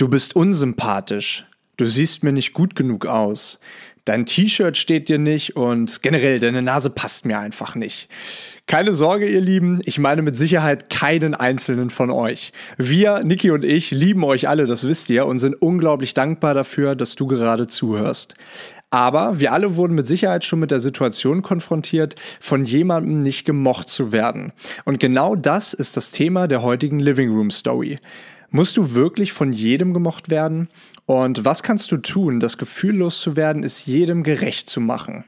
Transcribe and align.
Du 0.00 0.08
bist 0.08 0.34
unsympathisch. 0.34 1.44
Du 1.76 1.84
siehst 1.84 2.24
mir 2.24 2.32
nicht 2.32 2.54
gut 2.54 2.74
genug 2.74 3.04
aus. 3.04 3.60
Dein 4.06 4.24
T-Shirt 4.24 4.78
steht 4.78 5.10
dir 5.10 5.18
nicht 5.18 5.56
und 5.56 6.00
generell 6.00 6.40
deine 6.40 6.62
Nase 6.62 6.88
passt 6.88 7.26
mir 7.26 7.38
einfach 7.38 7.74
nicht. 7.74 8.08
Keine 8.66 8.94
Sorge, 8.94 9.28
ihr 9.28 9.42
Lieben, 9.42 9.82
ich 9.84 9.98
meine 9.98 10.22
mit 10.22 10.36
Sicherheit 10.36 10.88
keinen 10.88 11.34
einzelnen 11.34 11.90
von 11.90 12.08
euch. 12.08 12.52
Wir, 12.78 13.22
Niki 13.24 13.50
und 13.50 13.62
ich, 13.62 13.90
lieben 13.90 14.24
euch 14.24 14.48
alle, 14.48 14.64
das 14.64 14.88
wisst 14.88 15.10
ihr, 15.10 15.26
und 15.26 15.38
sind 15.38 15.60
unglaublich 15.60 16.14
dankbar 16.14 16.54
dafür, 16.54 16.94
dass 16.94 17.14
du 17.14 17.26
gerade 17.26 17.66
zuhörst. 17.66 18.36
Aber 18.88 19.38
wir 19.38 19.52
alle 19.52 19.76
wurden 19.76 19.96
mit 19.96 20.06
Sicherheit 20.06 20.46
schon 20.46 20.60
mit 20.60 20.70
der 20.70 20.80
Situation 20.80 21.42
konfrontiert, 21.42 22.14
von 22.40 22.64
jemandem 22.64 23.18
nicht 23.18 23.44
gemocht 23.44 23.90
zu 23.90 24.12
werden. 24.12 24.52
Und 24.86 24.98
genau 24.98 25.36
das 25.36 25.74
ist 25.74 25.98
das 25.98 26.10
Thema 26.10 26.48
der 26.48 26.62
heutigen 26.62 27.00
Living 27.00 27.28
Room 27.28 27.50
Story. 27.50 27.98
Musst 28.52 28.76
du 28.76 28.94
wirklich 28.94 29.32
von 29.32 29.52
jedem 29.52 29.94
gemocht 29.94 30.28
werden? 30.28 30.68
Und 31.06 31.44
was 31.44 31.62
kannst 31.62 31.92
du 31.92 31.98
tun, 31.98 32.40
das 32.40 32.58
Gefühl 32.58 32.96
loszuwerden, 32.96 33.62
es 33.62 33.86
jedem 33.86 34.24
gerecht 34.24 34.68
zu 34.68 34.80
machen? 34.80 35.24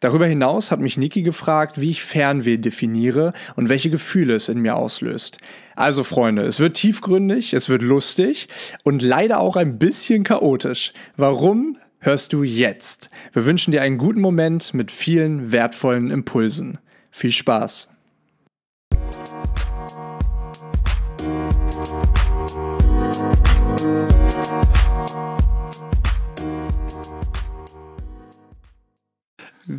Darüber 0.00 0.26
hinaus 0.26 0.70
hat 0.70 0.78
mich 0.78 0.98
Niki 0.98 1.22
gefragt, 1.22 1.80
wie 1.80 1.90
ich 1.90 2.02
Fernweh 2.02 2.58
definiere 2.58 3.32
und 3.56 3.70
welche 3.70 3.88
Gefühle 3.88 4.34
es 4.34 4.50
in 4.50 4.60
mir 4.60 4.76
auslöst. 4.76 5.38
Also 5.76 6.04
Freunde, 6.04 6.42
es 6.42 6.60
wird 6.60 6.76
tiefgründig, 6.76 7.54
es 7.54 7.70
wird 7.70 7.82
lustig 7.82 8.48
und 8.84 9.02
leider 9.02 9.40
auch 9.40 9.56
ein 9.56 9.78
bisschen 9.78 10.22
chaotisch. 10.22 10.92
Warum? 11.16 11.78
Hörst 12.00 12.32
du 12.32 12.44
jetzt. 12.44 13.10
Wir 13.32 13.44
wünschen 13.44 13.72
dir 13.72 13.82
einen 13.82 13.98
guten 13.98 14.20
Moment 14.20 14.72
mit 14.72 14.92
vielen 14.92 15.50
wertvollen 15.50 16.10
Impulsen. 16.10 16.78
Viel 17.10 17.32
Spaß! 17.32 17.88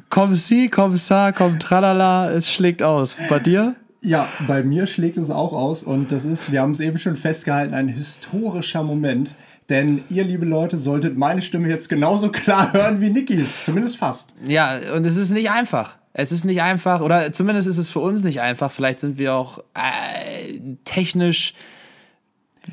Komm 0.10 0.36
sie, 0.36 0.70
komm 0.70 0.98
sa, 0.98 1.32
komm 1.32 1.60
tralala, 1.60 2.32
es 2.32 2.52
schlägt 2.52 2.84
aus. 2.84 3.16
Bei 3.30 3.40
dir? 3.40 3.76
Ja, 4.02 4.30
bei 4.48 4.64
mir 4.64 4.88
schlägt 4.88 5.18
es 5.18 5.30
auch 5.30 5.52
aus 5.52 5.84
und 5.84 6.12
das 6.12 6.24
ist, 6.24 6.52
wir 6.52 6.62
haben 6.62 6.72
es 6.72 6.80
eben 6.80 6.98
schon 6.98 7.18
festgehalten, 7.18 7.74
ein 7.74 7.90
historischer 7.90 8.84
Moment. 8.84 9.36
Denn 9.68 10.04
ihr, 10.10 10.24
liebe 10.24 10.46
Leute, 10.46 10.78
solltet 10.78 11.18
meine 11.18 11.42
Stimme 11.42 11.68
jetzt 11.68 11.90
genauso 11.90 12.30
klar 12.32 12.72
hören 12.74 13.02
wie 13.02 13.10
Nikis. 13.10 13.64
Zumindest 13.64 13.98
fast. 13.98 14.34
Ja, 14.48 14.80
und 14.96 15.06
es 15.06 15.18
ist 15.18 15.32
nicht 15.32 15.52
einfach. 15.52 15.98
Es 16.14 16.32
ist 16.32 16.46
nicht 16.46 16.62
einfach, 16.62 17.02
oder 17.02 17.32
zumindest 17.34 17.68
ist 17.68 17.78
es 17.78 17.90
für 17.90 18.00
uns 18.00 18.24
nicht 18.24 18.42
einfach. 18.42 18.72
Vielleicht 18.72 19.00
sind 19.00 19.18
wir 19.18 19.34
auch 19.34 19.60
äh, 19.76 20.60
technisch 20.86 21.54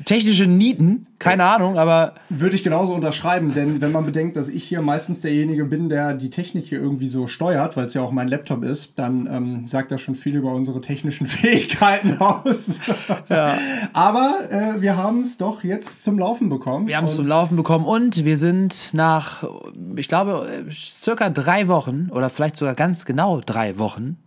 technische 0.05 0.47
Nieten, 0.47 1.07
keine 1.19 1.43
Ahnung, 1.45 1.77
aber. 1.77 2.13
Würde 2.29 2.55
ich 2.55 2.63
genauso 2.63 2.93
unterschreiben, 2.93 3.53
denn 3.53 3.81
wenn 3.81 3.91
man 3.91 4.05
bedenkt, 4.05 4.35
dass 4.35 4.49
ich 4.49 4.63
hier 4.63 4.81
meistens 4.81 5.21
derjenige 5.21 5.65
bin, 5.65 5.89
der 5.89 6.13
die 6.13 6.29
Technik 6.29 6.65
hier 6.65 6.79
irgendwie 6.79 7.07
so 7.07 7.27
steuert, 7.27 7.75
weil 7.75 7.85
es 7.85 7.93
ja 7.93 8.01
auch 8.01 8.11
mein 8.11 8.27
Laptop 8.27 8.63
ist, 8.63 8.93
dann 8.97 9.27
ähm, 9.31 9.67
sagt 9.67 9.91
das 9.91 10.01
schon 10.01 10.15
viel 10.15 10.35
über 10.35 10.53
unsere 10.53 10.81
technischen 10.81 11.25
Fähigkeiten 11.27 12.17
aus. 12.19 12.79
Ja. 13.29 13.57
aber 13.93 14.39
äh, 14.49 14.81
wir 14.81 14.97
haben 14.97 15.21
es 15.21 15.37
doch 15.37 15.63
jetzt 15.63 16.03
zum 16.03 16.17
Laufen 16.17 16.49
bekommen. 16.49 16.87
Wir 16.87 16.97
haben 16.97 17.05
es 17.05 17.15
zum 17.15 17.27
Laufen 17.27 17.55
bekommen 17.55 17.85
und 17.85 18.23
wir 18.23 18.37
sind 18.37 18.89
nach, 18.93 19.43
ich 19.95 20.07
glaube, 20.07 20.65
circa 20.71 21.29
drei 21.29 21.67
Wochen 21.67 22.09
oder 22.11 22.29
vielleicht 22.29 22.55
sogar 22.55 22.75
ganz 22.75 23.05
genau 23.05 23.41
drei 23.45 23.77
Wochen 23.77 24.17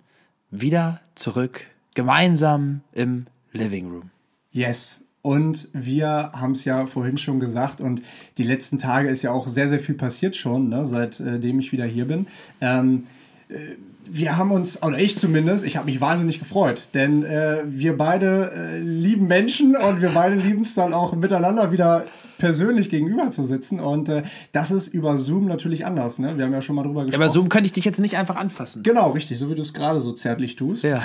wieder 0.50 1.00
zurück, 1.14 1.62
gemeinsam 1.94 2.80
im 2.92 3.26
Living 3.52 3.90
Room. 3.90 4.10
Yes, 4.50 5.02
und 5.22 5.68
wir 5.72 6.32
haben 6.34 6.52
es 6.52 6.64
ja 6.64 6.86
vorhin 6.86 7.18
schon 7.18 7.40
gesagt 7.40 7.80
und 7.80 8.02
die 8.38 8.42
letzten 8.42 8.78
Tage 8.78 9.08
ist 9.08 9.22
ja 9.22 9.32
auch 9.32 9.48
sehr, 9.48 9.68
sehr 9.68 9.80
viel 9.80 9.94
passiert 9.94 10.36
schon, 10.36 10.68
ne, 10.68 10.86
seitdem 10.86 11.60
ich 11.60 11.72
wieder 11.72 11.84
hier 11.84 12.06
bin. 12.06 12.26
Ähm, 12.60 13.04
äh, 13.48 13.76
wir 14.12 14.36
haben 14.36 14.50
uns, 14.50 14.82
oder 14.82 14.98
ich 14.98 15.16
zumindest, 15.18 15.64
ich 15.64 15.76
habe 15.76 15.86
mich 15.86 16.00
wahnsinnig 16.00 16.38
gefreut, 16.38 16.88
denn 16.94 17.22
äh, 17.22 17.62
wir 17.64 17.96
beide 17.96 18.50
äh, 18.52 18.80
lieben 18.80 19.28
Menschen 19.28 19.76
und 19.76 20.00
wir 20.00 20.10
beide 20.10 20.34
lieben 20.34 20.62
es 20.62 20.74
dann 20.74 20.92
auch 20.92 21.14
miteinander 21.14 21.70
wieder 21.70 22.06
persönlich 22.38 22.90
gegenüber 22.90 23.30
zu 23.30 23.44
sitzen 23.44 23.78
und 23.78 24.08
äh, 24.08 24.22
das 24.50 24.72
ist 24.72 24.88
über 24.88 25.16
Zoom 25.18 25.46
natürlich 25.46 25.86
anders. 25.86 26.18
Ne? 26.18 26.36
Wir 26.36 26.44
haben 26.44 26.52
ja 26.52 26.62
schon 26.62 26.74
mal 26.74 26.82
drüber 26.82 27.04
gesprochen. 27.04 27.20
Ja, 27.20 27.26
aber 27.26 27.32
Zoom 27.32 27.48
könnte 27.48 27.66
ich 27.66 27.72
dich 27.72 27.84
jetzt 27.84 28.00
nicht 28.00 28.16
einfach 28.16 28.36
anfassen. 28.36 28.82
Genau, 28.82 29.10
richtig, 29.10 29.38
so 29.38 29.48
wie 29.50 29.54
du 29.54 29.62
es 29.62 29.74
gerade 29.74 30.00
so 30.00 30.12
zärtlich 30.12 30.56
tust. 30.56 30.82
Ja. 30.82 31.00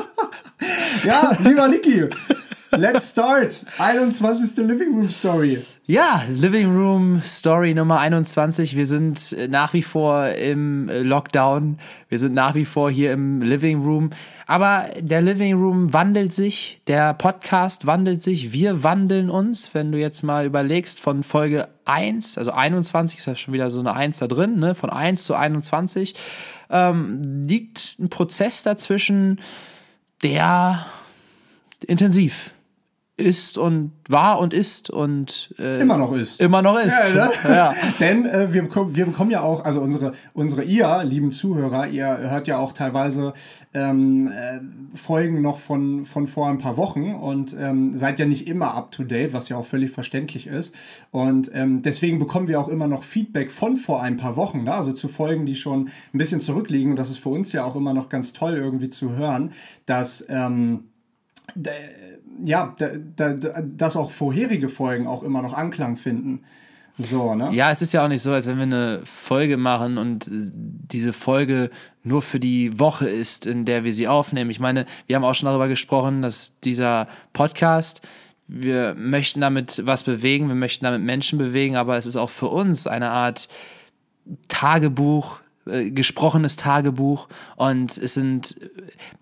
ja, 1.04 1.36
lieber 1.44 1.68
Niki, 1.68 2.06
Let's 2.72 3.10
start. 3.10 3.64
21. 3.78 4.56
Living 4.58 4.94
Room 4.94 5.08
Story. 5.08 5.60
Ja, 5.86 6.22
Living 6.28 6.72
Room 6.72 7.20
Story 7.20 7.74
Nummer 7.74 7.98
21. 7.98 8.76
Wir 8.76 8.86
sind 8.86 9.32
äh, 9.32 9.48
nach 9.48 9.72
wie 9.72 9.82
vor 9.82 10.28
im 10.28 10.88
äh, 10.88 11.00
Lockdown. 11.00 11.80
Wir 12.08 12.20
sind 12.20 12.32
nach 12.32 12.54
wie 12.54 12.64
vor 12.64 12.88
hier 12.88 13.12
im 13.12 13.42
Living 13.42 13.82
Room. 13.82 14.10
Aber 14.46 14.86
der 15.00 15.20
Living 15.20 15.56
Room 15.56 15.92
wandelt 15.92 16.32
sich. 16.32 16.80
Der 16.86 17.12
Podcast 17.12 17.86
wandelt 17.86 18.22
sich. 18.22 18.52
Wir 18.52 18.84
wandeln 18.84 19.30
uns. 19.30 19.74
Wenn 19.74 19.90
du 19.90 19.98
jetzt 19.98 20.22
mal 20.22 20.46
überlegst, 20.46 21.00
von 21.00 21.24
Folge 21.24 21.66
1, 21.86 22.38
also 22.38 22.52
21, 22.52 23.18
ist 23.18 23.26
ja 23.26 23.34
schon 23.34 23.52
wieder 23.52 23.70
so 23.70 23.80
eine 23.80 23.94
1 23.94 24.18
da 24.18 24.28
drin, 24.28 24.60
ne? 24.60 24.76
von 24.76 24.90
1 24.90 25.24
zu 25.24 25.34
21, 25.34 26.14
ähm, 26.70 27.48
liegt 27.48 27.96
ein 27.98 28.10
Prozess 28.10 28.62
dazwischen, 28.62 29.40
der 30.22 30.86
intensiv 31.84 32.52
ist 33.20 33.58
und 33.58 33.92
war 34.08 34.40
und 34.40 34.52
ist 34.52 34.90
und 34.90 35.54
äh, 35.58 35.80
immer 35.80 35.96
noch 35.96 36.12
ist. 36.12 36.40
Immer 36.40 36.62
noch 36.62 36.78
ist. 36.78 37.12
Ja, 37.14 37.26
ne? 37.26 37.32
ja. 37.48 37.74
Denn 38.00 38.24
äh, 38.24 38.52
wir, 38.52 38.62
bekommen, 38.62 38.96
wir 38.96 39.06
bekommen 39.06 39.30
ja 39.30 39.42
auch, 39.42 39.64
also 39.64 39.80
unsere, 39.80 40.12
unsere 40.32 40.64
ihr, 40.64 41.04
lieben 41.04 41.30
Zuhörer, 41.30 41.86
ihr 41.86 42.06
hört 42.06 42.48
ja 42.48 42.58
auch 42.58 42.72
teilweise 42.72 43.32
ähm, 43.74 44.28
äh, 44.28 44.60
Folgen 44.96 45.42
noch 45.42 45.58
von, 45.58 46.04
von 46.04 46.26
vor 46.26 46.48
ein 46.48 46.58
paar 46.58 46.76
Wochen 46.76 47.14
und 47.14 47.54
ähm, 47.58 47.94
seid 47.94 48.18
ja 48.18 48.26
nicht 48.26 48.48
immer 48.48 48.74
up 48.74 48.90
to 48.90 49.04
date, 49.04 49.32
was 49.32 49.48
ja 49.48 49.56
auch 49.56 49.66
völlig 49.66 49.90
verständlich 49.90 50.46
ist. 50.46 50.74
Und 51.10 51.50
ähm, 51.54 51.82
deswegen 51.82 52.18
bekommen 52.18 52.48
wir 52.48 52.60
auch 52.60 52.68
immer 52.68 52.88
noch 52.88 53.04
Feedback 53.04 53.50
von 53.50 53.76
vor 53.76 54.02
ein 54.02 54.16
paar 54.16 54.36
Wochen, 54.36 54.64
ne? 54.64 54.74
also 54.74 54.92
zu 54.92 55.06
Folgen, 55.08 55.46
die 55.46 55.54
schon 55.54 55.88
ein 56.12 56.18
bisschen 56.18 56.40
zurückliegen. 56.40 56.92
Und 56.92 56.98
das 56.98 57.10
ist 57.10 57.18
für 57.18 57.28
uns 57.28 57.52
ja 57.52 57.64
auch 57.64 57.76
immer 57.76 57.94
noch 57.94 58.08
ganz 58.08 58.32
toll 58.32 58.54
irgendwie 58.54 58.88
zu 58.88 59.12
hören, 59.12 59.52
dass 59.86 60.24
ähm, 60.28 60.89
ja, 62.44 62.74
da, 62.78 62.88
da, 63.16 63.62
dass 63.62 63.96
auch 63.96 64.10
vorherige 64.10 64.68
Folgen 64.68 65.06
auch 65.06 65.22
immer 65.22 65.42
noch 65.42 65.54
Anklang 65.54 65.96
finden. 65.96 66.44
So, 66.98 67.34
ne? 67.34 67.50
Ja, 67.52 67.70
es 67.70 67.80
ist 67.80 67.92
ja 67.92 68.04
auch 68.04 68.08
nicht 68.08 68.20
so, 68.20 68.32
als 68.32 68.46
wenn 68.46 68.56
wir 68.56 68.64
eine 68.64 69.00
Folge 69.04 69.56
machen 69.56 69.96
und 69.96 70.28
diese 70.30 71.12
Folge 71.12 71.70
nur 72.02 72.20
für 72.20 72.38
die 72.38 72.78
Woche 72.78 73.08
ist, 73.08 73.46
in 73.46 73.64
der 73.64 73.84
wir 73.84 73.94
sie 73.94 74.06
aufnehmen. 74.06 74.50
Ich 74.50 74.60
meine, 74.60 74.86
wir 75.06 75.16
haben 75.16 75.24
auch 75.24 75.34
schon 75.34 75.46
darüber 75.46 75.68
gesprochen, 75.68 76.20
dass 76.20 76.58
dieser 76.60 77.08
Podcast, 77.32 78.02
wir 78.48 78.94
möchten 78.98 79.40
damit 79.40 79.82
was 79.86 80.02
bewegen, 80.02 80.48
wir 80.48 80.54
möchten 80.54 80.84
damit 80.84 81.02
Menschen 81.02 81.38
bewegen, 81.38 81.76
aber 81.76 81.96
es 81.96 82.06
ist 82.06 82.16
auch 82.16 82.30
für 82.30 82.48
uns 82.48 82.86
eine 82.86 83.10
Art 83.10 83.48
Tagebuch, 84.48 85.40
äh, 85.66 85.90
gesprochenes 85.90 86.56
Tagebuch 86.56 87.28
und 87.56 87.96
es 87.96 88.14
sind 88.14 88.56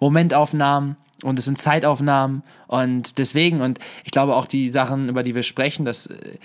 Momentaufnahmen 0.00 0.96
und 1.22 1.38
es 1.38 1.44
sind 1.44 1.58
Zeitaufnahmen 1.58 2.42
und 2.66 3.18
deswegen, 3.18 3.60
und 3.60 3.78
ich 4.04 4.12
glaube 4.12 4.36
auch 4.36 4.46
die 4.46 4.68
Sachen, 4.68 5.08
über 5.08 5.22
die 5.22 5.34
wir 5.34 5.42
sprechen, 5.42 5.84
das 5.84 6.06
äh, 6.06 6.38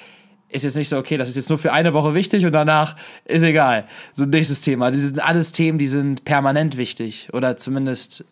ist 0.50 0.64
jetzt 0.64 0.76
nicht 0.76 0.90
so, 0.90 0.98
okay, 0.98 1.18
das 1.18 1.30
ist 1.30 1.36
jetzt 1.36 1.50
nur 1.50 1.58
für 1.58 1.74
eine 1.74 1.94
Woche 1.94 2.14
wichtig 2.14 2.46
und 2.46 2.52
danach 2.52 2.96
ist 3.26 3.44
egal. 3.44 3.88
So 4.14 4.26
nächstes 4.26 4.62
Thema. 4.62 4.92
Das 4.92 5.02
sind 5.02 5.20
alles 5.24 5.52
Themen, 5.52 5.78
die 5.78 5.88
sind 5.88 6.26
permanent 6.26 6.78
wichtig 6.78 7.30
oder 7.34 7.58
zumindest 7.58 8.26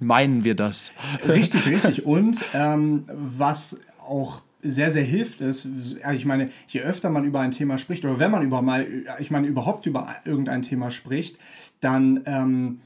meinen 0.00 0.44
wir 0.44 0.54
das. 0.54 0.92
Richtig, 1.26 1.66
richtig. 1.66 2.04
Und 2.04 2.44
ähm, 2.54 3.04
was 3.08 3.78
auch 4.06 4.42
sehr, 4.60 4.90
sehr 4.90 5.04
hilft, 5.04 5.40
ist, 5.40 5.68
ich 6.14 6.24
meine, 6.24 6.50
je 6.66 6.80
öfter 6.80 7.10
man 7.10 7.24
über 7.24 7.40
ein 7.40 7.52
Thema 7.52 7.78
spricht 7.78 8.04
oder 8.04 8.18
wenn 8.18 8.30
man 8.30 8.42
über 8.42 8.60
mal, 8.60 8.86
ich 9.20 9.30
meine, 9.30 9.46
überhaupt 9.46 9.86
über 9.86 10.16
irgendein 10.24 10.62
Thema 10.62 10.90
spricht, 10.90 11.38
dann 11.80 12.22
ähm, 12.26 12.80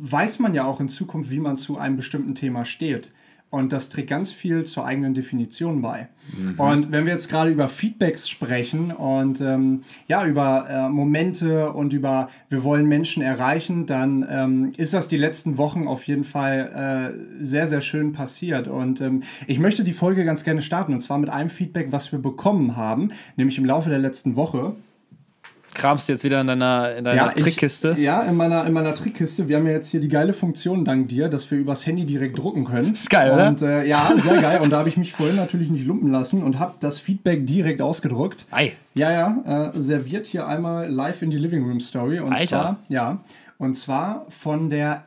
weiß 0.00 0.38
man 0.38 0.54
ja 0.54 0.64
auch 0.64 0.80
in 0.80 0.88
Zukunft, 0.88 1.30
wie 1.30 1.40
man 1.40 1.56
zu 1.56 1.78
einem 1.78 1.96
bestimmten 1.96 2.34
Thema 2.34 2.64
steht. 2.64 3.12
Und 3.50 3.72
das 3.72 3.88
trägt 3.88 4.10
ganz 4.10 4.30
viel 4.30 4.64
zur 4.64 4.84
eigenen 4.84 5.14
Definition 5.14 5.80
bei. 5.80 6.08
Mhm. 6.36 6.60
Und 6.60 6.92
wenn 6.92 7.06
wir 7.06 7.14
jetzt 7.14 7.30
gerade 7.30 7.50
über 7.50 7.66
Feedbacks 7.66 8.28
sprechen 8.28 8.92
und 8.92 9.40
ähm, 9.40 9.84
ja, 10.06 10.26
über 10.26 10.66
äh, 10.68 10.88
Momente 10.90 11.72
und 11.72 11.94
über 11.94 12.28
wir 12.50 12.62
wollen 12.62 12.86
Menschen 12.86 13.22
erreichen, 13.22 13.86
dann 13.86 14.26
ähm, 14.28 14.72
ist 14.76 14.92
das 14.92 15.08
die 15.08 15.16
letzten 15.16 15.56
Wochen 15.56 15.88
auf 15.88 16.04
jeden 16.04 16.24
Fall 16.24 17.14
äh, 17.40 17.42
sehr, 17.42 17.66
sehr 17.66 17.80
schön 17.80 18.12
passiert. 18.12 18.68
Und 18.68 19.00
ähm, 19.00 19.22
ich 19.46 19.58
möchte 19.58 19.82
die 19.82 19.94
Folge 19.94 20.26
ganz 20.26 20.44
gerne 20.44 20.60
starten 20.60 20.92
und 20.92 21.00
zwar 21.00 21.18
mit 21.18 21.30
einem 21.30 21.48
Feedback, 21.48 21.90
was 21.90 22.12
wir 22.12 22.18
bekommen 22.18 22.76
haben, 22.76 23.12
nämlich 23.36 23.56
im 23.56 23.64
Laufe 23.64 23.88
der 23.88 23.98
letzten 23.98 24.36
Woche. 24.36 24.76
Kramst 25.74 26.08
jetzt 26.08 26.24
wieder 26.24 26.40
in 26.40 26.46
deiner, 26.46 26.96
in 26.96 27.04
deiner 27.04 27.16
ja, 27.16 27.28
Trickkiste. 27.28 27.92
Ich, 27.92 28.04
ja, 28.04 28.22
in 28.22 28.36
meiner, 28.36 28.66
in 28.66 28.72
meiner 28.72 28.94
Trickkiste. 28.94 29.48
Wir 29.48 29.56
haben 29.56 29.66
ja 29.66 29.72
jetzt 29.72 29.90
hier 29.90 30.00
die 30.00 30.08
geile 30.08 30.32
Funktion 30.32 30.84
dank 30.84 31.08
dir, 31.08 31.28
dass 31.28 31.50
wir 31.50 31.58
übers 31.58 31.86
Handy 31.86 32.04
direkt 32.04 32.38
drucken 32.38 32.64
können. 32.64 32.94
Ist 32.94 33.10
geil, 33.10 33.32
oder? 33.32 33.48
Und 33.48 33.62
äh, 33.62 33.84
ja, 33.84 34.12
sehr 34.16 34.40
geil. 34.40 34.60
Und 34.60 34.70
da 34.70 34.78
habe 34.78 34.88
ich 34.88 34.96
mich 34.96 35.12
vorhin 35.12 35.36
natürlich 35.36 35.70
nicht 35.70 35.86
lumpen 35.86 36.10
lassen 36.10 36.42
und 36.42 36.58
habe 36.58 36.74
das 36.80 36.98
Feedback 36.98 37.46
direkt 37.46 37.80
ausgedruckt. 37.80 38.46
Ei. 38.50 38.72
Ja, 38.94 39.12
ja, 39.12 39.72
äh, 39.74 39.80
serviert 39.80 40.26
hier 40.26 40.46
einmal 40.46 40.90
live 40.90 41.22
in 41.22 41.30
die 41.30 41.38
Living 41.38 41.64
Room 41.64 41.80
Story. 41.80 42.20
Und 42.20 42.32
Alter. 42.32 42.46
zwar, 42.46 42.78
ja, 42.88 43.20
und 43.58 43.74
zwar 43.74 44.26
von 44.28 44.70
der 44.70 45.04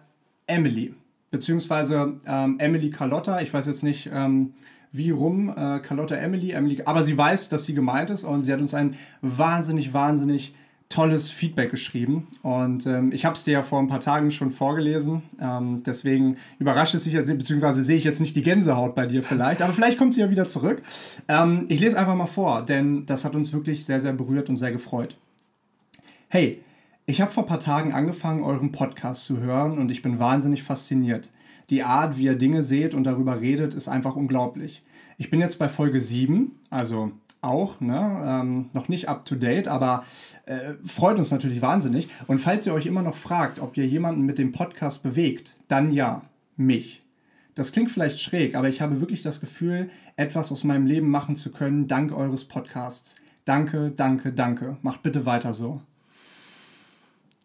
Emily. 0.48 0.94
Beziehungsweise 1.32 2.14
ähm, 2.26 2.56
Emily 2.60 2.90
Carlotta. 2.90 3.42
Ich 3.42 3.54
weiß 3.54 3.66
jetzt 3.66 3.84
nicht, 3.84 4.10
ähm, 4.14 4.54
wie 4.92 5.12
rum 5.12 5.50
äh, 5.50 5.80
Carlotta 5.80 6.16
Emily, 6.16 6.52
Emily, 6.52 6.82
aber 6.86 7.04
sie 7.04 7.18
weiß, 7.18 7.50
dass 7.50 7.66
sie 7.66 7.74
gemeint 7.74 8.10
ist 8.10 8.24
und 8.24 8.44
sie 8.44 8.52
hat 8.52 8.62
uns 8.62 8.74
ein 8.74 8.96
wahnsinnig, 9.22 9.94
wahnsinnig 9.94 10.54
tolles 10.92 11.30
Feedback 11.30 11.72
geschrieben. 11.72 12.28
Und 12.44 12.86
ähm, 12.86 13.12
ich 13.12 13.26
habe 13.26 13.36
es 13.36 13.44
dir 13.44 13.54
ja 13.54 13.62
vor 13.62 13.80
ein 13.80 13.88
paar 13.88 14.02
Tagen 14.02 14.30
schon 14.30 14.52
vorgelesen. 14.52 15.24
Ähm, 15.40 15.82
deswegen 15.84 16.38
überrascht 16.60 16.94
es 16.94 17.06
sich 17.06 17.14
jetzt, 17.14 17.28
beziehungsweise 17.28 17.84
sehe 17.84 17.98
ich 17.98 18.04
jetzt 18.04 18.20
nicht 18.20 18.36
die 18.36 18.44
Gänsehaut 18.44 18.94
bei 18.94 19.08
dir 19.08 19.24
vielleicht, 19.24 19.62
aber 19.62 19.74
vielleicht 19.74 19.98
kommt 19.98 20.14
sie 20.14 20.22
ja 20.22 20.30
wieder 20.30 20.48
zurück. 20.48 20.82
Ähm, 21.28 21.66
ich 21.70 21.80
lese 21.80 21.98
einfach 21.98 22.16
mal 22.16 22.28
vor, 22.28 22.64
denn 22.64 23.06
das 23.06 23.26
hat 23.26 23.36
uns 23.36 23.54
wirklich 23.54 23.86
sehr, 23.86 24.00
sehr 24.00 24.14
berührt 24.14 24.50
und 24.50 24.58
sehr 24.58 24.72
gefreut. 24.72 25.18
Hey, 26.28 26.62
ich 27.06 27.22
habe 27.22 27.32
vor 27.32 27.44
ein 27.44 27.50
paar 27.50 27.60
Tagen 27.60 27.94
angefangen, 27.94 28.44
euren 28.44 28.72
Podcast 28.72 29.26
zu 29.26 29.40
hören 29.40 29.80
und 29.80 29.90
ich 29.90 30.02
bin 30.02 30.20
wahnsinnig 30.20 30.64
fasziniert. 30.64 31.32
Die 31.72 31.84
Art, 31.84 32.18
wie 32.18 32.26
ihr 32.26 32.36
Dinge 32.36 32.64
seht 32.64 32.94
und 32.94 33.06
darüber 33.06 33.42
redet, 33.42 33.74
ist 33.74 33.88
einfach 33.88 34.16
unglaublich. 34.16 34.84
Ich 35.18 35.30
bin 35.30 35.40
jetzt 35.40 35.58
bei 35.58 35.70
Folge 35.70 36.02
7, 36.02 36.60
also 36.70 37.14
auch, 37.40 37.80
ne? 37.80 38.22
Ähm, 38.24 38.70
noch 38.74 38.88
nicht 38.88 39.10
up 39.10 39.26
to 39.26 39.36
date, 39.36 39.68
aber 39.68 40.04
äh, 40.46 40.74
freut 40.86 41.18
uns 41.18 41.32
natürlich 41.32 41.62
wahnsinnig. 41.62 42.10
Und 42.28 42.40
falls 42.40 42.68
ihr 42.68 42.74
euch 42.74 42.86
immer 42.86 43.02
noch 43.02 43.16
fragt, 43.16 43.60
ob 43.60 43.78
ihr 43.78 43.88
jemanden 43.88 44.24
mit 44.24 44.38
dem 44.38 44.52
Podcast 44.52 45.02
bewegt, 45.02 45.56
dann 45.68 45.92
ja, 45.92 46.22
mich. 46.58 47.04
Das 47.56 47.72
klingt 47.72 47.90
vielleicht 47.90 48.20
schräg, 48.20 48.56
aber 48.56 48.70
ich 48.70 48.82
habe 48.82 49.00
wirklich 49.00 49.22
das 49.22 49.40
Gefühl, 49.40 49.90
etwas 50.16 50.52
aus 50.52 50.64
meinem 50.64 50.86
Leben 50.86 51.10
machen 51.10 51.36
zu 51.36 51.52
können, 51.52 51.88
dank 51.88 52.12
eures 52.12 52.46
Podcasts. 52.46 53.16
Danke, 53.46 53.92
danke, 53.96 54.32
danke. 54.34 54.78
Macht 54.82 55.04
bitte 55.04 55.26
weiter 55.26 55.54
so. 55.54 55.82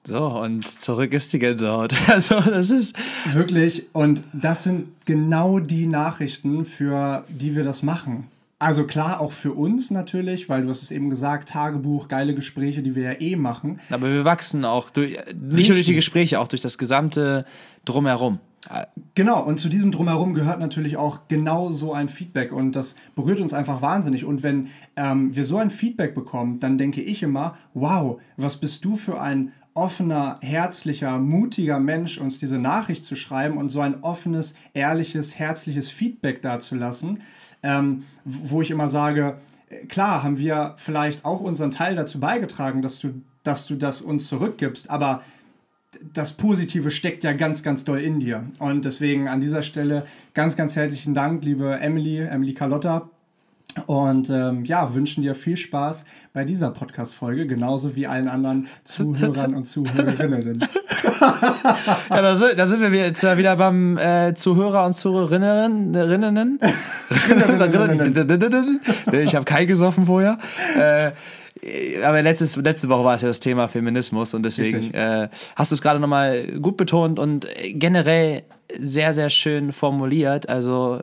So, 0.07 0.25
und 0.41 0.65
zurück 0.65 1.13
ist 1.13 1.33
die 1.33 1.41
Gänsehaut. 1.41 1.93
Also, 2.09 2.41
das 2.41 2.71
ist. 2.71 2.97
Wirklich, 3.33 3.87
und 3.93 4.23
das 4.33 4.63
sind 4.63 4.89
genau 5.05 5.59
die 5.59 5.87
Nachrichten, 5.87 6.65
für 6.65 7.25
die 7.29 7.57
wir 7.57 7.65
das 7.65 7.83
machen. 7.83 8.29
Also 8.59 8.85
klar, 8.85 9.21
auch 9.21 9.33
für 9.33 9.53
uns 9.53 9.91
natürlich, 9.91 10.49
weil 10.49 10.63
du 10.63 10.69
hast 10.71 10.83
es 10.83 10.91
eben 10.91 11.11
gesagt, 11.11 11.51
Tagebuch, 11.51 12.09
geile 12.09 12.35
Gespräche, 12.35 12.83
die 12.83 12.95
wir 12.95 13.03
ja 13.03 13.21
eh 13.21 13.37
machen. 13.37 13.81
Aber 13.91 14.11
wir 14.11 14.25
wachsen 14.25 14.65
auch 14.65 14.89
durch, 14.89 15.19
nicht 15.35 15.69
nur 15.69 15.77
durch 15.77 15.87
die 15.87 15.95
Gespräche, 15.95 16.41
auch 16.41 16.49
durch 16.49 16.63
das 16.63 16.79
gesamte 16.79 17.45
Drumherum. 17.85 18.39
Genau, 19.15 19.45
und 19.45 19.59
zu 19.59 19.69
diesem 19.69 19.93
Drumherum 19.93 20.35
gehört 20.35 20.59
natürlich 20.59 20.97
auch 20.97 21.21
genau 21.29 21.71
so 21.71 21.93
ein 21.93 22.09
Feedback 22.09 22.53
und 22.53 22.73
das 22.73 22.97
berührt 23.15 23.41
uns 23.41 23.53
einfach 23.53 23.83
wahnsinnig. 23.83 24.25
Und 24.25 24.43
wenn 24.43 24.69
ähm, 24.97 25.37
wir 25.37 25.45
so 25.45 25.59
ein 25.59 25.71
Feedback 25.71 26.15
bekommen, 26.15 26.59
dann 26.59 26.79
denke 26.79 27.03
ich 27.03 27.23
immer, 27.23 27.57
wow, 27.75 28.21
was 28.37 28.57
bist 28.57 28.85
du 28.85 28.97
für 28.97 29.21
ein 29.21 29.53
offener, 29.77 30.39
herzlicher, 30.41 31.19
mutiger 31.19 31.79
Mensch, 31.79 32.19
uns 32.19 32.39
diese 32.39 32.59
Nachricht 32.59 33.05
zu 33.05 33.15
schreiben 33.15 33.59
und 33.59 33.69
so 33.69 33.81
ein 33.81 34.03
offenes, 34.03 34.55
ehrliches, 34.75 35.39
herzliches 35.39 35.91
Feedback 35.91 36.43
dazulassen, 36.43 37.23
ähm, 37.63 38.05
wo 38.25 38.63
ich 38.63 38.71
immer 38.71 38.89
sage, 38.89 39.39
äh, 39.69 39.87
klar 39.87 40.23
haben 40.23 40.39
wir 40.39 40.75
vielleicht 40.77 41.25
auch 41.25 41.41
unseren 41.41 41.71
Teil 41.71 41.95
dazu 41.95 42.21
beigetragen, 42.21 42.83
dass 42.83 42.99
du, 42.99 43.23
dass 43.43 43.67
du 43.67 43.77
das 43.77 44.03
uns 44.03 44.29
zurückgibst, 44.29 44.91
aber 44.91 45.23
das 46.13 46.33
Positive 46.33 46.91
steckt 46.91 47.25
ja 47.25 47.33
ganz, 47.33 47.63
ganz 47.63 47.85
doll 47.85 48.01
in 48.01 48.21
dir. 48.21 48.45
Und 48.59 48.85
deswegen 48.85 49.29
an 49.29 49.41
dieser 49.41 49.63
Stelle 49.63 50.07
ganz, 50.35 50.57
ganz 50.57 50.77
herzlichen 50.77 51.15
Dank, 51.15 51.45
liebe 51.45 51.79
Emily, 51.81 52.19
Emily 52.19 52.55
Carlotta. 52.55 53.11
Und 53.85 54.31
ähm, 54.31 54.65
ja, 54.65 54.95
wünschen 54.95 55.23
dir 55.23 55.35
viel 55.35 55.57
Spaß 55.57 56.05
bei 56.33 56.45
dieser 56.45 56.71
Podcast-Folge, 56.71 57.47
genauso 57.47 57.95
wie 57.95 58.07
allen 58.07 58.29
anderen 58.29 58.69
Zuhörern 58.85 59.55
und 59.55 59.65
Zuhörerinnen. 59.65 60.61
ja, 61.21 62.23
da 62.23 62.37
sind, 62.39 62.59
da 62.59 62.67
sind 62.67 62.81
wir 62.81 62.89
jetzt 62.91 63.23
wieder 63.23 63.57
beim 63.57 63.99
äh, 63.99 64.35
Zuhörer 64.35 64.87
und 64.87 64.95
Zuhörerinnen. 64.95 65.93
ich 69.13 69.35
habe 69.35 69.45
kein 69.45 69.67
gesoffen 69.67 70.07
vorher. 70.07 70.39
Äh, 70.79 71.13
aber 72.05 72.23
letztes, 72.23 72.57
letzte 72.57 72.89
Woche 72.89 73.05
war 73.05 73.17
es 73.17 73.23
ja 73.23 73.29
das 73.29 73.41
Thema 73.41 73.69
Feminismus 73.69 74.35
und 74.35 74.43
deswegen 74.43 74.93
äh, 74.95 75.29
hast 75.55 75.73
du 75.73 75.75
es 75.75 75.83
gerade 75.83 75.99
nochmal 76.01 76.47
gut 76.61 76.77
betont 76.77 77.19
und 77.19 77.47
generell 77.73 78.43
sehr, 78.79 79.15
sehr 79.15 79.31
schön 79.31 79.73
formuliert. 79.73 80.49
Also 80.49 81.01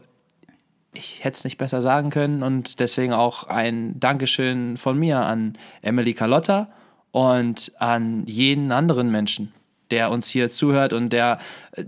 ich 0.93 1.23
hätte 1.23 1.35
es 1.35 1.43
nicht 1.43 1.57
besser 1.57 1.81
sagen 1.81 2.09
können 2.09 2.43
und 2.43 2.79
deswegen 2.79 3.13
auch 3.13 3.45
ein 3.45 3.99
Dankeschön 3.99 4.77
von 4.77 4.97
mir 4.97 5.19
an 5.19 5.57
Emily 5.81 6.13
Carlotta 6.13 6.69
und 7.11 7.71
an 7.77 8.25
jeden 8.25 8.71
anderen 8.71 9.11
Menschen, 9.11 9.53
der 9.91 10.11
uns 10.11 10.27
hier 10.27 10.49
zuhört 10.49 10.93
und 10.93 11.11
der 11.11 11.39
äh, 11.73 11.83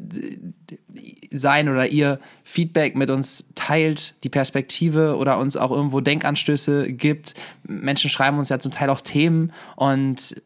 sein 1.32 1.70
oder 1.70 1.88
ihr 1.88 2.20
Feedback 2.44 2.96
mit 2.96 3.10
uns 3.10 3.50
teilt, 3.56 4.16
die 4.24 4.30
Perspektive 4.30 5.18
oder 5.18 5.38
uns 5.38 5.58
auch 5.58 5.72
irgendwo 5.72 6.00
Denkanstöße 6.00 6.94
gibt. 6.94 7.34
Menschen 7.64 8.10
schreiben 8.10 8.38
uns 8.38 8.50
ja 8.50 8.60
zum 8.60 8.72
Teil 8.72 8.90
auch 8.90 9.02
Themen 9.02 9.52
und 9.76 10.42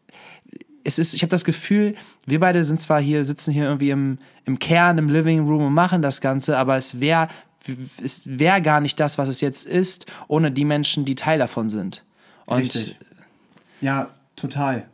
es 0.84 0.98
ist, 0.98 1.14
ich 1.14 1.22
habe 1.22 1.30
das 1.30 1.44
Gefühl, 1.46 1.96
wir 2.26 2.40
beide 2.40 2.64
sind 2.64 2.80
zwar 2.80 3.02
hier, 3.02 3.24
sitzen 3.26 3.52
hier 3.52 3.66
irgendwie 3.66 3.92
im, 3.92 4.18
im 4.46 4.60
Kern, 4.60 4.98
im 4.98 5.10
Living 5.10 5.48
Room 5.48 5.68
und 5.68 5.74
machen 5.74 6.02
das 6.02 6.22
Ganze, 6.22 6.58
aber 6.58 6.78
es 6.78 7.00
wäre 7.00 7.28
es 8.04 8.24
wäre 8.26 8.62
gar 8.62 8.82
nicht 8.82 9.00
das, 9.00 9.18
was 9.18 9.30
es 9.30 9.42
jetzt 9.42 9.66
ist, 9.66 10.06
ohne 10.28 10.52
die 10.52 10.66
Menschen, 10.66 11.06
die 11.06 11.16
Teil 11.16 11.40
davon 11.40 11.70
sind. 11.70 12.04
Und 12.46 12.60
Richtig. 12.60 12.98
Ja, 13.82 14.10
total. 14.36 14.88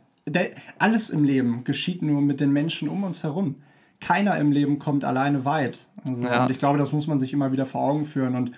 Alles 0.78 1.10
im 1.10 1.24
Leben 1.24 1.64
geschieht 1.64 2.02
nur 2.02 2.20
mit 2.20 2.40
den 2.40 2.52
Menschen 2.52 2.88
um 2.88 3.04
uns 3.04 3.22
herum. 3.22 3.56
Keiner 4.00 4.36
im 4.36 4.52
Leben 4.52 4.78
kommt 4.78 5.04
alleine 5.04 5.44
weit. 5.44 5.88
Also, 6.04 6.22
ja. 6.22 6.44
Und 6.44 6.50
ich 6.50 6.58
glaube, 6.58 6.78
das 6.78 6.92
muss 6.92 7.06
man 7.06 7.18
sich 7.18 7.32
immer 7.32 7.52
wieder 7.52 7.66
vor 7.66 7.82
Augen 7.82 8.04
führen. 8.04 8.34
Und 8.34 8.52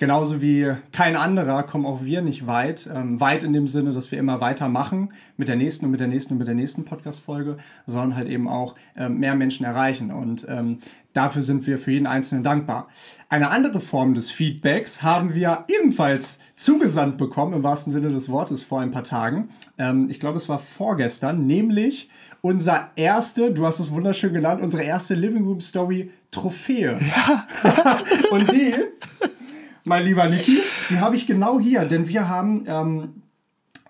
Genauso 0.00 0.40
wie 0.40 0.72
kein 0.92 1.14
anderer 1.14 1.62
kommen 1.62 1.84
auch 1.84 2.02
wir 2.02 2.22
nicht 2.22 2.46
weit. 2.46 2.88
Ähm, 2.90 3.20
weit 3.20 3.44
in 3.44 3.52
dem 3.52 3.68
Sinne, 3.68 3.92
dass 3.92 4.10
wir 4.10 4.18
immer 4.18 4.40
weitermachen 4.40 5.12
mit 5.36 5.46
der 5.46 5.56
nächsten 5.56 5.84
und 5.84 5.90
mit 5.90 6.00
der 6.00 6.06
nächsten 6.06 6.32
und 6.32 6.38
mit 6.38 6.48
der 6.48 6.54
nächsten 6.54 6.86
Podcast-Folge, 6.86 7.58
sondern 7.84 8.16
halt 8.16 8.26
eben 8.26 8.48
auch 8.48 8.76
ähm, 8.96 9.18
mehr 9.18 9.34
Menschen 9.34 9.66
erreichen. 9.66 10.10
Und 10.10 10.46
ähm, 10.48 10.78
dafür 11.12 11.42
sind 11.42 11.66
wir 11.66 11.76
für 11.76 11.90
jeden 11.90 12.06
Einzelnen 12.06 12.42
dankbar. 12.42 12.88
Eine 13.28 13.50
andere 13.50 13.78
Form 13.78 14.14
des 14.14 14.30
Feedbacks 14.30 15.02
haben 15.02 15.34
wir 15.34 15.66
ebenfalls 15.68 16.38
zugesandt 16.54 17.18
bekommen, 17.18 17.52
im 17.52 17.62
wahrsten 17.62 17.92
Sinne 17.92 18.08
des 18.08 18.30
Wortes, 18.30 18.62
vor 18.62 18.80
ein 18.80 18.92
paar 18.92 19.04
Tagen. 19.04 19.50
Ähm, 19.76 20.08
ich 20.08 20.18
glaube, 20.18 20.38
es 20.38 20.48
war 20.48 20.60
vorgestern, 20.60 21.44
nämlich 21.46 22.08
unser 22.40 22.88
erste, 22.96 23.52
du 23.52 23.66
hast 23.66 23.80
es 23.80 23.92
wunderschön 23.92 24.32
genannt, 24.32 24.62
unsere 24.62 24.82
erste 24.82 25.14
Living 25.14 25.44
Room 25.44 25.60
Story 25.60 26.10
Trophäe. 26.30 26.98
Ja. 26.98 27.46
und 28.30 28.50
die 28.50 28.72
mein 29.84 30.04
lieber 30.04 30.28
Niki. 30.28 30.58
Die 30.90 30.98
habe 30.98 31.16
ich 31.16 31.26
genau 31.26 31.60
hier, 31.60 31.84
denn 31.84 32.08
wir 32.08 32.28
haben, 32.28 32.64
ähm, 32.66 33.22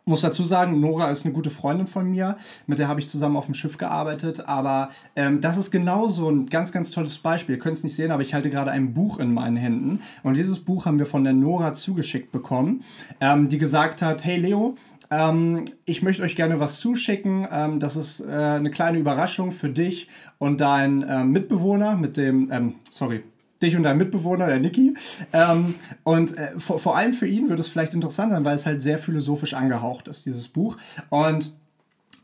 muss 0.07 0.23
dazu 0.23 0.45
sagen, 0.45 0.81
Nora 0.81 1.11
ist 1.11 1.25
eine 1.25 1.35
gute 1.35 1.51
Freundin 1.51 1.87
von 1.87 2.11
mir, 2.11 2.37
mit 2.67 2.79
der 2.79 2.89
habe 2.89 3.01
ich 3.01 3.09
zusammen 3.09 3.37
auf 3.37 3.45
dem 3.47 3.55
Schiff 3.55 3.79
gearbeitet, 3.79 4.49
aber 4.49 4.89
ähm, 5.15 5.41
das 5.41 5.57
ist 5.57 5.71
genau 5.71 6.09
so 6.09 6.29
ein 6.29 6.47
ganz, 6.47 6.73
ganz 6.73 6.91
tolles 6.91 7.19
Beispiel. 7.19 7.57
Ihr 7.57 7.61
könnt 7.61 7.77
es 7.77 7.85
nicht 7.85 7.95
sehen, 7.95 8.11
aber 8.11 8.23
ich 8.23 8.35
halte 8.35 8.51
gerade 8.51 8.71
ein 8.71 8.93
Buch 8.93 9.19
in 9.19 9.33
meinen 9.33 9.57
Händen 9.57 10.01
und 10.23 10.37
dieses 10.37 10.59
Buch 10.61 10.87
haben 10.87 10.99
wir 10.99 11.07
von 11.07 11.25
der 11.25 11.33
Nora 11.33 11.75
zugeschickt 11.75 12.33
bekommen, 12.33 12.83
ähm, 13.21 13.49
die 13.49 13.59
gesagt 13.59 14.03
hat, 14.03 14.25
hey 14.25 14.37
Leo, 14.37 14.77
ähm, 15.11 15.65
ich 15.85 16.03
möchte 16.03 16.23
euch 16.23 16.37
gerne 16.37 16.61
was 16.61 16.79
zuschicken. 16.79 17.47
Ähm, 17.51 17.81
das 17.81 17.97
ist 17.97 18.21
äh, 18.21 18.31
eine 18.31 18.71
kleine 18.71 18.99
Überraschung 18.99 19.51
für 19.51 19.69
dich 19.69 20.09
und 20.39 20.61
deinen 20.61 21.03
äh, 21.03 21.25
Mitbewohner 21.25 21.97
mit 21.97 22.17
dem, 22.17 22.49
ähm, 22.53 22.75
sorry, 22.91 23.25
dich 23.63 23.77
und 23.77 23.83
dein 23.83 23.99
Mitbewohner, 23.99 24.47
der 24.47 24.61
Niki. 24.61 24.95
Ähm, 25.33 25.75
und 26.05 26.37
äh, 26.37 26.59
vor, 26.59 26.79
vor 26.79 26.97
allem 26.97 27.13
für 27.13 27.27
ihn 27.27 27.49
wird 27.49 27.61
es 27.61 27.69
vielleicht 27.69 27.95
interessant 27.95 28.33
sein, 28.33 28.45
weil 28.45 28.55
es 28.55 28.67
halt 28.67 28.83
sehr 28.83 28.99
philosophisch 28.99 29.55
angehaucht 29.55 30.09
ist, 30.09 30.27
dieses 30.27 30.49
Buch. 30.49 30.77
Und 31.09 31.53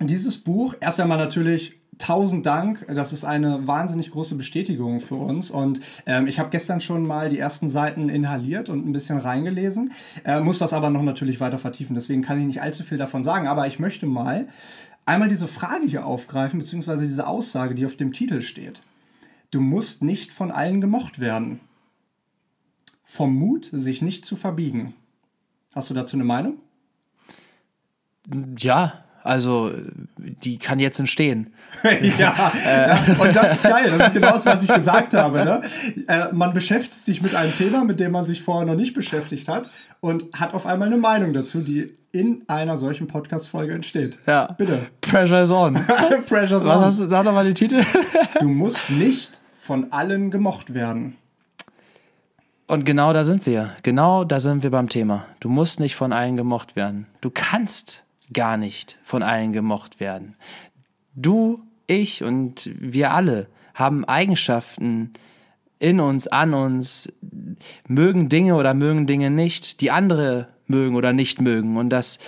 dieses 0.01 0.39
Buch, 0.39 0.75
erst 0.81 1.01
einmal 1.01 1.19
natürlich 1.19 1.77
tausend 1.99 2.45
Dank. 2.45 2.85
Das 2.89 3.13
ist 3.13 3.25
eine 3.25 3.67
wahnsinnig 3.67 4.11
große 4.11 4.35
Bestätigung 4.35 5.01
für 5.01 5.15
uns. 5.15 5.51
Und 5.51 5.81
ähm, 6.07 6.27
ich 6.27 6.39
habe 6.39 6.51
gestern 6.51 6.81
schon 6.81 7.07
mal 7.07 7.31
die 7.31 7.39
ersten 7.39 7.69
Seiten 7.69 8.09
inhaliert 8.09 8.69
und 8.69 8.87
ein 8.87 8.93
bisschen 8.93 9.19
reingelesen, 9.19 9.93
äh, 10.25 10.41
muss 10.41 10.59
das 10.59 10.73
aber 10.73 10.91
noch 10.91 11.03
natürlich 11.03 11.41
weiter 11.41 11.59
vertiefen. 11.59 11.95
Deswegen 11.95 12.23
kann 12.23 12.39
ich 12.39 12.47
nicht 12.47 12.63
allzu 12.63 12.83
viel 12.83 12.99
davon 12.99 13.25
sagen. 13.25 13.47
Aber 13.47 13.67
ich 13.67 13.79
möchte 13.79 14.07
mal 14.07 14.49
einmal 15.05 15.29
diese 15.29 15.49
Frage 15.49 15.87
hier 15.87 16.05
aufgreifen, 16.05 16.59
beziehungsweise 16.59 17.07
diese 17.07 17.27
Aussage, 17.27 17.75
die 17.75 17.87
auf 17.87 17.97
dem 17.97 18.13
Titel 18.13 18.43
steht. 18.43 18.83
Du 19.51 19.61
musst 19.61 20.03
nicht 20.03 20.33
von 20.33 20.51
allen 20.51 20.81
gemocht 20.81 21.19
werden. 21.19 21.61
Vom 23.03 23.35
Mut, 23.35 23.69
sich 23.73 24.03
nicht 24.03 24.25
zu 24.25 24.37
verbiegen. 24.37 24.95
Hast 25.75 25.91
du 25.91 25.95
dazu 25.95 26.17
eine 26.17 26.25
Meinung? 26.25 26.59
Ja, 28.59 29.06
Also, 29.27 29.73
die 30.19 30.59
kann 30.59 30.79
jetzt 30.79 30.99
entstehen. 30.99 31.53
ja, 32.19 32.53
ja, 32.65 32.99
und 33.19 33.35
das 33.35 33.57
ist 33.57 33.63
geil. 33.65 33.93
Das 33.97 34.09
ist 34.09 34.15
genau 34.15 34.33
das, 34.33 34.47
was 34.47 34.63
ich 34.63 34.73
gesagt 34.73 35.15
habe. 35.15 35.45
Ne? 35.45 35.61
Äh, 36.09 36.33
man 36.33 36.53
beschäftigt 36.53 36.95
sich 36.95 37.21
mit 37.23 37.35
einem 37.35 37.55
Thema, 37.55 37.85
mit 37.85 38.01
dem 38.01 38.13
man 38.13 38.25
sich 38.25 38.43
vorher 38.43 38.67
noch 38.67 38.77
nicht 38.77 38.95
beschäftigt 38.95 39.49
hat 39.49 39.69
und 40.01 40.25
hat 40.39 40.55
auf 40.55 40.67
einmal 40.67 40.89
eine 40.89 40.97
Meinung 40.97 41.33
dazu, 41.33 41.61
die 41.61 41.93
in 42.13 42.45
einer 42.49 42.77
solchen 42.79 43.09
Podcast-Folge 43.09 43.75
entsteht. 43.75 44.19
Ja. 44.27 44.47
Bitte. 44.57 44.87
Pressure 45.01 45.43
is 45.43 45.51
on. 45.51 45.75
Pressure 46.27 46.65
Was 46.65 46.81
hast 46.81 47.01
du, 47.01 47.09
sag 47.09 47.25
doch 47.25 47.33
mal 47.33 47.45
den 47.45 47.55
Titel. 47.55 47.83
Du 48.41 48.49
musst 48.49 48.91
nicht 48.91 49.41
von 49.59 49.93
allen 49.93 50.31
gemocht 50.31 50.75
werden. 50.75 51.17
Und 52.67 52.85
genau 52.85 53.13
da 53.13 53.25
sind 53.25 53.47
wir. 53.47 53.71
Genau 53.83 54.25
da 54.25 54.41
sind 54.41 54.63
wir 54.63 54.71
beim 54.71 54.89
Thema. 54.89 55.25
Du 55.41 55.49
musst 55.49 55.81
nicht 55.81 55.97
von 55.97 56.13
allen 56.13 56.37
gemocht 56.37 56.77
werden. 56.77 57.07
Du 57.21 57.31
kannst 57.33 58.05
gar 58.33 58.57
nicht 58.57 58.99
von 59.05 59.23
allen 59.23 59.53
gemocht 59.53 60.01
werden. 60.01 60.35
Du, 61.15 61.61
ich 61.87 62.23
und 62.23 62.71
wir 62.79 63.13
alle 63.13 63.49
haben 63.75 64.05
Eigenschaften 64.05 65.13
in 65.79 66.01
uns, 66.01 66.27
an 66.27 66.55
uns, 66.55 67.13
mögen 67.87 68.29
Dinge 68.29 68.57
oder 68.57 68.75
mögen 68.75 69.07
Dinge 69.07 69.31
nicht, 69.31 69.81
die 69.81 69.91
andere 69.91 70.49
mögen 70.67 70.97
oder 70.97 71.13
nicht 71.13 71.41
mögen. 71.41 71.77
Und 71.77 71.91
das 71.91 72.19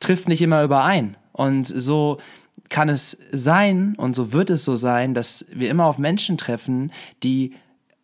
trifft 0.00 0.28
nicht 0.28 0.42
immer 0.42 0.62
überein. 0.64 1.16
Und 1.32 1.66
so 1.66 2.18
kann 2.68 2.88
es 2.88 3.18
sein 3.30 3.94
und 3.96 4.16
so 4.16 4.32
wird 4.32 4.50
es 4.50 4.64
so 4.64 4.76
sein, 4.76 5.14
dass 5.14 5.46
wir 5.52 5.70
immer 5.70 5.86
auf 5.86 5.98
Menschen 5.98 6.38
treffen, 6.38 6.90
die 7.22 7.54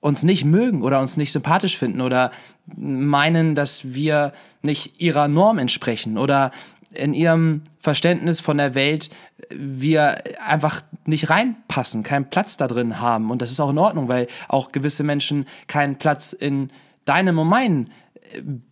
uns 0.01 0.23
nicht 0.23 0.45
mögen 0.45 0.83
oder 0.83 1.01
uns 1.01 1.17
nicht 1.17 1.33
sympathisch 1.33 1.77
finden 1.77 2.01
oder 2.01 2.31
meinen, 2.77 3.55
dass 3.55 3.93
wir 3.95 4.33
nicht 4.63 5.01
ihrer 5.01 5.27
Norm 5.27 5.59
entsprechen 5.59 6.19
oder 6.19 6.53
in 6.95 7.15
ihrem 7.15 7.63
Verständnis 7.79 8.41
von 8.41 8.59
der 8.59 8.75
Welt 8.75 9.11
wir 9.51 10.23
einfach 10.45 10.83
nicht 11.05 11.31
reinpassen, 11.31 12.03
keinen 12.03 12.31
Platz 12.31 12.57
da 12.57 12.67
drin 12.67 13.01
haben. 13.01 13.31
Und 13.31 13.43
das 13.43 13.51
ist 13.51 13.61
auch 13.61 13.71
in 13.71 13.79
Ordnung, 13.79 14.09
weil 14.09 14.27
auch 14.49 14.73
gewisse 14.73 15.05
Menschen 15.05 15.47
keinen 15.67 15.97
Platz 15.97 16.33
in 16.33 16.71
deinem 17.05 17.39
und 17.39 17.49
meinem 17.49 17.87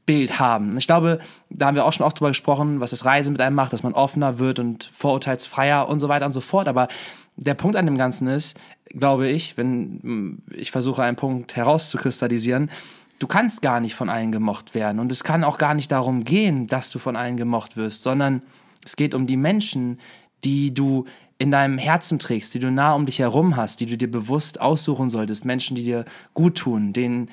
Bild 0.05 0.39
haben. 0.39 0.77
Ich 0.77 0.87
glaube, 0.87 1.19
da 1.51 1.67
haben 1.67 1.75
wir 1.75 1.85
auch 1.85 1.93
schon 1.93 2.07
oft 2.07 2.19
drüber 2.19 2.31
gesprochen, 2.31 2.81
was 2.81 2.91
das 2.91 3.05
Reisen 3.05 3.33
mit 3.33 3.41
einem 3.41 3.57
macht, 3.57 3.73
dass 3.73 3.83
man 3.83 3.95
offener 3.95 4.39
wird 4.39 4.59
und 4.59 4.85
vorurteilsfreier 4.93 5.89
und 5.89 6.01
so 6.01 6.09
weiter 6.09 6.27
und 6.27 6.33
so 6.33 6.41
fort. 6.41 6.69
Aber 6.69 6.89
der 7.37 7.55
Punkt 7.55 7.77
an 7.77 7.87
dem 7.87 7.99
Ganzen 7.99 8.29
ist, 8.29 8.59
glaube 8.91 9.29
ich, 9.29 9.57
wenn 9.57 10.43
ich 10.53 10.71
versuche, 10.71 11.03
einen 11.03 11.17
Punkt 11.17 11.57
herauszukristallisieren, 11.57 12.71
du 13.19 13.27
kannst 13.27 13.63
gar 13.63 13.81
nicht 13.81 13.95
von 13.95 14.09
allen 14.09 14.33
gemocht 14.33 14.75
werden. 14.75 14.99
Und 14.99 15.13
es 15.13 15.25
kann 15.25 15.45
auch 15.45 15.59
gar 15.59 15.75
nicht 15.75 15.91
darum 15.93 16.25
gehen, 16.25 16.67
dass 16.67 16.91
du 16.91 16.99
von 16.99 17.17
allen 17.17 17.37
gemocht 17.37 17.77
wirst, 17.77 18.03
sondern 18.03 18.43
es 18.85 18.97
geht 18.97 19.15
um 19.15 19.27
die 19.27 19.37
Menschen, 19.37 19.99
die 20.45 20.73
du 20.73 21.07
in 21.39 21.51
deinem 21.51 21.77
Herzen 21.77 22.19
trägst, 22.19 22.55
die 22.55 22.61
du 22.61 22.71
nah 22.71 22.95
um 22.95 23.05
dich 23.05 23.19
herum 23.19 23.57
hast, 23.57 23.81
die 23.81 23.87
du 23.87 23.97
dir 23.97 24.11
bewusst 24.11 24.61
aussuchen 24.61 25.11
solltest, 25.11 25.45
Menschen, 25.45 25.77
die 25.77 25.85
dir 25.85 26.05
gut 26.33 26.57
tun, 26.57 26.93
denen, 26.93 27.31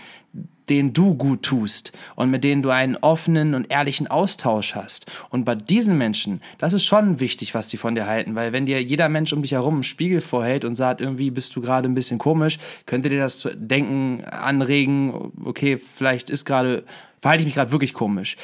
denen 0.69 0.93
du 0.93 1.15
gut 1.15 1.43
tust 1.43 1.91
und 2.15 2.29
mit 2.31 2.43
denen 2.43 2.61
du 2.61 2.69
einen 2.69 2.95
offenen 2.95 3.53
und 3.53 3.71
ehrlichen 3.71 4.07
Austausch 4.07 4.75
hast. 4.75 5.11
Und 5.29 5.43
bei 5.45 5.55
diesen 5.55 5.97
Menschen, 5.97 6.41
das 6.57 6.73
ist 6.73 6.85
schon 6.85 7.19
wichtig, 7.19 7.53
was 7.53 7.67
die 7.67 7.77
von 7.77 7.95
dir 7.95 8.07
halten, 8.07 8.35
weil 8.35 8.53
wenn 8.53 8.65
dir 8.65 8.81
jeder 8.81 9.09
Mensch 9.09 9.33
um 9.33 9.41
dich 9.41 9.51
herum 9.51 9.75
einen 9.75 9.83
Spiegel 9.83 10.21
vorhält 10.21 10.65
und 10.65 10.75
sagt, 10.75 11.01
irgendwie 11.01 11.31
bist 11.31 11.55
du 11.55 11.61
gerade 11.61 11.87
ein 11.87 11.95
bisschen 11.95 12.17
komisch, 12.17 12.59
könnte 12.85 13.09
dir 13.09 13.19
das 13.19 13.47
denken 13.55 14.23
anregen, 14.23 15.31
okay, 15.43 15.77
vielleicht 15.77 16.29
ist 16.29 16.45
gerade, 16.45 16.85
verhalte 17.21 17.41
ich 17.41 17.47
mich 17.47 17.55
gerade 17.55 17.71
wirklich 17.71 17.93
komisch. 17.93 18.37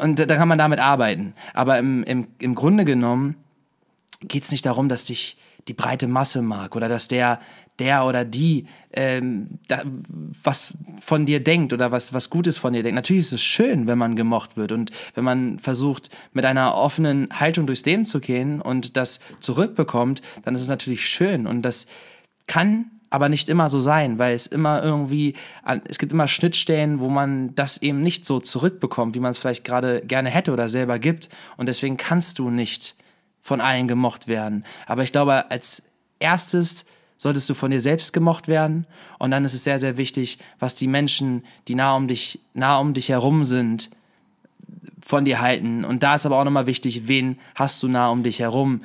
Und 0.00 0.18
da 0.18 0.36
kann 0.36 0.48
man 0.48 0.58
damit 0.58 0.78
arbeiten. 0.78 1.34
Aber 1.54 1.78
im, 1.78 2.02
im, 2.04 2.28
im 2.38 2.54
Grunde 2.54 2.84
genommen, 2.84 3.36
geht 4.20 4.44
es 4.44 4.50
nicht 4.50 4.66
darum, 4.66 4.88
dass 4.88 5.04
dich 5.04 5.36
die 5.68 5.74
breite 5.74 6.06
Masse 6.06 6.42
mag 6.42 6.76
oder 6.76 6.88
dass 6.88 7.08
der 7.08 7.40
der 7.78 8.06
oder 8.06 8.24
die 8.24 8.66
ähm, 8.92 9.58
da, 9.68 9.82
was 10.42 10.74
von 11.00 11.26
dir 11.26 11.42
denkt 11.42 11.72
oder 11.72 11.92
was, 11.92 12.12
was 12.12 12.30
Gutes 12.30 12.58
von 12.58 12.72
dir 12.72 12.82
denkt. 12.82 12.96
Natürlich 12.96 13.20
ist 13.20 13.32
es 13.34 13.42
schön, 13.42 13.86
wenn 13.86 13.98
man 13.98 14.16
gemocht 14.16 14.56
wird 14.56 14.72
und 14.72 14.90
wenn 15.14 15.24
man 15.24 15.58
versucht, 15.58 16.10
mit 16.32 16.44
einer 16.44 16.74
offenen 16.74 17.28
Haltung 17.32 17.66
durchs 17.66 17.84
Leben 17.84 18.06
zu 18.06 18.20
gehen 18.20 18.60
und 18.60 18.96
das 18.96 19.20
zurückbekommt, 19.40 20.22
dann 20.44 20.54
ist 20.54 20.62
es 20.62 20.68
natürlich 20.68 21.08
schön. 21.08 21.46
Und 21.46 21.62
das 21.62 21.86
kann 22.46 22.90
aber 23.10 23.28
nicht 23.28 23.48
immer 23.48 23.70
so 23.70 23.80
sein, 23.80 24.18
weil 24.18 24.34
es 24.34 24.46
immer 24.46 24.82
irgendwie, 24.82 25.34
es 25.88 25.98
gibt 25.98 26.12
immer 26.12 26.28
Schnittstellen, 26.28 26.98
wo 27.00 27.08
man 27.08 27.54
das 27.54 27.80
eben 27.80 28.00
nicht 28.02 28.24
so 28.24 28.40
zurückbekommt, 28.40 29.14
wie 29.14 29.20
man 29.20 29.30
es 29.30 29.38
vielleicht 29.38 29.64
gerade 29.64 30.02
gerne 30.04 30.28
hätte 30.28 30.52
oder 30.52 30.68
selber 30.68 30.98
gibt. 30.98 31.28
Und 31.56 31.66
deswegen 31.66 31.96
kannst 31.96 32.38
du 32.38 32.50
nicht 32.50 32.96
von 33.42 33.60
allen 33.60 33.86
gemocht 33.86 34.26
werden. 34.26 34.64
Aber 34.86 35.02
ich 35.02 35.12
glaube, 35.12 35.50
als 35.50 35.84
erstes 36.18 36.84
solltest 37.18 37.48
du 37.48 37.54
von 37.54 37.70
dir 37.70 37.80
selbst 37.80 38.12
gemocht 38.12 38.48
werden. 38.48 38.86
Und 39.18 39.30
dann 39.30 39.44
ist 39.44 39.54
es 39.54 39.64
sehr, 39.64 39.80
sehr 39.80 39.96
wichtig, 39.96 40.38
was 40.58 40.74
die 40.74 40.88
Menschen, 40.88 41.44
die 41.68 41.74
nah 41.74 41.96
um 41.96 42.08
dich, 42.08 42.40
nah 42.54 42.78
um 42.78 42.94
dich 42.94 43.08
herum 43.08 43.44
sind, 43.44 43.90
von 45.00 45.24
dir 45.24 45.40
halten. 45.40 45.84
Und 45.84 46.02
da 46.02 46.16
ist 46.16 46.26
aber 46.26 46.38
auch 46.38 46.44
nochmal 46.44 46.66
wichtig, 46.66 47.08
wen 47.08 47.38
hast 47.54 47.82
du 47.82 47.88
nah 47.88 48.08
um 48.08 48.22
dich 48.22 48.40
herum? 48.40 48.82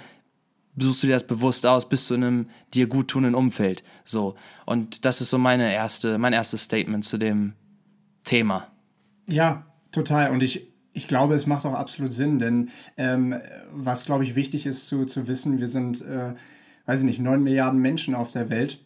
Suchst 0.77 1.03
du 1.03 1.07
dir 1.07 1.13
das 1.13 1.27
bewusst 1.27 1.65
aus? 1.65 1.89
Bist 1.89 2.09
du 2.09 2.13
in 2.13 2.23
einem 2.23 2.49
dir 2.73 2.87
gut 2.87 3.09
tunenden 3.09 3.35
Umfeld? 3.35 3.83
So. 4.05 4.35
Und 4.65 5.03
das 5.03 5.19
ist 5.19 5.31
so 5.31 5.37
meine 5.37 5.73
erste, 5.73 6.17
mein 6.17 6.33
erstes 6.33 6.63
Statement 6.63 7.03
zu 7.03 7.17
dem 7.17 7.53
Thema. 8.23 8.67
Ja, 9.29 9.65
total. 9.91 10.31
Und 10.31 10.43
ich, 10.43 10.67
ich 10.93 11.07
glaube, 11.07 11.35
es 11.35 11.47
macht 11.47 11.65
auch 11.65 11.73
absolut 11.73 12.13
Sinn, 12.13 12.39
denn 12.39 12.69
ähm, 12.97 13.35
was, 13.73 14.05
glaube 14.05 14.23
ich, 14.23 14.35
wichtig 14.35 14.65
ist 14.65 14.87
zu, 14.87 15.05
zu 15.05 15.27
wissen, 15.27 15.59
wir 15.59 15.67
sind, 15.67 16.01
äh, 16.01 16.33
weiß 16.85 16.99
ich 16.99 17.05
nicht, 17.05 17.19
neun 17.19 17.43
Milliarden 17.43 17.79
Menschen 17.79 18.15
auf 18.15 18.31
der 18.31 18.49
Welt. 18.49 18.79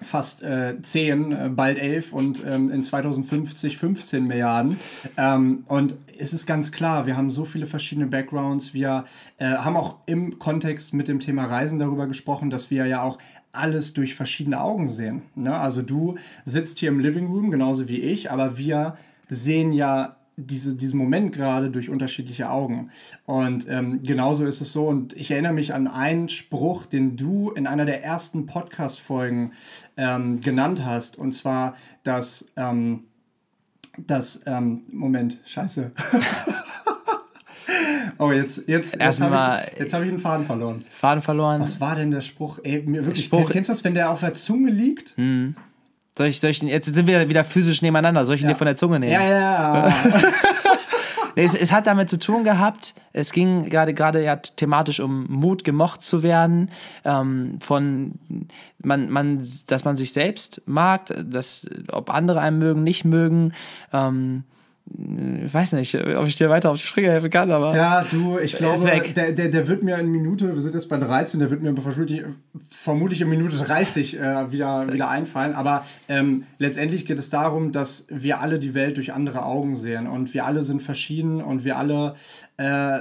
Fast 0.00 0.42
äh, 0.42 0.80
zehn, 0.80 1.32
äh, 1.32 1.48
bald 1.52 1.76
elf 1.76 2.12
und 2.12 2.44
ähm, 2.46 2.70
in 2.70 2.84
2050 2.84 3.78
15 3.78 4.26
Milliarden. 4.28 4.78
Ähm, 5.16 5.64
und 5.66 5.96
es 6.16 6.32
ist 6.32 6.46
ganz 6.46 6.70
klar, 6.70 7.06
wir 7.06 7.16
haben 7.16 7.30
so 7.30 7.44
viele 7.44 7.66
verschiedene 7.66 8.06
Backgrounds. 8.06 8.74
Wir 8.74 9.04
äh, 9.38 9.46
haben 9.46 9.76
auch 9.76 9.96
im 10.06 10.38
Kontext 10.38 10.94
mit 10.94 11.08
dem 11.08 11.18
Thema 11.18 11.46
Reisen 11.46 11.80
darüber 11.80 12.06
gesprochen, 12.06 12.48
dass 12.48 12.70
wir 12.70 12.86
ja 12.86 13.02
auch 13.02 13.18
alles 13.50 13.92
durch 13.92 14.14
verschiedene 14.14 14.60
Augen 14.60 14.86
sehen. 14.86 15.22
Ne? 15.34 15.52
Also 15.52 15.82
du 15.82 16.16
sitzt 16.44 16.78
hier 16.78 16.90
im 16.90 17.00
Living 17.00 17.26
Room, 17.26 17.50
genauso 17.50 17.88
wie 17.88 17.98
ich, 17.98 18.30
aber 18.30 18.56
wir 18.56 18.96
sehen 19.28 19.72
ja 19.72 20.17
diese, 20.38 20.76
diesen 20.76 20.98
Moment 20.98 21.32
gerade 21.32 21.70
durch 21.70 21.90
unterschiedliche 21.90 22.50
Augen. 22.50 22.90
Und 23.26 23.66
ähm, 23.68 24.00
genauso 24.00 24.46
ist 24.46 24.60
es 24.60 24.72
so. 24.72 24.86
Und 24.86 25.12
ich 25.14 25.30
erinnere 25.30 25.52
mich 25.52 25.74
an 25.74 25.88
einen 25.88 26.28
Spruch, 26.28 26.86
den 26.86 27.16
du 27.16 27.50
in 27.50 27.66
einer 27.66 27.84
der 27.84 28.04
ersten 28.04 28.46
Podcast-Folgen 28.46 29.52
ähm, 29.96 30.40
genannt 30.40 30.84
hast. 30.84 31.18
Und 31.18 31.32
zwar, 31.32 31.74
dass 32.04 32.46
ähm, 32.56 33.04
das, 34.06 34.40
ähm, 34.46 34.82
Moment, 34.92 35.38
scheiße. 35.44 35.90
oh, 38.18 38.30
jetzt, 38.30 38.68
jetzt, 38.68 39.00
jetzt 39.00 39.20
habe 39.20 39.66
ich, 39.76 39.92
hab 39.92 40.02
ich 40.02 40.08
einen 40.08 40.20
Faden 40.20 40.46
verloren. 40.46 40.84
Faden 40.90 41.22
verloren. 41.22 41.60
Was 41.60 41.80
war 41.80 41.96
denn 41.96 42.12
der 42.12 42.20
Spruch? 42.20 42.60
Ey, 42.62 42.82
mir 42.82 43.04
wirklich, 43.04 43.24
Spruch, 43.24 43.50
kennst 43.50 43.68
du 43.68 43.72
das, 43.72 43.82
wenn 43.82 43.94
der 43.94 44.10
auf 44.10 44.20
der 44.20 44.34
Zunge 44.34 44.70
liegt? 44.70 45.18
Mhm. 45.18 45.56
Soll 46.18 46.26
ich, 46.26 46.40
soll 46.40 46.50
ich, 46.50 46.60
jetzt 46.62 46.92
sind 46.92 47.06
wir 47.06 47.28
wieder 47.28 47.44
physisch 47.44 47.80
nebeneinander. 47.80 48.26
Soll 48.26 48.34
ich 48.34 48.42
ihn 48.42 48.48
ja. 48.48 48.54
dir 48.54 48.58
von 48.58 48.64
der 48.64 48.74
Zunge 48.74 48.98
nehmen? 48.98 49.12
Ja, 49.12 49.24
ja. 49.24 49.94
nee, 51.36 51.44
es, 51.44 51.54
es, 51.54 51.70
hat 51.70 51.86
damit 51.86 52.10
zu 52.10 52.18
tun 52.18 52.42
gehabt. 52.42 52.92
Es 53.12 53.30
ging 53.30 53.70
gerade 53.70 53.94
gerade 53.94 54.24
ja 54.24 54.34
thematisch 54.34 54.98
um 54.98 55.28
Mut, 55.28 55.62
gemocht 55.62 56.02
zu 56.02 56.24
werden, 56.24 56.72
ähm, 57.04 57.58
von 57.60 58.18
man, 58.82 59.10
man, 59.10 59.46
dass 59.68 59.84
man 59.84 59.94
sich 59.94 60.12
selbst 60.12 60.60
mag, 60.66 61.02
dass 61.24 61.68
ob 61.92 62.12
andere 62.12 62.40
einen 62.40 62.58
mögen, 62.58 62.82
nicht 62.82 63.04
mögen. 63.04 63.52
Ähm, 63.92 64.42
ich 65.48 65.52
weiß 65.52 65.72
nicht, 65.72 65.94
ob 65.94 66.26
ich 66.26 66.36
dir 66.36 66.50
weiter 66.50 66.70
auf 66.70 66.76
die 66.76 66.82
Sprünge 66.82 67.10
helfen 67.10 67.30
kann, 67.30 67.50
aber. 67.50 67.76
Ja, 67.76 68.04
du, 68.04 68.38
ich 68.38 68.54
glaube, 68.54 68.84
der, 69.14 69.32
der, 69.32 69.48
der 69.48 69.68
wird 69.68 69.82
mir 69.82 69.98
in 69.98 70.10
Minute, 70.10 70.54
wir 70.54 70.60
sind 70.60 70.74
jetzt 70.74 70.88
bei 70.88 70.96
13, 70.96 71.40
der 71.40 71.50
wird 71.50 71.62
mir 71.62 71.74
vermutlich, 71.76 72.24
vermutlich 72.68 73.20
in 73.20 73.28
Minute 73.28 73.56
30 73.56 74.18
äh, 74.18 74.52
wieder, 74.52 74.92
wieder 74.92 75.08
einfallen. 75.08 75.54
Aber 75.54 75.84
ähm, 76.08 76.44
letztendlich 76.58 77.06
geht 77.06 77.18
es 77.18 77.30
darum, 77.30 77.72
dass 77.72 78.06
wir 78.10 78.40
alle 78.40 78.58
die 78.58 78.74
Welt 78.74 78.96
durch 78.96 79.12
andere 79.12 79.44
Augen 79.44 79.74
sehen 79.74 80.06
und 80.06 80.34
wir 80.34 80.46
alle 80.46 80.62
sind 80.62 80.82
verschieden 80.82 81.42
und 81.42 81.64
wir 81.64 81.76
alle, 81.76 82.14
äh, 82.56 83.00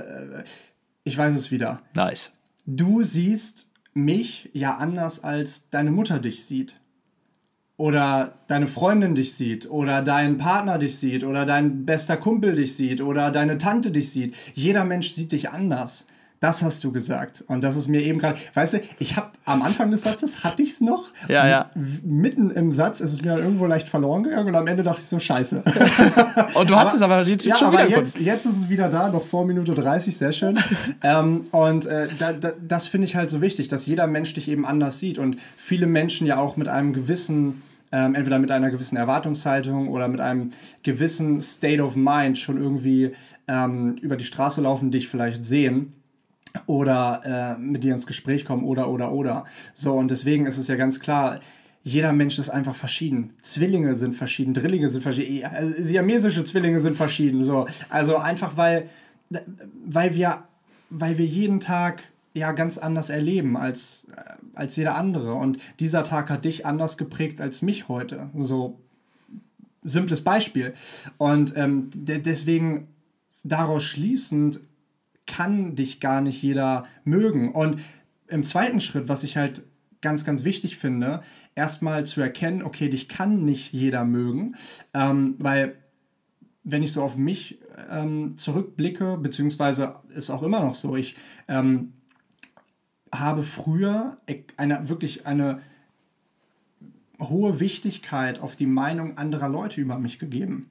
ich 1.03 1.17
weiß 1.17 1.34
es 1.36 1.51
wieder. 1.51 1.82
Nice. 1.96 2.32
Du 2.65 3.03
siehst 3.03 3.67
mich 3.94 4.50
ja 4.53 4.75
anders, 4.75 5.24
als 5.24 5.70
deine 5.70 5.91
Mutter 5.91 6.20
dich 6.20 6.44
sieht 6.44 6.79
oder 7.78 8.34
deine 8.48 8.68
Freundin 8.68 9.14
dich 9.14 9.34
sieht 9.36 9.70
oder 9.70 10.02
dein 10.02 10.38
Partner 10.38 10.80
dich 10.80 10.98
sieht 10.98 11.24
oder 11.24 11.46
dein 11.46 11.86
bester 11.86 12.18
Kumpel 12.18 12.56
dich 12.56 12.76
sieht 12.76 13.02
oder 13.02 13.32
deine 13.32 13.60
Tante 13.60 13.92
dich 13.92 14.12
sieht. 14.12 14.36
Jeder 14.54 14.84
Mensch 14.84 15.12
sieht 15.12 15.32
dich 15.32 15.52
anders. 15.52 16.08
Das 16.40 16.62
hast 16.62 16.84
du 16.84 16.92
gesagt. 16.92 17.44
Und 17.48 17.64
das 17.64 17.76
ist 17.76 17.88
mir 17.88 18.02
eben 18.02 18.20
gerade, 18.20 18.38
weißt 18.54 18.74
du, 18.74 18.80
ich 19.00 19.16
habe 19.16 19.30
am 19.46 19.64
Anfang 19.64 19.90
des 19.90 20.04
Satzes 20.04 20.44
hatte 20.44 20.62
ich 20.62 20.70
es 20.70 20.82
noch. 20.82 21.10
Ja, 21.28 21.48
ja. 21.48 21.72
Mitten 22.04 22.52
im 22.52 22.72
Satz 22.72 23.00
ist 23.00 23.14
es 23.14 23.22
mir 23.24 23.30
dann 23.30 23.40
irgendwo 23.40 23.66
leicht 23.66 23.90
verloren 23.90 24.22
gegangen 24.22 24.50
und 24.50 24.56
am 24.56 24.68
Ende 24.68 24.84
dachte 24.84 25.02
ich 25.02 25.08
so, 25.08 25.18
scheiße. 25.18 25.64
Und 26.54 26.70
du 26.70 26.76
hast 26.76 26.94
es 26.94 27.02
aber 27.02 27.24
jetzt 27.24 27.44
ja, 27.44 27.56
schon 27.56 27.70
aber 27.70 27.88
jetzt, 27.90 28.20
jetzt 28.20 28.46
ist 28.46 28.58
es 28.58 28.70
wieder 28.70 28.90
da, 28.90 29.10
noch 29.10 29.24
vor 29.24 29.46
Minute 29.46 29.74
30, 29.74 30.16
sehr 30.16 30.32
schön. 30.32 30.60
ähm, 31.04 31.48
und 31.52 31.88
äh, 31.88 32.08
da, 32.20 32.34
da, 32.34 32.52
das 32.68 32.88
finde 32.88 33.06
ich 33.08 33.16
halt 33.16 33.30
so 33.30 33.42
wichtig, 33.42 33.68
dass 33.68 33.86
jeder 33.86 34.06
Mensch 34.06 34.34
dich 34.34 34.48
eben 34.48 34.66
anders 34.66 35.00
sieht 35.00 35.18
und 35.18 35.38
viele 35.58 35.88
Menschen 35.88 36.28
ja 36.28 36.38
auch 36.38 36.56
mit 36.56 36.68
einem 36.68 36.94
gewissen 36.94 37.64
ähm, 37.91 38.15
entweder 38.15 38.39
mit 38.39 38.51
einer 38.51 38.70
gewissen 38.70 38.98
Erwartungshaltung 38.98 39.89
oder 39.89 40.08
mit 40.08 40.20
einem 40.20 40.51
gewissen 40.84 41.39
State 41.39 41.82
of 41.82 41.96
Mind 41.96 42.38
schon 42.38 42.58
irgendwie 42.58 43.12
ähm, 43.48 43.96
über 44.01 44.17
die 44.17 44.25
Straße 44.25 44.62
laufen, 44.62 44.91
dich 44.91 45.08
vielleicht 45.08 45.44
sehen 45.44 45.94
oder 46.65 47.22
äh, 47.58 47.62
mit 47.62 47.84
dir 47.84 47.94
ins 47.94 48.08
Gespräch 48.08 48.46
kommen 48.46 48.63
oder 48.63 48.89
oder 48.89 49.12
oder. 49.12 49.46
So, 49.74 49.94
und 49.94 50.12
deswegen 50.12 50.46
ist 50.46 50.58
es 50.58 50.67
ja 50.67 50.75
ganz 50.75 51.00
klar, 51.00 51.39
jeder 51.84 52.12
Mensch 52.12 52.38
ist 52.38 52.50
einfach 52.50 52.75
verschieden. 52.75 53.34
Zwillinge 53.41 53.96
sind 53.96 54.13
verschieden, 54.13 54.53
Drillinge 54.53 54.89
sind 54.89 55.01
verschieden, 55.01 55.46
also 55.46 55.74
siamesische 55.82 56.44
Zwillinge 56.44 56.79
sind 56.79 56.98
verschieden. 56.98 57.44
So. 57.44 57.65
Also 57.89 58.17
einfach 58.17 58.58
weil, 58.58 58.89
weil, 59.86 60.13
wir, 60.13 60.44
weil 60.89 61.17
wir 61.17 61.25
jeden 61.25 61.62
Tag 61.62 62.03
ja 62.34 62.51
ganz 62.51 62.77
anders 62.77 63.10
erleben 63.10 63.56
als, 63.56 64.06
äh, 64.15 64.34
als 64.58 64.76
jeder 64.76 64.96
andere. 64.96 65.34
Und 65.34 65.58
dieser 65.80 66.04
Tag 66.04 66.30
hat 66.30 66.46
dich 66.46 66.66
anders 66.66 66.98
geprägt 66.98 67.42
als 67.42 67.62
mich 67.62 67.88
heute. 67.88 68.30
So 68.36 68.80
simples 69.84 70.22
Beispiel. 70.22 70.74
Und 71.18 71.56
ähm, 71.56 71.90
deswegen 71.94 72.88
daraus 73.44 73.84
schließend 73.84 74.60
kann 75.26 75.76
dich 75.76 76.00
gar 76.00 76.22
nicht 76.22 76.42
jeder 76.42 76.86
mögen. 77.04 77.52
Und 77.52 77.82
im 78.28 78.44
zweiten 78.44 78.80
Schritt, 78.80 79.10
was 79.10 79.24
ich 79.24 79.38
halt 79.38 79.64
ganz, 80.02 80.26
ganz 80.26 80.44
wichtig 80.44 80.78
finde, 80.78 81.22
erstmal 81.56 82.06
zu 82.06 82.22
erkennen, 82.22 82.64
okay, 82.64 82.90
dich 82.90 83.10
kann 83.10 83.44
nicht 83.44 83.74
jeder 83.74 84.06
mögen, 84.06 84.56
ähm, 84.94 85.36
weil 85.40 85.76
wenn 86.64 86.84
ich 86.84 86.92
so 86.92 87.02
auf 87.02 87.18
mich 87.18 87.60
ähm, 87.90 88.36
zurückblicke, 88.38 89.18
beziehungsweise 89.18 89.96
ist 90.10 90.30
auch 90.30 90.44
immer 90.44 90.60
noch 90.60 90.74
so, 90.74 90.96
ich 90.96 91.16
ähm, 91.48 91.94
habe 93.14 93.44
früher 93.44 94.18
eine, 94.58 94.90
wirklich 94.90 95.26
eine 95.26 95.62
hohe 97.20 97.60
Wichtigkeit 97.60 98.40
auf 98.40 98.56
die 98.56 98.66
Meinung 98.66 99.18
anderer 99.18 99.50
Leute 99.50 99.82
über 99.82 99.98
mich 99.98 100.20
gegeben 100.20 100.70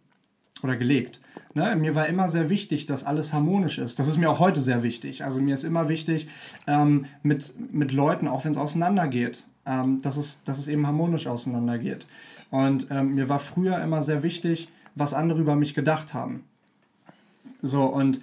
oder 0.62 0.76
gelegt. 0.76 1.20
Ne? 1.54 1.76
Mir 1.76 1.94
war 1.94 2.06
immer 2.06 2.28
sehr 2.28 2.48
wichtig, 2.48 2.86
dass 2.86 3.04
alles 3.04 3.32
harmonisch 3.32 3.78
ist. 3.78 3.98
Das 3.98 4.08
ist 4.08 4.16
mir 4.16 4.30
auch 4.30 4.38
heute 4.38 4.60
sehr 4.60 4.82
wichtig. 4.82 5.24
Also 5.24 5.40
mir 5.40 5.54
ist 5.54 5.64
immer 5.64 5.88
wichtig, 5.88 6.28
ähm, 6.66 7.06
mit, 7.22 7.54
mit 7.72 7.92
Leuten, 7.92 8.28
auch 8.28 8.44
wenn 8.44 8.52
es 8.52 8.58
auseinandergeht, 8.58 9.46
ähm, 9.66 10.00
dass, 10.02 10.16
es, 10.16 10.44
dass 10.44 10.58
es 10.58 10.68
eben 10.68 10.86
harmonisch 10.86 11.26
auseinandergeht. 11.26 12.06
Und 12.50 12.88
ähm, 12.90 13.14
mir 13.14 13.28
war 13.28 13.38
früher 13.38 13.82
immer 13.82 14.02
sehr 14.02 14.22
wichtig, 14.22 14.68
was 14.94 15.12
andere 15.12 15.40
über 15.40 15.56
mich 15.56 15.74
gedacht 15.74 16.14
haben. 16.14 16.44
So, 17.60 17.84
und 17.84 18.20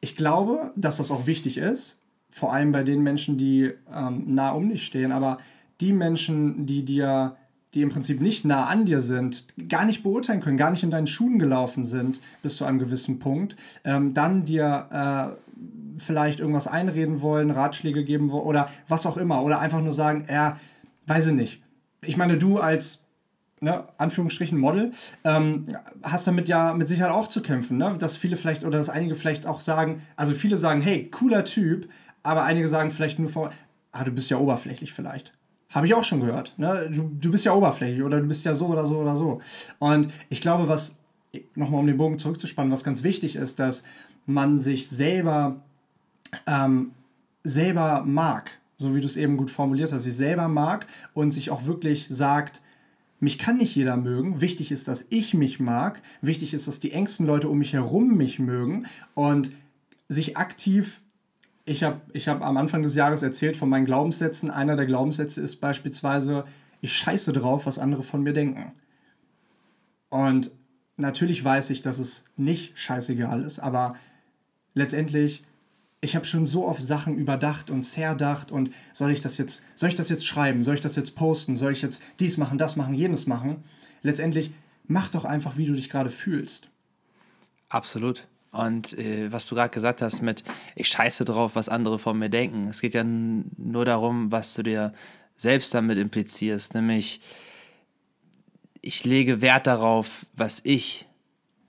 ich 0.00 0.16
glaube, 0.16 0.72
dass 0.76 0.96
das 0.96 1.10
auch 1.10 1.26
wichtig 1.26 1.58
ist, 1.58 1.98
vor 2.36 2.52
allem 2.52 2.70
bei 2.70 2.82
den 2.82 3.02
Menschen, 3.02 3.38
die 3.38 3.72
ähm, 3.90 4.24
nah 4.26 4.50
um 4.50 4.68
dich 4.68 4.84
stehen, 4.84 5.10
aber 5.10 5.38
die 5.80 5.94
Menschen, 5.94 6.66
die 6.66 6.84
dir 6.84 7.34
die 7.72 7.80
im 7.80 7.88
Prinzip 7.88 8.20
nicht 8.20 8.44
nah 8.44 8.64
an 8.64 8.84
dir 8.84 9.00
sind, 9.00 9.46
gar 9.70 9.86
nicht 9.86 10.02
beurteilen 10.02 10.40
können, 10.40 10.58
gar 10.58 10.70
nicht 10.70 10.82
in 10.82 10.90
deinen 10.90 11.06
Schuhen 11.06 11.38
gelaufen 11.38 11.86
sind 11.86 12.20
bis 12.42 12.56
zu 12.56 12.66
einem 12.66 12.78
gewissen 12.78 13.18
Punkt, 13.18 13.56
ähm, 13.84 14.12
dann 14.12 14.44
dir 14.44 15.36
äh, 15.38 15.98
vielleicht 15.98 16.40
irgendwas 16.40 16.66
einreden 16.66 17.22
wollen, 17.22 17.50
Ratschläge 17.50 18.04
geben 18.04 18.30
wollen 18.30 18.44
oder 18.44 18.68
was 18.86 19.06
auch 19.06 19.16
immer. 19.16 19.42
Oder 19.42 19.58
einfach 19.60 19.80
nur 19.80 19.92
sagen, 19.92 20.24
ja, 20.30 20.50
äh, 20.50 20.54
weiß 21.06 21.28
ich 21.28 21.32
nicht. 21.32 21.62
Ich 22.02 22.18
meine, 22.18 22.36
du 22.36 22.58
als 22.58 23.06
Ne, 23.58 23.84
Anführungsstrichen 23.96 24.58
Model, 24.58 24.92
ähm, 25.24 25.64
hast 26.02 26.26
damit 26.26 26.46
ja 26.46 26.74
mit 26.74 26.88
Sicherheit 26.88 27.10
auch 27.10 27.26
zu 27.26 27.40
kämpfen, 27.40 27.78
ne? 27.78 27.94
dass 27.98 28.18
viele 28.18 28.36
vielleicht 28.36 28.64
oder 28.64 28.76
dass 28.76 28.90
einige 28.90 29.14
vielleicht 29.14 29.46
auch 29.46 29.60
sagen, 29.60 30.02
also 30.14 30.34
viele 30.34 30.58
sagen, 30.58 30.82
hey, 30.82 31.08
cooler 31.10 31.42
Typ, 31.46 31.88
aber 32.26 32.44
einige 32.44 32.68
sagen 32.68 32.90
vielleicht 32.90 33.18
nur 33.18 33.28
vor, 33.28 33.50
ah, 33.92 34.04
du 34.04 34.10
bist 34.10 34.30
ja 34.30 34.38
oberflächlich 34.38 34.92
vielleicht. 34.92 35.32
Habe 35.70 35.86
ich 35.86 35.94
auch 35.94 36.04
schon 36.04 36.20
gehört. 36.20 36.54
Ne? 36.58 36.90
Du, 36.92 37.10
du 37.20 37.30
bist 37.30 37.44
ja 37.44 37.54
oberflächlich 37.54 38.02
oder 38.02 38.20
du 38.20 38.26
bist 38.26 38.44
ja 38.44 38.54
so 38.54 38.66
oder 38.66 38.86
so 38.86 38.98
oder 38.98 39.16
so. 39.16 39.40
Und 39.78 40.08
ich 40.28 40.40
glaube, 40.40 40.68
was, 40.68 40.96
nochmal 41.54 41.80
um 41.80 41.86
den 41.86 41.96
Bogen 41.96 42.18
zurückzuspannen, 42.18 42.72
was 42.72 42.84
ganz 42.84 43.02
wichtig 43.02 43.36
ist, 43.36 43.58
dass 43.58 43.82
man 44.26 44.58
sich 44.58 44.88
selber, 44.88 45.62
ähm, 46.46 46.92
selber 47.42 48.02
mag, 48.04 48.50
so 48.76 48.94
wie 48.94 49.00
du 49.00 49.06
es 49.06 49.16
eben 49.16 49.36
gut 49.36 49.50
formuliert 49.50 49.92
hast, 49.92 50.04
sich 50.04 50.14
selber 50.14 50.48
mag 50.48 50.86
und 51.14 51.30
sich 51.30 51.50
auch 51.50 51.66
wirklich 51.66 52.06
sagt, 52.08 52.60
mich 53.18 53.38
kann 53.38 53.56
nicht 53.56 53.74
jeder 53.74 53.96
mögen. 53.96 54.40
Wichtig 54.40 54.70
ist, 54.70 54.88
dass 54.88 55.06
ich 55.08 55.32
mich 55.32 55.58
mag. 55.58 56.02
Wichtig 56.20 56.52
ist, 56.52 56.68
dass 56.68 56.80
die 56.80 56.92
engsten 56.92 57.26
Leute 57.26 57.48
um 57.48 57.58
mich 57.58 57.72
herum 57.72 58.16
mich 58.16 58.38
mögen 58.38 58.86
und 59.14 59.50
sich 60.08 60.36
aktiv 60.36 61.00
ich 61.66 61.82
habe 61.82 62.00
ich 62.12 62.28
hab 62.28 62.42
am 62.42 62.56
Anfang 62.56 62.82
des 62.82 62.94
Jahres 62.94 63.22
erzählt 63.22 63.56
von 63.56 63.68
meinen 63.68 63.84
Glaubenssätzen. 63.84 64.50
Einer 64.50 64.76
der 64.76 64.86
Glaubenssätze 64.86 65.40
ist 65.40 65.56
beispielsweise, 65.56 66.44
ich 66.80 66.96
scheiße 66.96 67.32
drauf, 67.32 67.66
was 67.66 67.78
andere 67.78 68.04
von 68.04 68.22
mir 68.22 68.32
denken. 68.32 68.72
Und 70.08 70.52
natürlich 70.96 71.44
weiß 71.44 71.70
ich, 71.70 71.82
dass 71.82 71.98
es 71.98 72.24
nicht 72.36 72.78
scheißegal 72.78 73.42
ist, 73.42 73.58
aber 73.58 73.94
letztendlich, 74.74 75.42
ich 76.00 76.14
habe 76.14 76.24
schon 76.24 76.46
so 76.46 76.64
oft 76.66 76.80
Sachen 76.80 77.16
überdacht 77.16 77.68
und 77.68 77.82
zerdacht 77.82 78.52
und 78.52 78.70
soll 78.92 79.10
ich 79.10 79.20
das 79.20 79.36
jetzt, 79.36 79.62
soll 79.74 79.88
ich 79.88 79.96
das 79.96 80.08
jetzt 80.08 80.24
schreiben, 80.24 80.62
soll 80.62 80.74
ich 80.74 80.80
das 80.80 80.94
jetzt 80.94 81.16
posten, 81.16 81.56
soll 81.56 81.72
ich 81.72 81.82
jetzt 81.82 82.00
dies 82.20 82.36
machen, 82.36 82.58
das 82.58 82.76
machen, 82.76 82.94
jenes 82.94 83.26
machen? 83.26 83.64
Letztendlich, 84.02 84.52
mach 84.86 85.08
doch 85.08 85.24
einfach, 85.24 85.56
wie 85.56 85.66
du 85.66 85.72
dich 85.72 85.88
gerade 85.88 86.10
fühlst. 86.10 86.70
Absolut. 87.68 88.28
Und 88.52 88.96
äh, 88.98 89.30
was 89.30 89.46
du 89.46 89.54
gerade 89.54 89.70
gesagt 89.70 90.02
hast 90.02 90.22
mit, 90.22 90.44
ich 90.74 90.88
scheiße 90.88 91.24
drauf, 91.24 91.52
was 91.54 91.68
andere 91.68 91.98
von 91.98 92.18
mir 92.18 92.30
denken. 92.30 92.68
Es 92.68 92.80
geht 92.80 92.94
ja 92.94 93.04
nur 93.04 93.84
darum, 93.84 94.32
was 94.32 94.54
du 94.54 94.62
dir 94.62 94.92
selbst 95.36 95.74
damit 95.74 95.98
implizierst, 95.98 96.74
nämlich 96.74 97.20
ich 98.80 99.04
lege 99.04 99.40
Wert 99.40 99.66
darauf, 99.66 100.26
was 100.34 100.60
ich 100.64 101.06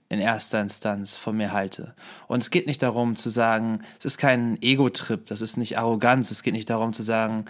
in 0.08 0.20
erster 0.20 0.60
Instanz 0.60 1.14
von 1.16 1.36
mir 1.36 1.52
halte. 1.52 1.94
Und 2.28 2.42
es 2.42 2.50
geht 2.50 2.66
nicht 2.66 2.82
darum 2.82 3.16
zu 3.16 3.28
sagen, 3.28 3.82
es 3.98 4.06
ist 4.06 4.18
kein 4.18 4.60
Ego-Trip, 4.62 5.26
das 5.26 5.42
ist 5.42 5.56
nicht 5.56 5.76
Arroganz, 5.76 6.30
es 6.30 6.42
geht 6.42 6.54
nicht 6.54 6.70
darum 6.70 6.94
zu 6.94 7.02
sagen, 7.02 7.44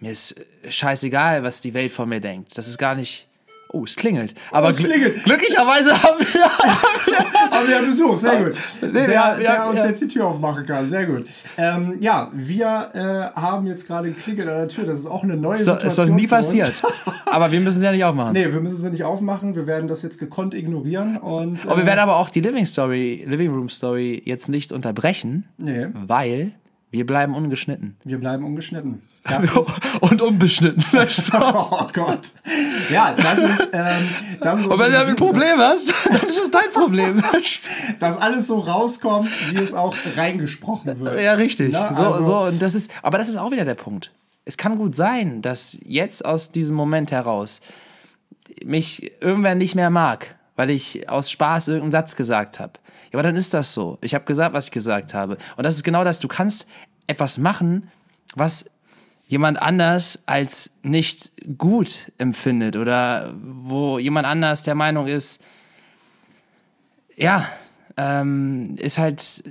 mir 0.00 0.10
ist 0.10 0.34
scheißegal, 0.68 1.44
was 1.44 1.62
die 1.62 1.72
Welt 1.72 1.92
von 1.92 2.08
mir 2.08 2.20
denkt. 2.20 2.58
Das 2.58 2.68
ist 2.68 2.76
gar 2.76 2.94
nicht 2.94 3.26
Oh, 3.74 3.82
es 3.84 3.96
klingelt. 3.96 4.34
Aber 4.52 4.68
oh, 4.68 4.70
es 4.70 4.76
klingelt. 4.76 5.24
glücklicherweise 5.24 5.92
haben 6.02 6.20
wir, 6.20 6.44
haben 6.44 7.68
wir 7.68 7.82
Besuch. 7.82 8.18
Sehr 8.18 8.44
gut. 8.44 8.56
Nee, 8.82 8.92
der, 8.92 9.06
wir, 9.08 9.36
der 9.38 9.68
uns 9.68 9.80
ja. 9.80 9.88
jetzt 9.88 10.00
die 10.00 10.06
Tür 10.06 10.28
aufmachen 10.28 10.64
kann. 10.64 10.86
Sehr 10.86 11.06
gut. 11.06 11.26
Ähm, 11.58 11.96
ja, 11.98 12.30
wir 12.32 12.90
äh, 12.94 13.40
haben 13.40 13.66
jetzt 13.66 13.88
gerade 13.88 14.12
geklingelt 14.12 14.48
an 14.48 14.58
der 14.58 14.68
Tür. 14.68 14.86
Das 14.86 15.00
ist 15.00 15.06
auch 15.06 15.24
eine 15.24 15.36
neue 15.36 15.58
so, 15.58 15.72
Situation. 15.72 15.88
Ist 15.88 15.98
doch 15.98 16.14
nie 16.14 16.26
passiert. 16.28 16.72
aber 17.26 17.50
wir 17.50 17.58
müssen 17.58 17.78
es 17.78 17.84
ja 17.84 17.90
nicht 17.90 18.04
aufmachen. 18.04 18.32
Nee, 18.32 18.52
wir 18.52 18.60
müssen 18.60 18.76
es 18.76 18.84
ja 18.84 18.90
nicht 18.90 19.02
aufmachen. 19.02 19.56
Wir 19.56 19.66
werden 19.66 19.88
das 19.88 20.02
jetzt 20.02 20.20
gekonnt 20.20 20.54
ignorieren. 20.54 21.16
Und, 21.16 21.64
äh, 21.64 21.68
oh, 21.68 21.76
wir 21.76 21.84
werden 21.84 21.98
aber 21.98 22.16
auch 22.16 22.30
die 22.30 22.42
Living 22.42 22.66
Story, 22.66 23.24
Living 23.26 23.52
Room 23.52 23.68
Story 23.68 24.22
jetzt 24.24 24.48
nicht 24.48 24.70
unterbrechen. 24.70 25.48
Nee. 25.58 25.88
Weil 25.94 26.52
wir 26.94 27.04
bleiben 27.04 27.34
ungeschnitten. 27.34 27.96
Wir 28.04 28.18
bleiben 28.18 28.44
ungeschnitten. 28.44 29.02
und 30.00 30.22
unbeschnitten. 30.22 30.84
oh 31.32 31.86
Gott. 31.92 32.32
Ja, 32.88 33.16
das 33.16 33.40
ist. 33.40 33.68
Ähm, 33.72 34.08
das 34.40 34.60
ist 34.60 34.66
und 34.66 34.78
wenn 34.78 34.92
du 34.92 35.04
ein 35.04 35.16
Problem 35.16 35.58
hast, 35.58 35.92
dann 36.08 36.28
ist 36.28 36.38
es 36.38 36.52
dein 36.52 36.70
Problem. 36.72 37.20
Dass 37.98 38.16
alles 38.18 38.46
so 38.46 38.60
rauskommt, 38.60 39.28
wie 39.52 39.60
es 39.60 39.74
auch 39.74 39.96
reingesprochen 40.16 41.00
wird. 41.00 41.20
Ja, 41.20 41.32
richtig. 41.32 41.70
Na, 41.72 41.92
so, 41.92 42.04
also, 42.04 42.22
so, 42.22 42.38
und 42.44 42.62
das 42.62 42.76
ist, 42.76 42.92
aber 43.02 43.18
das 43.18 43.28
ist 43.28 43.38
auch 43.38 43.50
wieder 43.50 43.64
der 43.64 43.74
Punkt. 43.74 44.12
Es 44.44 44.56
kann 44.56 44.78
gut 44.78 44.94
sein, 44.94 45.42
dass 45.42 45.76
jetzt 45.82 46.24
aus 46.24 46.52
diesem 46.52 46.76
Moment 46.76 47.10
heraus 47.10 47.60
mich 48.64 49.20
irgendwer 49.20 49.56
nicht 49.56 49.74
mehr 49.74 49.90
mag, 49.90 50.36
weil 50.54 50.70
ich 50.70 51.08
aus 51.08 51.28
Spaß 51.32 51.66
irgendeinen 51.68 51.90
Satz 51.90 52.14
gesagt 52.14 52.60
habe. 52.60 52.74
Aber 53.14 53.22
dann 53.22 53.36
ist 53.36 53.54
das 53.54 53.72
so. 53.72 53.98
Ich 54.00 54.14
habe 54.14 54.24
gesagt, 54.24 54.54
was 54.54 54.66
ich 54.66 54.70
gesagt 54.70 55.14
habe. 55.14 55.38
Und 55.56 55.64
das 55.64 55.76
ist 55.76 55.84
genau 55.84 56.04
das. 56.04 56.20
Du 56.20 56.28
kannst 56.28 56.68
etwas 57.06 57.38
machen, 57.38 57.90
was 58.34 58.70
jemand 59.26 59.60
anders 59.60 60.22
als 60.26 60.70
nicht 60.82 61.32
gut 61.58 62.12
empfindet 62.18 62.76
oder 62.76 63.34
wo 63.42 63.98
jemand 63.98 64.26
anders 64.26 64.62
der 64.62 64.74
Meinung 64.74 65.06
ist, 65.06 65.42
ja, 67.16 67.48
ähm, 67.96 68.74
ist 68.78 68.98
halt 68.98 69.44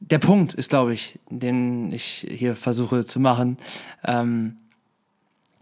der 0.00 0.18
Punkt, 0.18 0.54
ist 0.54 0.70
glaube 0.70 0.94
ich, 0.94 1.18
den 1.30 1.92
ich 1.92 2.26
hier 2.28 2.54
versuche 2.54 3.04
zu 3.04 3.18
machen. 3.20 3.58
Ähm, 4.04 4.56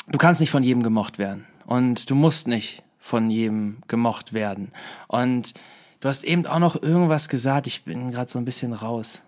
du 0.08 0.18
kannst 0.18 0.40
nicht 0.40 0.50
von 0.50 0.62
jedem 0.62 0.82
gemocht 0.82 1.18
werden 1.18 1.46
und 1.66 2.10
du 2.10 2.14
musst 2.14 2.48
nicht 2.48 2.82
von 2.98 3.30
jedem 3.30 3.78
gemocht 3.88 4.32
werden. 4.32 4.72
Und 5.08 5.54
Du 6.00 6.08
hast 6.08 6.24
eben 6.24 6.46
auch 6.46 6.58
noch 6.58 6.82
irgendwas 6.82 7.28
gesagt, 7.28 7.66
ich 7.66 7.84
bin 7.84 8.10
gerade 8.10 8.30
so 8.30 8.38
ein 8.38 8.46
bisschen 8.46 8.72
raus. 8.72 9.20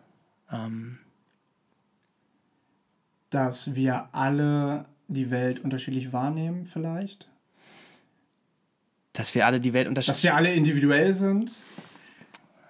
Ähm, 0.51 0.99
dass 3.29 3.75
wir 3.75 4.09
alle 4.13 4.87
die 5.09 5.31
Welt 5.31 5.61
unterschiedlich 5.61 6.13
wahrnehmen, 6.13 6.67
vielleicht? 6.67 7.29
Dass 9.13 9.35
wir 9.35 9.47
alle 9.47 9.61
die 9.61 9.75
Welt 9.75 9.87
unterschiedlich. 9.87 10.17
Dass 10.17 10.23
wir 10.23 10.35
alle 10.35 10.53
individuell 10.53 11.13
sind? 11.13 11.57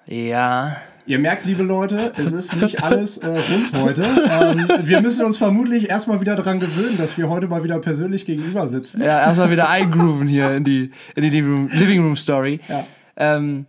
Ja. 0.06 0.76
Ihr 1.06 1.20
merkt, 1.20 1.46
liebe 1.46 1.62
Leute, 1.62 2.12
es 2.16 2.32
ist 2.32 2.56
nicht 2.56 2.82
alles 2.82 3.18
äh, 3.18 3.26
rund 3.26 3.72
heute. 3.72 4.04
Ähm, 4.04 4.68
wir 4.86 5.00
müssen 5.00 5.24
uns 5.24 5.36
vermutlich 5.36 5.88
erstmal 5.88 6.20
wieder 6.20 6.34
daran 6.34 6.58
gewöhnen, 6.58 6.96
dass 6.96 7.16
wir 7.18 7.28
heute 7.28 7.46
mal 7.46 7.62
wieder 7.62 7.78
persönlich 7.78 8.26
gegenüber 8.26 8.66
sitzen. 8.66 9.00
Ja, 9.00 9.20
erstmal 9.20 9.50
wieder 9.52 9.68
eingrooven 9.68 10.26
hier 10.26 10.56
in 10.56 10.64
die, 10.64 10.90
in 11.14 11.22
die 11.22 11.30
Living 11.30 12.02
Room, 12.02 12.16
Story. 12.16 12.60
Ja. 12.68 12.84
Ähm, 13.16 13.66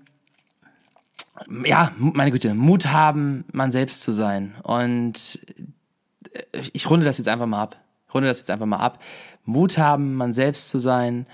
ja, 1.65 1.91
meine 1.97 2.31
Güte, 2.31 2.53
Mut 2.53 2.87
haben, 2.87 3.45
man 3.51 3.71
selbst 3.71 4.01
zu 4.01 4.11
sein. 4.11 4.55
Und 4.63 5.39
äh, 6.33 6.61
ich 6.73 6.89
runde 6.89 7.05
das 7.05 7.17
jetzt 7.17 7.27
einfach 7.27 7.45
mal 7.45 7.61
ab. 7.61 7.79
Ich 8.07 8.13
runde 8.13 8.27
das 8.27 8.39
jetzt 8.39 8.51
einfach 8.51 8.65
mal 8.65 8.77
ab. 8.77 9.01
Mut 9.45 9.77
haben, 9.77 10.15
man 10.15 10.33
selbst 10.33 10.69
zu 10.69 10.79
sein. 10.79 11.25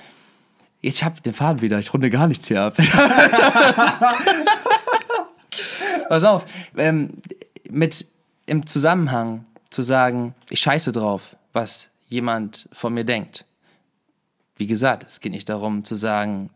Ich 0.82 1.04
habe 1.04 1.22
den 1.22 1.34
Faden 1.34 1.62
wieder, 1.62 1.78
ich 1.80 1.94
runde 1.94 2.10
gar 2.10 2.28
nichts 2.28 2.48
hier 2.48 2.62
ab. 2.64 2.78
Pass 6.08 6.24
auf, 6.24 6.46
ähm, 6.78 7.14
mit 7.70 8.06
im 8.46 8.66
Zusammenhang 8.66 9.46
zu 9.70 9.82
sagen, 9.82 10.34
ich 10.50 10.62
scheiße 10.62 10.92
drauf, 10.92 11.36
was 11.54 11.90
jemand 12.08 12.70
von 12.72 12.94
mir 12.94 13.04
denkt. 13.04 13.46
Wie 14.56 14.68
gesagt, 14.68 15.06
es 15.08 15.20
geht 15.20 15.34
nicht 15.34 15.50
darum 15.50 15.84
zu 15.84 15.96
sagen, 15.96 16.50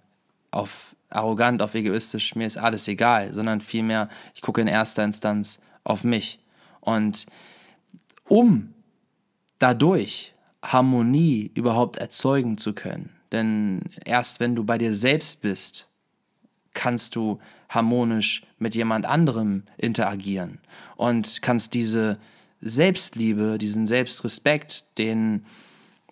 auf 0.52 0.93
arrogant, 1.16 1.62
auf 1.62 1.76
egoistisch, 1.76 2.36
mir 2.36 2.48
ist 2.48 2.58
alles 2.58 2.88
egal, 2.88 3.34
sondern 3.34 3.62
vielmehr, 3.62 4.10
ich 4.34 4.42
gucke 4.42 4.62
in 4.62 4.68
erster 4.68 5.04
Instanz 5.04 5.60
auf 5.84 6.04
mich. 6.04 6.40
Und 6.82 7.26
um 8.28 8.74
dadurch 9.60 10.34
Harmonie 10.62 11.52
überhaupt 11.54 11.98
erzeugen 11.98 12.58
zu 12.58 12.74
können, 12.74 13.10
denn 13.32 13.82
erst 14.06 14.40
wenn 14.40 14.56
du 14.56 14.64
bei 14.64 14.78
dir 14.78 14.94
selbst 14.94 15.42
bist, 15.42 15.88
kannst 16.74 17.16
du 17.16 17.40
harmonisch 17.70 18.44
mit 18.60 18.76
jemand 18.76 19.06
anderem 19.06 19.64
interagieren 19.78 20.60
und 20.96 21.42
kannst 21.42 21.74
diese 21.74 22.20
Selbstliebe, 22.62 23.58
diesen 23.58 23.88
Selbstrespekt, 23.88 24.98
den 24.98 25.46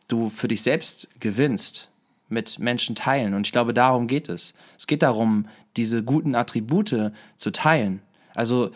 du 0.07 0.29
für 0.29 0.47
dich 0.47 0.61
selbst 0.61 1.07
gewinnst, 1.19 1.90
mit 2.31 2.59
Menschen 2.59 2.95
teilen. 2.95 3.33
Und 3.33 3.45
ich 3.45 3.51
glaube, 3.51 3.73
darum 3.73 4.07
geht 4.07 4.29
es. 4.29 4.53
Es 4.77 4.87
geht 4.87 5.03
darum, 5.03 5.47
diese 5.77 6.03
guten 6.03 6.35
Attribute 6.35 7.11
zu 7.37 7.51
teilen. 7.51 8.01
Also 8.33 8.71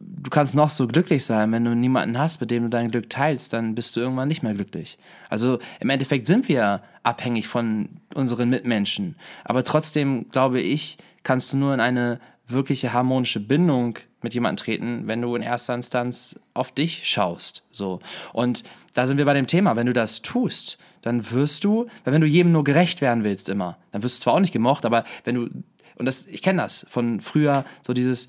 du 0.00 0.30
kannst 0.30 0.54
noch 0.54 0.70
so 0.70 0.86
glücklich 0.86 1.24
sein, 1.24 1.52
wenn 1.52 1.64
du 1.64 1.74
niemanden 1.74 2.18
hast, 2.18 2.40
mit 2.40 2.50
dem 2.50 2.64
du 2.64 2.68
dein 2.68 2.90
Glück 2.90 3.08
teilst, 3.10 3.52
dann 3.52 3.74
bist 3.74 3.96
du 3.96 4.00
irgendwann 4.00 4.28
nicht 4.28 4.42
mehr 4.42 4.54
glücklich. 4.54 4.98
Also 5.28 5.58
im 5.80 5.90
Endeffekt 5.90 6.26
sind 6.26 6.48
wir 6.48 6.82
abhängig 7.02 7.48
von 7.48 7.88
unseren 8.14 8.50
Mitmenschen. 8.50 9.16
Aber 9.44 9.64
trotzdem, 9.64 10.28
glaube 10.30 10.60
ich, 10.60 10.98
kannst 11.22 11.52
du 11.52 11.56
nur 11.56 11.74
in 11.74 11.80
eine 11.80 12.20
wirkliche 12.46 12.92
harmonische 12.92 13.40
Bindung 13.40 13.98
mit 14.22 14.34
jemandem 14.34 14.64
treten, 14.64 15.06
wenn 15.06 15.22
du 15.22 15.34
in 15.36 15.42
erster 15.42 15.74
Instanz 15.74 16.38
auf 16.54 16.72
dich 16.72 17.08
schaust. 17.08 17.62
So. 17.70 18.00
Und 18.32 18.64
da 18.94 19.06
sind 19.06 19.18
wir 19.18 19.24
bei 19.24 19.34
dem 19.34 19.46
Thema. 19.46 19.76
Wenn 19.76 19.86
du 19.86 19.92
das 19.92 20.22
tust, 20.22 20.78
dann 21.02 21.30
wirst 21.30 21.64
du, 21.64 21.86
weil 22.04 22.14
wenn 22.14 22.20
du 22.20 22.26
jedem 22.26 22.52
nur 22.52 22.64
gerecht 22.64 23.00
werden 23.00 23.24
willst 23.24 23.48
immer, 23.48 23.78
dann 23.92 24.02
wirst 24.02 24.18
du 24.18 24.22
zwar 24.24 24.34
auch 24.34 24.40
nicht 24.40 24.52
gemocht, 24.52 24.84
aber 24.84 25.04
wenn 25.24 25.34
du, 25.34 25.48
und 25.96 26.06
das, 26.06 26.26
ich 26.26 26.42
kenne 26.42 26.62
das 26.62 26.86
von 26.88 27.20
früher, 27.20 27.64
so 27.82 27.92
dieses, 27.92 28.28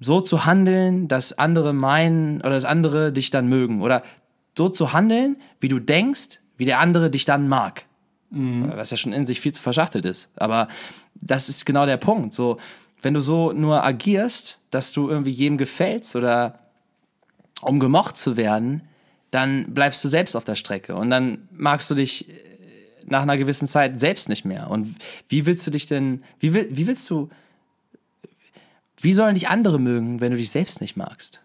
so 0.00 0.20
zu 0.20 0.44
handeln, 0.44 1.08
dass 1.08 1.36
andere 1.38 1.72
meinen 1.72 2.40
oder 2.40 2.50
dass 2.50 2.64
andere 2.64 3.12
dich 3.12 3.30
dann 3.30 3.48
mögen 3.48 3.82
oder 3.82 4.02
so 4.56 4.68
zu 4.68 4.92
handeln, 4.92 5.36
wie 5.60 5.68
du 5.68 5.78
denkst, 5.78 6.40
wie 6.56 6.64
der 6.64 6.80
andere 6.80 7.10
dich 7.10 7.24
dann 7.24 7.48
mag. 7.48 7.84
Mhm. 8.30 8.72
Was 8.74 8.90
ja 8.90 8.96
schon 8.96 9.12
in 9.12 9.26
sich 9.26 9.40
viel 9.40 9.52
zu 9.52 9.62
verschachtelt 9.62 10.04
ist. 10.04 10.28
Aber 10.36 10.68
das 11.14 11.48
ist 11.48 11.66
genau 11.66 11.86
der 11.86 11.96
Punkt. 11.96 12.34
So, 12.34 12.58
wenn 13.00 13.14
du 13.14 13.20
so 13.20 13.52
nur 13.52 13.84
agierst, 13.84 14.58
dass 14.70 14.92
du 14.92 15.08
irgendwie 15.08 15.30
jedem 15.30 15.58
gefällst 15.58 16.16
oder 16.16 16.58
um 17.60 17.80
gemocht 17.80 18.16
zu 18.16 18.36
werden, 18.36 18.82
dann 19.34 19.74
bleibst 19.74 20.02
du 20.04 20.08
selbst 20.08 20.36
auf 20.36 20.44
der 20.44 20.54
Strecke 20.54 20.94
und 20.94 21.10
dann 21.10 21.48
magst 21.50 21.90
du 21.90 21.94
dich 21.94 22.28
äh, 22.28 22.32
nach 23.06 23.22
einer 23.22 23.36
gewissen 23.36 23.66
Zeit 23.66 23.98
selbst 23.98 24.28
nicht 24.28 24.44
mehr. 24.44 24.70
Und 24.70 24.94
wie 25.28 25.44
willst 25.44 25.66
du 25.66 25.70
dich 25.70 25.86
denn, 25.86 26.22
wie, 26.38 26.54
will, 26.54 26.68
wie 26.70 26.86
willst 26.86 27.10
du, 27.10 27.28
wie 28.98 29.12
sollen 29.12 29.34
dich 29.34 29.48
andere 29.48 29.78
mögen, 29.78 30.20
wenn 30.20 30.30
du 30.30 30.38
dich 30.38 30.50
selbst 30.50 30.80
nicht 30.80 30.96
magst? 30.96 31.40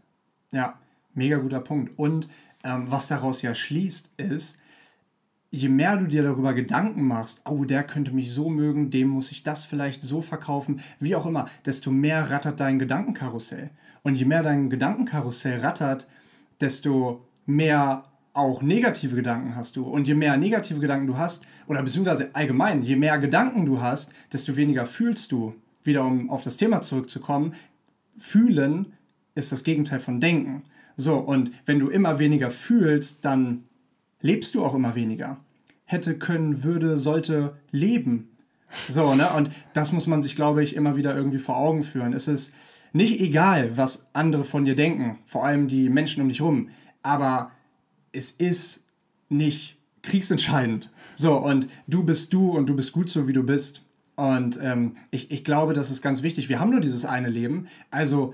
Ja, 0.51 0.79
mega 1.13 1.37
guter 1.37 1.59
Punkt. 1.59 1.97
Und 1.97 2.27
ähm, 2.63 2.85
was 2.87 3.07
daraus 3.07 3.41
ja 3.41 3.55
schließt, 3.55 4.11
ist, 4.17 4.57
je 5.51 5.69
mehr 5.69 5.97
du 5.97 6.05
dir 6.05 6.23
darüber 6.23 6.53
Gedanken 6.53 7.03
machst, 7.03 7.41
oh, 7.45 7.65
der 7.65 7.83
könnte 7.83 8.11
mich 8.11 8.31
so 8.31 8.49
mögen, 8.49 8.91
dem 8.91 9.09
muss 9.09 9.31
ich 9.31 9.43
das 9.43 9.65
vielleicht 9.65 10.03
so 10.03 10.21
verkaufen, 10.21 10.81
wie 10.99 11.15
auch 11.15 11.25
immer, 11.25 11.45
desto 11.65 11.91
mehr 11.91 12.29
rattert 12.29 12.59
dein 12.59 12.77
Gedankenkarussell. 12.77 13.71
Und 14.03 14.15
je 14.15 14.25
mehr 14.25 14.43
dein 14.43 14.69
Gedankenkarussell 14.69 15.59
rattert, 15.59 16.07
desto 16.61 17.25
mehr 17.49 18.03
auch 18.33 18.61
negative 18.61 19.15
Gedanken 19.15 19.55
hast 19.55 19.75
du. 19.75 19.83
Und 19.83 20.07
je 20.07 20.13
mehr 20.13 20.37
negative 20.37 20.79
Gedanken 20.79 21.07
du 21.07 21.17
hast, 21.17 21.45
oder 21.67 21.83
beziehungsweise 21.83 22.29
allgemein, 22.33 22.83
je 22.83 22.95
mehr 22.95 23.17
Gedanken 23.17 23.65
du 23.65 23.81
hast, 23.81 24.13
desto 24.31 24.55
weniger 24.55 24.85
fühlst 24.85 25.31
du. 25.31 25.55
Wieder 25.83 26.05
um 26.05 26.29
auf 26.29 26.41
das 26.41 26.57
Thema 26.57 26.81
zurückzukommen, 26.81 27.53
fühlen 28.17 28.93
ist 29.35 29.51
das 29.51 29.63
Gegenteil 29.63 29.99
von 29.99 30.19
denken. 30.19 30.63
So, 30.95 31.17
und 31.17 31.51
wenn 31.65 31.79
du 31.79 31.89
immer 31.89 32.19
weniger 32.19 32.51
fühlst, 32.51 33.25
dann 33.25 33.63
lebst 34.21 34.55
du 34.55 34.63
auch 34.63 34.75
immer 34.75 34.95
weniger. 34.95 35.37
Hätte, 35.85 36.17
können, 36.17 36.63
würde, 36.63 36.97
sollte 36.97 37.55
leben. 37.71 38.29
So, 38.87 39.15
ne? 39.15 39.29
Und 39.35 39.49
das 39.73 39.91
muss 39.91 40.07
man 40.07 40.21
sich, 40.21 40.35
glaube 40.35 40.61
ich, 40.61 40.75
immer 40.75 40.95
wieder 40.95 41.15
irgendwie 41.15 41.39
vor 41.39 41.57
Augen 41.57 41.83
führen. 41.83 42.13
Es 42.13 42.27
ist 42.27 42.53
nicht 42.93 43.19
egal, 43.19 43.77
was 43.77 44.07
andere 44.13 44.43
von 44.43 44.65
dir 44.65 44.75
denken, 44.75 45.19
vor 45.25 45.45
allem 45.45 45.67
die 45.67 45.89
Menschen 45.89 46.21
um 46.21 46.29
dich 46.29 46.39
herum, 46.39 46.69
aber 47.01 47.51
es 48.11 48.31
ist 48.31 48.83
nicht 49.29 49.77
kriegsentscheidend. 50.01 50.91
So, 51.15 51.37
und 51.37 51.67
du 51.87 52.03
bist 52.03 52.33
du 52.33 52.51
und 52.51 52.67
du 52.67 52.75
bist 52.75 52.93
gut 52.93 53.09
so, 53.09 53.27
wie 53.27 53.33
du 53.33 53.43
bist. 53.43 53.83
Und 54.15 54.59
ähm, 54.61 54.97
ich, 55.11 55.31
ich 55.31 55.43
glaube, 55.43 55.73
das 55.73 55.91
ist 55.91 56.01
ganz 56.01 56.23
wichtig. 56.23 56.49
Wir 56.49 56.59
haben 56.59 56.71
nur 56.71 56.81
dieses 56.81 57.05
eine 57.05 57.29
Leben, 57.29 57.67
also 57.89 58.33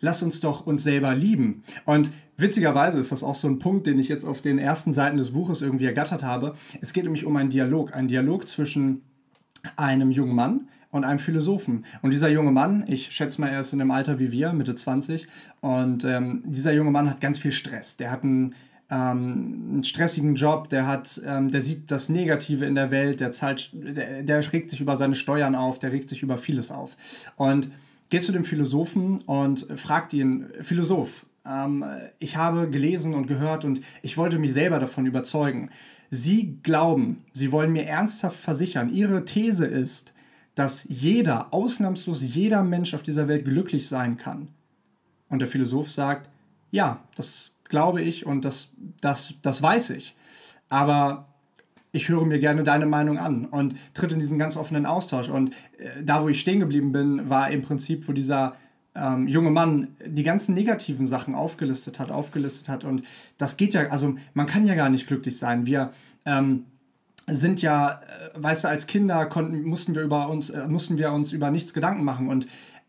lass 0.00 0.22
uns 0.22 0.40
doch 0.40 0.66
uns 0.66 0.82
selber 0.82 1.14
lieben. 1.14 1.64
Und 1.84 2.10
witzigerweise 2.36 2.98
ist 2.98 3.10
das 3.10 3.24
auch 3.24 3.34
so 3.34 3.48
ein 3.48 3.58
Punkt, 3.58 3.86
den 3.86 3.98
ich 3.98 4.08
jetzt 4.08 4.24
auf 4.24 4.42
den 4.42 4.58
ersten 4.58 4.92
Seiten 4.92 5.16
des 5.16 5.30
Buches 5.30 5.62
irgendwie 5.62 5.86
ergattert 5.86 6.22
habe. 6.22 6.54
Es 6.80 6.92
geht 6.92 7.04
nämlich 7.04 7.24
um 7.24 7.36
einen 7.36 7.50
Dialog, 7.50 7.94
einen 7.94 8.08
Dialog 8.08 8.46
zwischen 8.46 9.02
einem 9.76 10.10
jungen 10.10 10.34
Mann 10.34 10.68
und 10.92 11.04
einem 11.04 11.18
Philosophen. 11.18 11.84
Und 12.02 12.12
dieser 12.12 12.28
junge 12.28 12.52
Mann, 12.52 12.84
ich 12.86 13.10
schätze 13.10 13.40
mal, 13.40 13.48
er 13.48 13.60
ist 13.60 13.72
in 13.72 13.80
einem 13.80 13.90
Alter 13.90 14.20
wie 14.20 14.30
wir, 14.30 14.52
Mitte 14.52 14.76
20, 14.76 15.26
und 15.60 16.04
ähm, 16.04 16.44
dieser 16.46 16.72
junge 16.72 16.92
Mann 16.92 17.10
hat 17.10 17.20
ganz 17.20 17.38
viel 17.38 17.50
Stress. 17.50 17.96
Der 17.96 18.12
hat 18.12 18.22
einen, 18.22 18.54
ähm, 18.90 19.70
einen 19.72 19.84
stressigen 19.84 20.36
Job, 20.36 20.68
der 20.68 20.86
hat, 20.86 21.20
ähm, 21.26 21.50
der 21.50 21.62
sieht 21.62 21.90
das 21.90 22.08
Negative 22.10 22.66
in 22.66 22.76
der 22.76 22.90
Welt, 22.90 23.20
der, 23.20 23.32
zahlt, 23.32 23.70
der, 23.72 24.22
der 24.22 24.52
regt 24.52 24.70
sich 24.70 24.80
über 24.80 24.96
seine 24.96 25.14
Steuern 25.14 25.54
auf, 25.54 25.78
der 25.78 25.92
regt 25.92 26.08
sich 26.10 26.22
über 26.22 26.36
vieles 26.36 26.70
auf. 26.70 26.94
Und 27.36 27.70
geht 28.10 28.22
zu 28.22 28.32
dem 28.32 28.44
Philosophen 28.44 29.22
und 29.22 29.66
fragt 29.76 30.12
ihn, 30.12 30.46
Philosoph, 30.60 31.24
ähm, 31.46 31.84
ich 32.18 32.36
habe 32.36 32.68
gelesen 32.68 33.14
und 33.14 33.26
gehört 33.26 33.64
und 33.64 33.80
ich 34.02 34.18
wollte 34.18 34.38
mich 34.38 34.52
selber 34.52 34.78
davon 34.78 35.06
überzeugen. 35.06 35.70
Sie 36.10 36.58
glauben, 36.62 37.24
Sie 37.32 37.50
wollen 37.50 37.72
mir 37.72 37.86
ernsthaft 37.86 38.38
versichern, 38.38 38.92
Ihre 38.92 39.24
These 39.24 39.64
ist, 39.64 40.12
dass 40.54 40.84
jeder, 40.88 41.52
ausnahmslos 41.52 42.22
jeder 42.22 42.62
Mensch 42.62 42.94
auf 42.94 43.02
dieser 43.02 43.28
Welt 43.28 43.44
glücklich 43.44 43.88
sein 43.88 44.16
kann. 44.16 44.48
Und 45.28 45.38
der 45.38 45.48
Philosoph 45.48 45.90
sagt, 45.90 46.28
ja, 46.70 47.02
das 47.14 47.52
glaube 47.64 48.02
ich 48.02 48.26
und 48.26 48.44
das, 48.44 48.68
das, 49.00 49.34
das 49.42 49.62
weiß 49.62 49.90
ich. 49.90 50.14
Aber 50.68 51.26
ich 51.92 52.08
höre 52.08 52.24
mir 52.24 52.38
gerne 52.38 52.62
deine 52.62 52.86
Meinung 52.86 53.18
an 53.18 53.46
und 53.46 53.74
tritt 53.94 54.12
in 54.12 54.18
diesen 54.18 54.38
ganz 54.38 54.56
offenen 54.56 54.86
Austausch. 54.86 55.28
Und 55.28 55.54
äh, 55.78 56.02
da, 56.02 56.22
wo 56.22 56.28
ich 56.28 56.40
stehen 56.40 56.60
geblieben 56.60 56.92
bin, 56.92 57.28
war 57.28 57.50
im 57.50 57.62
Prinzip, 57.62 58.08
wo 58.08 58.12
dieser 58.12 58.56
ähm, 58.94 59.28
junge 59.28 59.50
Mann 59.50 59.88
die 60.04 60.22
ganzen 60.22 60.54
negativen 60.54 61.06
Sachen 61.06 61.34
aufgelistet 61.34 61.98
hat, 61.98 62.10
aufgelistet 62.10 62.68
hat. 62.68 62.84
Und 62.84 63.04
das 63.38 63.56
geht 63.56 63.74
ja, 63.74 63.88
also 63.88 64.14
man 64.34 64.46
kann 64.46 64.66
ja 64.66 64.74
gar 64.74 64.88
nicht 64.88 65.06
glücklich 65.06 65.38
sein. 65.38 65.66
Wir 65.66 65.92
ähm, 66.24 66.64
sind 67.26 67.62
ja, 67.62 67.92
äh, 67.92 67.98
weißt 68.34 68.64
du, 68.64 68.68
als 68.68 68.86
Kinder 68.86 69.26
konnten, 69.26 69.62
mussten 69.62 69.94
wir 69.94 70.02
über 70.02 70.28
uns, 70.28 70.50
äh, 70.50 70.66
mussten 70.66 70.98
wir 70.98 71.12
uns 71.12 71.32
über 71.32 71.50
nichts 71.50 71.74
Gedanken 71.74 72.04
machen. 72.04 72.28
Und 72.28 72.46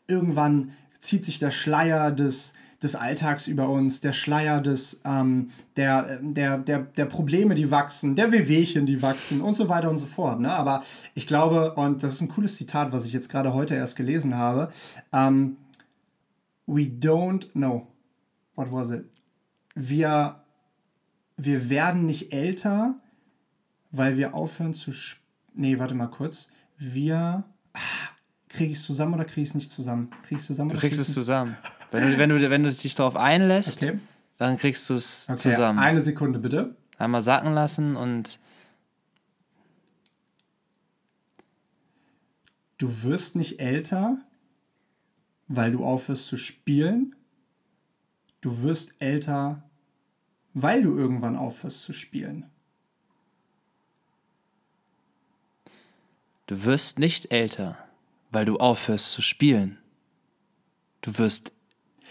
irgendwann 0.07 0.71
zieht 0.97 1.23
sich 1.23 1.39
der 1.39 1.51
Schleier 1.51 2.11
des, 2.11 2.53
des 2.81 2.95
Alltags 2.95 3.47
über 3.47 3.69
uns, 3.69 4.01
der 4.01 4.13
Schleier 4.13 4.61
des, 4.61 5.01
ähm, 5.05 5.49
der, 5.75 6.19
der, 6.21 6.57
der, 6.57 6.79
der 6.79 7.05
Probleme, 7.05 7.55
die 7.55 7.71
wachsen, 7.71 8.15
der 8.15 8.31
Wehwehchen, 8.31 8.85
die 8.85 9.01
wachsen 9.01 9.41
und 9.41 9.53
so 9.55 9.69
weiter 9.69 9.89
und 9.89 9.97
so 9.97 10.05
fort. 10.05 10.39
Ne? 10.39 10.51
Aber 10.51 10.83
ich 11.13 11.27
glaube, 11.27 11.73
und 11.75 12.03
das 12.03 12.13
ist 12.13 12.21
ein 12.21 12.29
cooles 12.29 12.55
Zitat, 12.55 12.91
was 12.91 13.05
ich 13.05 13.13
jetzt 13.13 13.29
gerade 13.29 13.53
heute 13.53 13.75
erst 13.75 13.95
gelesen 13.95 14.35
habe, 14.35 14.71
ähm, 15.11 15.57
we 16.65 16.83
don't 16.83 17.51
know, 17.51 17.87
what 18.55 18.71
was 18.71 18.91
it? 18.91 19.05
Wir 19.75 20.43
wir 21.37 21.69
werden 21.69 22.05
nicht 22.05 22.33
älter, 22.33 22.95
weil 23.93 24.17
wir 24.17 24.33
aufhören 24.33 24.73
zu. 24.73 24.91
Nee, 25.53 25.79
warte 25.79 25.95
mal 25.95 26.07
kurz. 26.07 26.49
Wir. 26.77 27.45
Ah, 27.73 27.79
krieg 28.49 28.71
ich 28.71 28.77
es 28.77 28.83
zusammen 28.83 29.13
oder 29.13 29.23
krieg 29.23 29.43
ich 29.43 29.49
es 29.49 29.55
nicht 29.55 29.71
zusammen? 29.71 30.09
Krieg 30.23 30.39
ich 30.39 30.43
zusammen 30.43 30.71
Du 30.71 30.75
kriegst 30.75 30.95
krieg 30.95 31.01
es 31.01 31.07
ich's 31.07 31.13
zusammen. 31.13 31.55
Wenn 31.91 32.11
du, 32.11 32.17
wenn 32.17 32.29
du, 32.29 32.49
wenn 32.49 32.63
du 32.63 32.71
dich 32.71 32.95
darauf 32.95 33.15
einlässt? 33.15 33.83
Okay. 33.83 33.99
dann 34.37 34.57
kriegst 34.57 34.89
du 34.89 34.95
es 34.95 35.27
okay. 35.29 35.37
zusammen. 35.37 35.79
Eine 35.79 36.01
Sekunde 36.01 36.39
bitte. 36.39 36.75
Einmal 36.97 37.21
sacken 37.21 37.53
lassen 37.53 37.95
und 37.95 38.39
Du 42.79 43.03
wirst 43.03 43.35
nicht 43.35 43.61
älter, 43.61 44.17
weil 45.47 45.71
du 45.71 45.85
aufhörst 45.85 46.25
zu 46.25 46.35
spielen. 46.35 47.15
Du 48.41 48.63
wirst 48.63 49.01
älter, 49.01 49.63
weil 50.53 50.81
du 50.81 50.97
irgendwann 50.97 51.37
aufhörst 51.37 51.83
zu 51.83 51.93
spielen. 51.93 52.47
Du 56.47 56.63
wirst 56.63 56.99
nicht 56.99 57.31
älter, 57.31 57.77
weil 58.31 58.45
du 58.45 58.57
aufhörst 58.57 59.11
zu 59.11 59.21
spielen. 59.21 59.77
Du 61.01 61.17
wirst 61.17 61.51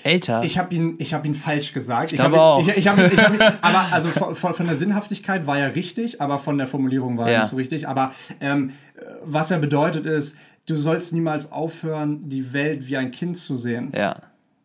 älter. 0.05 0.43
Ich 0.43 0.59
habe 0.59 0.75
ihn, 0.75 0.97
ich 0.99 1.15
hab 1.15 1.25
ihn 1.25 1.35
falsch 1.35 1.73
gesagt. 1.73 2.13
Ich 2.13 2.19
glaube 2.19 2.37
hab 2.37 2.43
auch. 2.43 2.63
Ihn, 2.63 2.71
ich, 2.71 2.77
ich 2.79 2.89
hab 2.89 2.99
ihn, 2.99 3.11
ich 3.13 3.19
hab 3.19 3.33
ihn, 3.33 3.41
aber 3.61 3.93
also 3.93 4.11
von, 4.11 4.35
von, 4.35 4.67
der 4.67 4.77
Sinnhaftigkeit 4.77 5.47
war 5.47 5.59
er 5.59 5.75
richtig, 5.75 6.21
aber 6.21 6.39
von 6.39 6.59
der 6.59 6.67
Formulierung 6.67 7.17
war 7.19 7.27
er 7.27 7.33
Ja. 7.33 7.39
nicht 7.41 7.49
so 7.51 7.57
richtig. 7.57 7.89
Aber 7.89 8.13
ähm, 8.41 8.71
äh, 8.95 9.05
was 9.25 9.51
er 9.51 9.59
bedeutet 9.59 10.07
ist, 10.07 10.37
du 10.67 10.77
sollst 10.77 11.13
niemals 11.13 11.53
aufhören, 11.53 12.29
die 12.29 12.53
Welt 12.53 12.87
wie 12.89 12.97
ein 12.97 13.11
Kind 13.11 13.37
zu 13.37 13.57
sehen. 13.57 13.93
ja. 13.95 14.17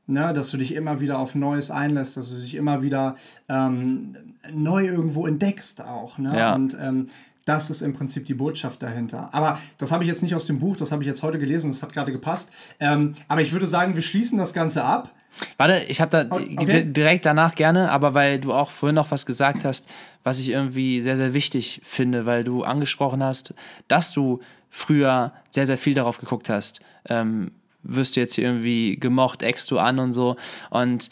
Ne, 0.10 0.32
dass 0.32 0.52
du 0.52 0.56
dich 0.56 0.74
immer 0.74 1.02
wieder 1.02 1.20
auf 1.20 1.36
Neues 1.36 1.70
einlässt, 1.70 2.16
dass 2.16 2.30
du 2.30 2.38
dich 2.38 2.56
immer 2.56 2.82
wieder 2.82 3.18
ähm, 3.50 4.16
neu 4.54 4.86
irgendwo 4.86 5.28
entdeckst 5.28 5.84
auch. 5.84 6.18
Ne? 6.18 6.32
Ja. 6.34 6.56
Und 6.56 6.78
ähm, 6.82 7.08
das 7.48 7.70
ist 7.70 7.82
im 7.82 7.94
Prinzip 7.94 8.26
die 8.26 8.34
Botschaft 8.34 8.84
dahinter. 8.84 9.30
Aber 9.34 9.58
das 9.78 9.92
habe 9.92 10.04
ich 10.04 10.08
jetzt 10.08 10.22
nicht 10.24 10.36
aus 10.36 10.46
dem 10.46 10.60
Buch, 10.60 10.76
das 10.76 10.92
habe 10.92 11.02
ich 11.04 11.08
jetzt 11.08 11.24
heute 11.24 11.40
gelesen, 11.40 11.72
das 11.72 11.82
hat 11.82 11.94
gerade 11.94 12.12
gepasst. 12.12 12.52
Ähm, 12.80 13.14
aber 13.28 13.42
ich 13.42 13.52
würde 13.52 13.66
sagen, 13.68 13.96
wir 13.96 14.02
schließen 14.02 14.38
das 14.38 14.54
Ganze 14.54 14.84
ab. 14.84 15.14
Warte, 15.58 15.84
ich 15.88 16.02
habe 16.02 16.12
da 16.12 16.36
Okay. 16.36 16.84
di- 16.84 16.94
direkt 16.94 17.26
danach 17.26 17.56
gerne, 17.56 17.92
aber 17.92 18.14
weil 18.14 18.40
du 18.40 18.54
auch 18.54 18.72
vorhin 18.72 18.96
noch 18.96 19.12
was 19.12 19.26
gesagt 19.26 19.66
hast, 19.66 19.86
was 20.24 20.40
ich 20.40 20.50
irgendwie 20.50 21.02
sehr, 21.02 21.16
sehr 21.16 21.34
wichtig 21.34 21.80
finde, 21.84 22.26
weil 22.26 22.44
du 22.44 22.64
angesprochen 22.64 23.24
hast, 23.24 23.54
dass 23.88 24.12
du 24.12 24.40
früher 24.70 25.32
sehr, 25.50 25.66
sehr 25.66 25.78
viel 25.78 25.94
darauf 25.94 26.18
geguckt 26.20 26.50
hast. 26.50 26.82
Ähm, 27.08 27.52
wirst 27.84 28.16
du 28.16 28.20
jetzt 28.20 28.34
hier 28.34 28.46
irgendwie 28.46 28.98
gemocht, 28.98 29.44
eckst 29.44 29.72
du 29.72 29.80
an 29.80 30.00
und 30.00 30.12
so. 30.12 30.36
Und 30.72 31.10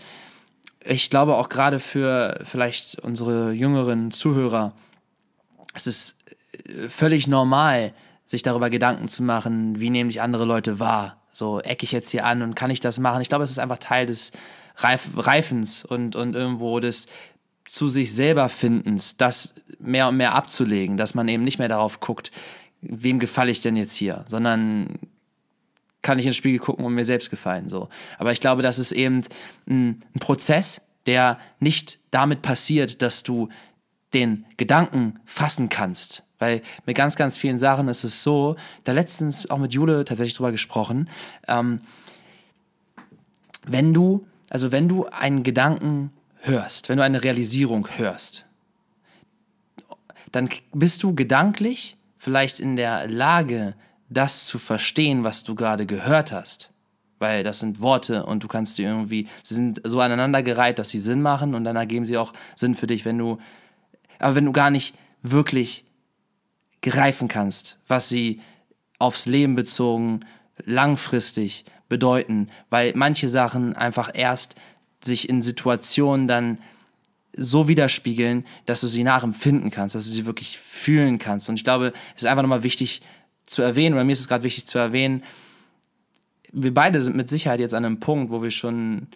ich 0.84 1.10
glaube 1.10 1.36
auch 1.36 1.48
gerade 1.50 1.80
für 1.80 2.42
vielleicht 2.44 3.00
unsere 3.00 3.52
jüngeren 3.54 4.12
Zuhörer, 4.12 4.74
es 5.76 5.88
ist 5.88 6.18
äh, 6.68 6.90
völlig 6.90 7.28
normal, 7.28 7.94
sich 8.26 8.42
darüber 8.42 8.70
Gedanken 8.70 9.08
zu 9.08 9.24
machen, 9.24 9.80
wie 9.80 9.90
nehmen 9.90 10.10
dich 10.10 10.22
andere 10.22 10.46
Leute 10.46 10.80
wahr. 10.80 11.22
So, 11.32 11.60
ecke 11.60 11.84
ich 11.84 11.92
jetzt 11.92 12.10
hier 12.10 12.26
an 12.26 12.42
und 12.42 12.56
kann 12.56 12.72
ich 12.72 12.80
das 12.80 12.98
machen? 12.98 13.22
Ich 13.22 13.30
glaube, 13.30 13.44
es 13.44 13.52
ist 13.52 13.60
einfach 13.60 13.78
Teil 13.78 14.06
des 14.06 14.32
Reif 14.78 15.10
Reifens 15.16 15.86
und, 15.86 16.16
und 16.16 16.36
irgendwo 16.36 16.80
des 16.80 17.08
zu 17.68 17.90
sich 17.90 18.14
selber 18.14 18.50
Findens, 18.50 19.18
das 19.18 19.56
mehr 19.80 20.08
und 20.08 20.18
mehr 20.18 20.36
abzulegen, 20.36 20.98
dass 20.98 21.16
man 21.16 21.28
eben 21.28 21.44
nicht 21.44 21.58
mehr 21.58 21.68
darauf 21.68 22.00
guckt, 22.00 22.32
wem 22.82 23.20
gefalle 23.20 23.52
ich 23.52 23.62
denn 23.62 23.76
jetzt 23.76 23.96
hier, 23.96 24.24
sondern 24.28 25.00
kann 26.02 26.20
ich 26.20 26.28
ins 26.28 26.36
Spiegel 26.36 26.60
gucken 26.60 26.86
und 26.86 26.94
mir 26.94 27.06
selbst 27.06 27.32
gefallen. 27.32 27.68
So. 27.68 27.90
Aber 28.20 28.32
ich 28.32 28.40
glaube, 28.40 28.62
das 28.62 28.78
ist 28.78 28.92
eben 28.92 29.24
ein, 29.68 30.04
ein 30.14 30.20
Prozess, 30.20 30.82
der 31.08 31.40
nicht 31.60 32.00
damit 32.12 32.44
passiert, 32.44 33.02
dass 33.02 33.24
du 33.24 33.50
den 34.16 34.46
Gedanken 34.58 35.20
fassen 35.26 35.70
kannst. 35.70 36.24
Weil 36.40 36.62
mit 36.86 36.98
ganz, 36.98 37.16
ganz 37.16 37.38
vielen 37.38 37.60
Sachen 37.60 37.88
ist 37.88 38.04
es 38.04 38.24
so, 38.24 38.56
da 38.84 38.92
letztens 38.92 39.50
auch 39.50 39.58
mit 39.58 39.74
Jule 39.74 40.04
tatsächlich 40.06 40.36
drüber 40.36 40.52
gesprochen, 40.52 41.10
ähm, 41.48 41.82
wenn 43.68 43.94
du, 43.94 44.26
also 44.50 44.72
wenn 44.72 44.88
du 44.88 45.06
einen 45.06 45.44
Gedanken 45.44 46.12
hörst, 46.42 46.90
wenn 46.90 46.98
du 46.98 47.04
eine 47.04 47.24
Realisierung 47.24 47.88
hörst, 47.98 48.46
dann 50.32 50.50
bist 50.74 51.04
du 51.04 51.16
gedanklich 51.16 51.98
vielleicht 52.18 52.60
in 52.60 52.76
der 52.76 53.08
Lage, 53.08 53.76
das 54.10 54.46
zu 54.46 54.60
verstehen, 54.60 55.24
was 55.24 55.44
du 55.44 55.56
gerade 55.56 55.86
gehört 55.86 56.32
hast. 56.32 56.72
Weil 57.18 57.44
das 57.44 57.62
sind 57.62 57.80
Worte 57.80 58.26
und 58.26 58.44
du 58.44 58.48
kannst 58.48 58.78
die 58.78 58.84
irgendwie, 58.84 59.28
sie 59.42 59.56
sind 59.56 59.82
so 59.86 60.02
aneinandergereiht, 60.02 60.78
dass 60.78 60.90
sie 60.90 61.00
Sinn 61.00 61.22
machen 61.22 61.56
und 61.56 61.64
dann 61.64 61.78
ergeben 61.78 62.06
sie 62.06 62.18
auch 62.18 62.34
Sinn 62.56 62.76
für 62.76 62.88
dich, 62.88 63.06
wenn 63.06 63.18
du, 63.18 63.40
aber 64.20 64.36
wenn 64.36 64.46
du 64.46 64.52
gar 64.52 64.70
nicht 64.70 64.96
wirklich 65.22 65.86
greifen 66.82 67.28
kannst, 67.28 67.78
was 67.88 68.10
sie 68.10 68.42
aufs 69.00 69.26
Leben 69.26 69.56
bezogen 69.56 70.22
langfristig 70.64 71.66
bedeuten, 71.90 72.50
weil 72.70 72.94
manche 72.96 73.30
Sachen 73.30 73.76
einfach 73.76 74.10
erst 74.14 74.56
sich 75.02 75.30
in 75.30 75.42
Situationen 75.42 76.28
dann 76.28 76.60
so 77.38 77.68
widerspiegeln, 77.68 78.46
dass 78.66 78.82
du 78.82 78.88
sie 78.88 79.04
nachempfinden 79.04 79.72
kannst, 79.72 79.96
dass 79.96 80.06
du 80.06 80.12
sie 80.12 80.26
wirklich 80.26 80.58
fühlen 80.58 81.20
kannst. 81.20 81.50
Und 81.50 81.56
ich 81.56 81.64
glaube, 81.64 81.94
es 82.16 82.24
ist 82.24 82.28
einfach 82.28 82.44
nochmal 82.44 82.64
wichtig 82.64 83.02
zu 83.46 83.62
erwähnen, 83.62 83.96
oder 83.96 84.04
mir 84.04 84.14
ist 84.14 84.22
es 84.22 84.28
gerade 84.28 84.44
wichtig 84.44 84.66
zu 84.66 84.78
erwähnen, 84.78 85.24
wir 86.52 86.74
beide 86.74 87.02
sind 87.02 87.18
mit 87.18 87.30
Sicherheit 87.30 87.60
jetzt 87.60 87.74
an 87.74 87.84
einem 87.84 88.00
Punkt, 88.00 88.32
wo 88.32 88.42
wir 88.42 88.52
schon 88.52 89.08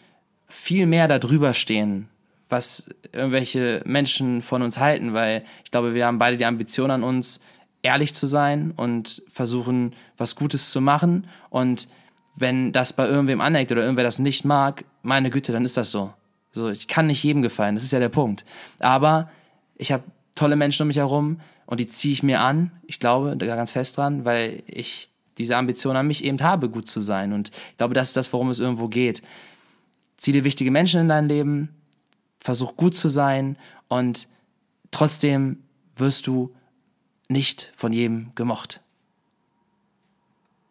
viel 0.48 0.86
mehr 0.86 1.08
darüber 1.08 1.54
stehen, 1.54 2.10
was 2.50 2.90
irgendwelche 3.14 3.82
Menschen 3.86 4.42
von 4.42 4.62
uns 4.62 4.80
halten, 4.80 5.14
weil 5.14 5.44
ich 5.64 5.72
glaube, 5.72 5.94
wir 5.94 6.06
haben 6.06 6.20
beide 6.20 6.38
die 6.38 6.46
Ambition 6.46 6.92
an 6.92 7.04
uns, 7.04 7.40
ehrlich 7.82 8.14
zu 8.14 8.26
sein 8.26 8.74
und 8.76 9.22
versuchen, 9.30 9.94
was 10.18 10.36
Gutes 10.36 10.72
zu 10.72 10.82
machen. 10.82 11.28
Und 11.50 11.88
wenn 12.36 12.72
das 12.72 12.94
bei 12.94 13.08
irgendwem 13.08 13.42
aneckt 13.42 13.72
oder 13.72 13.82
irgendwer 13.82 14.04
das 14.04 14.20
nicht 14.20 14.46
mag, 14.46 14.84
meine 15.02 15.30
Güte, 15.30 15.52
dann 15.52 15.64
ist 15.64 15.78
das 15.78 15.92
so. 15.92 16.14
So, 16.52 16.70
ich 16.70 16.88
kann 16.88 17.08
nicht 17.08 17.24
jedem 17.24 17.42
gefallen, 17.42 17.76
das 17.76 17.84
ist 17.84 17.94
ja 17.94 18.00
der 18.00 18.10
Punkt. 18.10 18.44
Aber 18.80 19.30
ich 19.76 19.92
habe 19.92 20.04
tolle 20.36 20.56
Menschen 20.56 20.84
um 20.84 20.88
mich 20.88 20.98
herum 20.98 21.40
und 21.68 21.80
die 21.80 21.88
ziehe 21.88 22.14
ich 22.14 22.24
mir 22.24 22.42
an. 22.42 22.72
Ich 22.88 23.00
glaube 23.00 23.38
da 23.38 23.46
ganz 23.46 23.72
fest 23.72 23.98
dran, 23.98 24.26
weil 24.26 24.64
ich 24.66 25.10
diese 25.38 25.56
Ambition 25.56 25.96
an 25.96 26.08
mich 26.08 26.24
eben 26.24 26.42
habe, 26.42 26.70
gut 26.70 26.88
zu 26.88 27.02
sein. 27.02 27.32
Und 27.32 27.50
ich 27.50 27.78
glaube, 27.78 27.94
das 27.94 28.10
ist 28.10 28.18
das, 28.18 28.34
worum 28.34 28.50
es 28.50 28.60
irgendwo 28.60 28.88
geht. 28.88 29.22
Zieh 30.18 30.34
dir 30.34 30.44
wichtige 30.44 30.72
Menschen 30.72 31.02
in 31.02 31.08
dein 31.08 31.30
Leben, 31.30 31.70
versuch 32.40 32.76
gut 32.76 32.96
zu 32.96 33.10
sein 33.10 33.58
und 33.88 34.28
trotzdem 34.92 35.64
wirst 35.96 36.28
du 36.28 36.54
nicht 37.28 37.72
von 37.76 37.94
jedem 37.94 38.32
gemocht. 38.36 38.82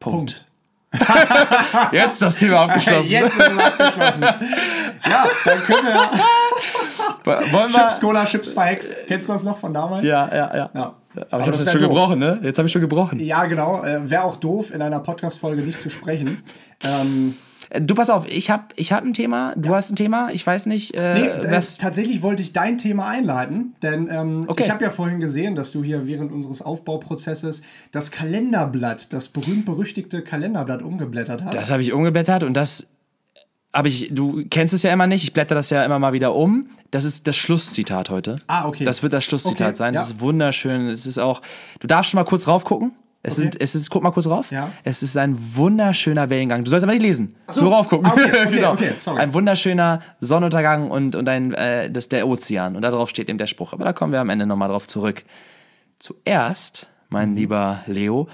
Punkt. 0.00 0.16
Punkt. 0.16 0.44
Jetzt 1.92 2.22
das 2.22 2.36
Thema 2.36 2.60
abgeschlossen. 2.64 3.10
Jetzt 3.10 3.36
ist 3.36 3.48
es 3.48 3.58
abgeschlossen. 3.58 4.22
ja, 5.10 5.26
dann 5.44 5.58
können 5.60 5.86
wir. 5.86 7.52
Wollen 7.52 7.68
Chips, 7.68 8.00
Cola, 8.00 8.24
Chips 8.24 8.52
verhext. 8.54 8.96
Kennst 9.06 9.28
du 9.28 9.34
das 9.34 9.44
noch 9.44 9.58
von 9.58 9.72
damals? 9.74 10.02
Ja, 10.02 10.28
ja, 10.34 10.56
ja. 10.56 10.70
Ja. 10.74 10.94
Aber 11.30 11.40
ich 11.42 11.48
habe 11.48 11.50
das 11.50 11.70
schon 11.70 11.80
doof. 11.80 11.90
gebrochen, 11.90 12.18
ne? 12.20 12.40
Jetzt 12.42 12.58
habe 12.58 12.66
ich 12.66 12.72
schon 12.72 12.80
gebrochen. 12.80 13.20
Ja, 13.20 13.44
genau. 13.44 13.82
Äh, 13.82 14.08
Wäre 14.08 14.22
auch 14.24 14.36
doof, 14.36 14.70
in 14.70 14.80
einer 14.80 15.00
Podcast-Folge 15.00 15.62
nicht 15.62 15.80
zu 15.80 15.90
sprechen. 15.90 16.42
Ähm, 16.82 17.36
Äh, 17.36 17.47
Du 17.82 17.94
pass 17.94 18.08
auf, 18.08 18.26
ich 18.26 18.50
habe 18.50 18.64
ich 18.76 18.92
hab 18.92 19.04
ein 19.04 19.12
Thema, 19.12 19.52
du 19.56 19.74
hast 19.74 19.90
ein 19.90 19.96
Thema, 19.96 20.30
ich 20.32 20.46
weiß 20.46 20.66
nicht, 20.66 20.98
äh, 20.98 21.14
nee, 21.14 21.26
äh, 21.26 21.50
was. 21.50 21.76
tatsächlich 21.76 22.22
wollte 22.22 22.42
ich 22.42 22.52
dein 22.52 22.78
Thema 22.78 23.08
einleiten, 23.08 23.74
denn 23.82 24.08
ähm, 24.10 24.44
Okay. 24.48 24.62
ich 24.64 24.70
habe 24.70 24.82
ja 24.82 24.90
vorhin 24.90 25.20
gesehen, 25.20 25.54
dass 25.54 25.70
du 25.72 25.84
hier 25.84 26.06
während 26.06 26.32
unseres 26.32 26.62
Aufbauprozesses 26.62 27.60
das 27.92 28.10
Kalenderblatt, 28.10 29.12
das 29.12 29.28
berühmt-berüchtigte 29.28 30.22
Kalenderblatt 30.22 30.80
umgeblättert 30.82 31.44
hast. 31.44 31.54
Das 31.54 31.70
habe 31.70 31.82
ich 31.82 31.92
umgeblättert 31.92 32.42
und 32.42 32.54
das 32.54 32.86
habe 33.74 33.88
ich, 33.88 34.08
du 34.12 34.44
kennst 34.48 34.72
es 34.72 34.82
ja 34.82 34.90
immer 34.92 35.06
nicht, 35.06 35.24
ich 35.24 35.34
blätter 35.34 35.54
das 35.54 35.68
ja 35.68 35.84
immer 35.84 35.98
mal 35.98 36.14
wieder 36.14 36.34
um. 36.34 36.70
Das 36.90 37.04
ist 37.04 37.26
das 37.26 37.36
Schlusszitat 37.36 38.08
heute. 38.08 38.36
Ah, 38.46 38.66
okay. 38.66 38.86
Das 38.86 39.02
wird 39.02 39.12
das 39.12 39.24
Schlusszitat 39.24 39.68
Okay, 39.68 39.76
sein. 39.76 39.92
Das 39.92 40.08
ja. 40.08 40.14
ist 40.14 40.20
wunderschön. 40.22 40.88
Es 40.88 41.04
ist 41.06 41.18
auch, 41.18 41.42
du 41.80 41.86
darfst 41.86 42.10
schon 42.12 42.18
mal 42.18 42.24
kurz 42.24 42.48
raufgucken. 42.48 42.92
Es, 43.28 43.34
Okay. 43.34 43.42
sind, 43.42 43.60
es 43.60 43.74
ist, 43.74 43.90
guck 43.90 44.02
mal 44.02 44.10
kurz 44.10 44.26
rauf. 44.26 44.50
Ja. 44.50 44.70
Es 44.84 45.02
ist 45.02 45.16
ein 45.16 45.36
wunderschöner 45.54 46.28
Wellengang. 46.30 46.64
Du 46.64 46.70
sollst 46.70 46.84
aber 46.84 46.92
nicht 46.92 47.02
lesen. 47.02 47.34
so. 47.48 47.62
Nur 47.62 47.72
raufgucken. 47.72 48.06
Ah, 48.06 48.12
okay, 48.12 48.24
okay, 48.46 48.56
genau. 48.56 48.72
okay, 48.72 48.92
sorry. 48.98 49.20
Ein 49.20 49.32
wunderschöner 49.34 50.00
Sonnenuntergang 50.20 50.90
und, 50.90 51.14
und 51.14 51.28
ein, 51.28 51.54
äh, 51.54 51.90
das 51.90 52.08
der 52.08 52.26
Ozean. 52.28 52.74
Und 52.76 52.82
darauf 52.82 53.10
steht 53.10 53.28
eben 53.28 53.38
der 53.38 53.46
Spruch. 53.46 53.72
Aber 53.72 53.84
da 53.84 53.92
kommen 53.92 54.12
wir 54.12 54.20
am 54.20 54.30
Ende 54.30 54.46
nochmal 54.46 54.68
drauf 54.68 54.86
zurück. 54.86 55.24
Zuerst, 55.98 56.86
mein 57.08 57.34
lieber 57.36 57.80
Leo, 57.86 58.28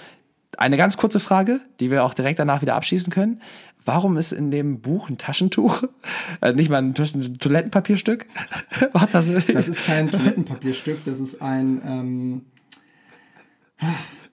eine 0.59 0.77
ganz 0.77 0.97
kurze 0.97 1.19
Frage, 1.21 1.61
die 1.81 1.91
wir 1.91 2.05
auch 2.05 2.15
direkt 2.15 2.39
danach 2.39 2.63
wieder 2.63 2.75
abschließen 2.77 3.13
können. 3.13 3.41
Warum 3.87 4.17
ist 4.17 4.33
in 4.33 4.51
dem 4.51 4.81
Buch 4.81 5.09
ein 5.11 5.19
Taschentuch? 5.19 5.83
Äh, 6.41 6.53
nicht 6.53 6.69
mal 6.71 6.79
ein 6.79 6.95
ein 6.97 7.39
Toilettenpapierstück? 7.39 8.27
Was 8.93 9.11
das? 9.13 9.31
Das 9.53 9.69
ist 9.69 9.85
kein 9.87 10.11
Toilettenpapierstück, 10.11 11.05
das 11.05 11.21
ist 11.21 11.41
ein 11.41 11.81
ähm, 11.87 12.43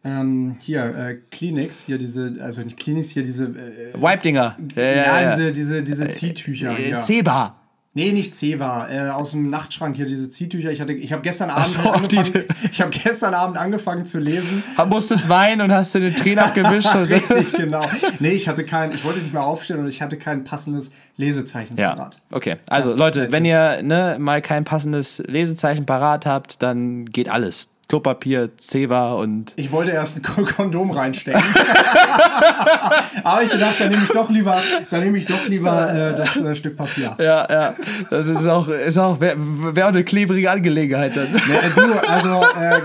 ähm, 0.03 0.57
hier 0.59 0.83
äh, 0.83 1.15
Kleenex, 1.29 1.81
hier 1.83 1.97
diese, 1.97 2.37
also 2.41 2.61
nicht 2.61 2.77
Kleenex, 2.77 3.09
hier 3.09 3.23
diese 3.23 3.45
äh, 3.45 3.93
Wipe-Dinger. 3.93 4.57
ja, 4.75 5.35
diese 5.35 5.51
diese 5.51 5.83
diese 5.83 6.07
Ziehtücher. 6.09 6.77
Äh. 6.77 6.97
Zebra. 6.97 7.55
Nee, 7.93 8.13
nicht 8.13 8.33
Zewa, 8.33 8.87
äh, 8.89 9.09
aus 9.09 9.31
dem 9.31 9.49
Nachtschrank 9.49 9.97
hier 9.97 10.05
diese 10.05 10.29
Ziehtücher. 10.29 10.71
Ich 10.71 10.79
hatte, 10.79 10.93
ich 10.93 11.11
habe 11.11 11.21
gestern 11.23 11.49
Abend 11.49 11.67
so, 11.67 11.79
angefangen, 11.81 12.45
ich 12.71 12.79
habe 12.79 12.91
gestern 12.91 13.33
Abend 13.33 13.57
angefangen 13.57 14.05
zu 14.05 14.17
lesen. 14.17 14.63
Musstest 14.87 15.27
weinen 15.27 15.59
und 15.59 15.73
hast 15.73 15.93
dir 15.93 15.99
den 15.99 16.15
Tränen 16.15 16.39
abgewischt. 16.45 16.95
Richtig, 16.95 17.51
genau. 17.51 17.83
Nee, 18.19 18.31
ich 18.31 18.47
hatte 18.47 18.63
kein, 18.63 18.93
ich 18.93 19.03
wollte 19.03 19.19
nicht 19.19 19.33
mehr 19.33 19.43
aufstehen 19.43 19.79
und 19.79 19.89
ich 19.89 20.01
hatte 20.01 20.17
kein 20.17 20.45
passendes 20.45 20.93
Lesezeichen 21.17 21.75
ja. 21.75 21.93
parat. 21.93 22.21
Okay, 22.31 22.55
also 22.67 22.87
das 22.87 22.97
Leute, 22.97 23.27
wenn 23.33 23.43
ihr 23.43 23.81
ne, 23.83 24.15
mal 24.19 24.41
kein 24.41 24.63
passendes 24.63 25.21
Lesezeichen 25.27 25.85
parat 25.85 26.25
habt, 26.25 26.63
dann 26.63 27.03
geht 27.07 27.27
alles. 27.27 27.70
Klopapier, 27.91 28.55
Zewa 28.55 29.15
und. 29.15 29.51
Ich 29.57 29.69
wollte 29.73 29.91
erst 29.91 30.15
ein 30.15 30.21
Kondom 30.21 30.91
reinstecken. 30.91 31.43
Aber 33.25 33.43
ich 33.43 33.49
gedacht, 33.49 33.75
dann 33.79 33.89
nehme 33.89 34.03
ich 34.03 34.11
doch 34.11 34.29
lieber, 34.29 34.63
dann 34.89 35.03
nehme 35.03 35.17
ich 35.17 35.25
doch 35.25 35.45
lieber 35.49 35.93
äh, 35.93 36.15
das 36.15 36.37
äh, 36.37 36.55
Stück 36.55 36.77
Papier. 36.77 37.17
Ja, 37.19 37.45
ja. 37.51 37.75
Das 38.09 38.29
ist 38.29 38.47
auch, 38.47 38.69
ist 38.69 38.97
auch 38.97 39.19
wäre 39.19 39.35
wär 39.37 39.87
eine 39.87 40.05
klebrige 40.05 40.49
Angelegenheit 40.49 41.17
dann. 41.17 41.27
Nee, 41.33 41.69
du, 41.75 42.09
also, 42.09 42.45
äh, 42.57 42.79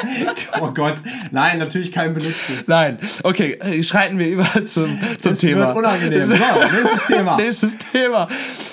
oh 0.60 0.70
Gott, 0.72 1.02
nein, 1.32 1.58
natürlich 1.58 1.90
kein 1.90 2.14
benutztes. 2.14 2.68
Nein, 2.68 3.00
okay, 3.24 3.82
schreiten 3.82 4.16
wir 4.20 4.28
über 4.28 4.46
zum, 4.66 4.96
zum 5.18 5.32
es 5.32 5.40
Thema. 5.40 5.74
Wird 5.74 5.78
unangenehm. 5.78 6.22
So, 6.22 6.36
nächstes 6.36 7.06
Thema. 7.08 7.36
nächstes 7.36 7.78
Thema. 7.78 8.28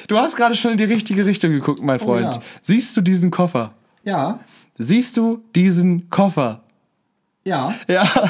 Du 0.07 0.19
hast 0.19 0.35
gerade 0.35 0.53
schon 0.53 0.73
in 0.73 0.77
die 0.77 0.83
richtige 0.83 1.25
Richtung 1.25 1.49
geguckt, 1.49 1.81
mein 1.81 1.99
Freund. 1.99 2.27
Oh, 2.35 2.35
ja. 2.35 2.41
Siehst 2.61 2.95
du 2.95 3.01
diesen 3.01 3.31
Koffer? 3.31 3.73
Ja. 4.03 4.39
Siehst 4.81 5.17
du 5.17 5.43
diesen 5.55 6.09
Koffer? 6.09 6.61
Ja. 7.43 7.75
Ja. 7.89 8.29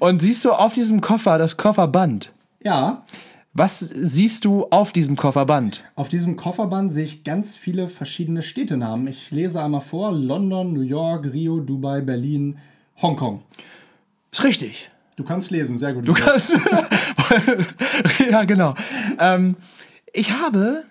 Und 0.00 0.20
siehst 0.20 0.44
du 0.44 0.52
auf 0.52 0.72
diesem 0.72 1.00
Koffer 1.00 1.38
das 1.38 1.56
Kofferband? 1.56 2.32
Ja. 2.60 3.04
Was 3.52 3.78
siehst 3.78 4.44
du 4.44 4.66
auf 4.70 4.92
diesem 4.92 5.14
Kofferband? 5.14 5.84
Auf 5.94 6.08
diesem 6.08 6.34
Kofferband 6.34 6.92
sehe 6.92 7.04
ich 7.04 7.22
ganz 7.22 7.54
viele 7.54 7.88
verschiedene 7.88 8.42
Städtenamen. 8.42 9.06
Ich 9.06 9.30
lese 9.30 9.62
einmal 9.62 9.80
vor: 9.80 10.10
London, 10.10 10.72
New 10.72 10.80
York, 10.80 11.26
Rio, 11.32 11.60
Dubai, 11.60 12.00
Berlin, 12.00 12.58
Hongkong. 13.00 13.44
Ist 14.32 14.42
richtig. 14.42 14.90
Du 15.16 15.22
kannst 15.22 15.52
lesen, 15.52 15.78
sehr 15.78 15.94
gut. 15.94 16.08
Du 16.08 16.14
kannst. 16.14 16.58
ja, 18.30 18.42
genau. 18.42 18.74
Ähm, 19.20 19.54
ich 20.12 20.32
habe 20.32 20.82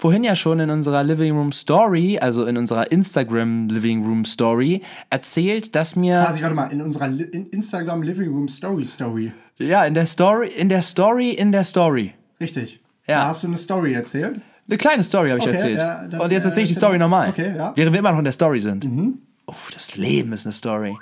vorhin 0.00 0.24
ja 0.24 0.34
schon 0.34 0.60
in 0.60 0.70
unserer 0.70 1.04
Living 1.04 1.36
Room 1.36 1.52
Story, 1.52 2.18
also 2.18 2.46
in 2.46 2.56
unserer 2.56 2.90
Instagram 2.90 3.68
Living 3.68 4.02
Room 4.04 4.24
Story, 4.24 4.82
erzählt, 5.10 5.74
dass 5.76 5.94
mir. 5.94 6.14
Quasi, 6.14 6.42
warte 6.42 6.54
mal, 6.54 6.72
in 6.72 6.80
unserer 6.80 7.08
Li 7.08 7.24
in 7.24 7.46
Instagram 7.46 8.02
Living 8.02 8.30
Room 8.30 8.48
Story 8.48 8.86
Story. 8.86 9.32
Ja, 9.58 9.84
in 9.84 9.92
der 9.94 10.06
Story, 10.06 10.48
in 10.48 10.70
der 10.70 10.82
Story, 10.82 11.30
in 11.30 11.52
der 11.52 11.64
Story. 11.64 12.14
Richtig. 12.40 12.80
Ja. 13.06 13.16
Da 13.16 13.26
hast 13.26 13.42
du 13.42 13.48
eine 13.48 13.58
Story 13.58 13.92
erzählt. 13.92 14.40
Eine 14.66 14.78
kleine 14.78 15.02
Story 15.02 15.30
habe 15.30 15.40
ich 15.40 15.46
okay, 15.46 15.54
erzählt. 15.54 15.78
Ja, 15.78 16.06
dann, 16.06 16.20
Und 16.20 16.32
jetzt 16.32 16.44
erzähle 16.44 16.62
ich 16.62 16.70
die 16.70 16.76
Story 16.76 16.96
nochmal. 16.96 17.28
Okay, 17.28 17.54
ja. 17.56 17.72
Während 17.76 17.92
wir 17.92 17.98
immer 17.98 18.12
noch 18.12 18.18
in 18.18 18.24
der 18.24 18.32
Story 18.32 18.60
sind. 18.60 18.84
Mhm. 18.84 19.18
Oh, 19.46 19.54
das 19.74 19.96
Leben 19.96 20.32
ist 20.32 20.46
eine 20.46 20.52
Story. 20.52 20.96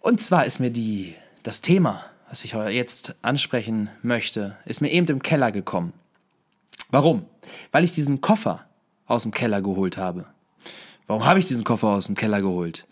Und 0.00 0.20
zwar 0.20 0.46
ist 0.46 0.58
mir 0.58 0.70
die, 0.70 1.14
das 1.42 1.60
Thema, 1.60 2.04
was 2.30 2.44
ich 2.44 2.52
jetzt 2.52 3.14
ansprechen 3.22 3.90
möchte, 4.02 4.56
ist 4.64 4.80
mir 4.80 4.90
eben 4.90 5.06
im 5.08 5.22
Keller 5.22 5.52
gekommen. 5.52 5.92
Warum? 6.90 7.26
Weil 7.72 7.84
ich 7.84 7.92
diesen 7.92 8.20
Koffer 8.20 8.66
aus 9.06 9.22
dem 9.22 9.32
Keller 9.32 9.62
geholt 9.62 9.96
habe. 9.96 10.26
Warum 11.06 11.24
habe 11.24 11.38
ich 11.38 11.46
diesen 11.46 11.64
Koffer 11.64 11.88
aus 11.88 12.06
dem 12.06 12.14
Keller 12.14 12.42
geholt? 12.42 12.86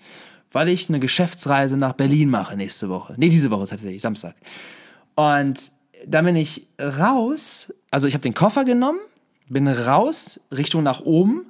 Weil 0.53 0.69
ich 0.69 0.89
eine 0.89 1.01
Geschäftsreise 1.01 1.77
nach 1.77 1.93
Berlin 1.93 2.31
mache 2.31 2.57
nächste 2.57 2.89
Woche. 2.89 3.15
Nee, 3.17 3.29
diese 3.29 3.51
Woche 3.51 3.67
tatsächlich, 3.67 4.01
Samstag. 4.01 4.35
Und 5.15 5.73
da 6.07 6.23
bin 6.23 6.37
ich 6.37 6.69
raus, 6.81 7.73
also 7.91 8.09
ich 8.09 8.15
habe 8.15 8.23
den 8.23 8.35
Koffer 8.35 8.65
genommen, 8.65 8.99
bin 9.49 9.69
raus, 9.69 10.41
Richtung 10.51 10.83
nach 10.83 11.01
oben 11.01 11.47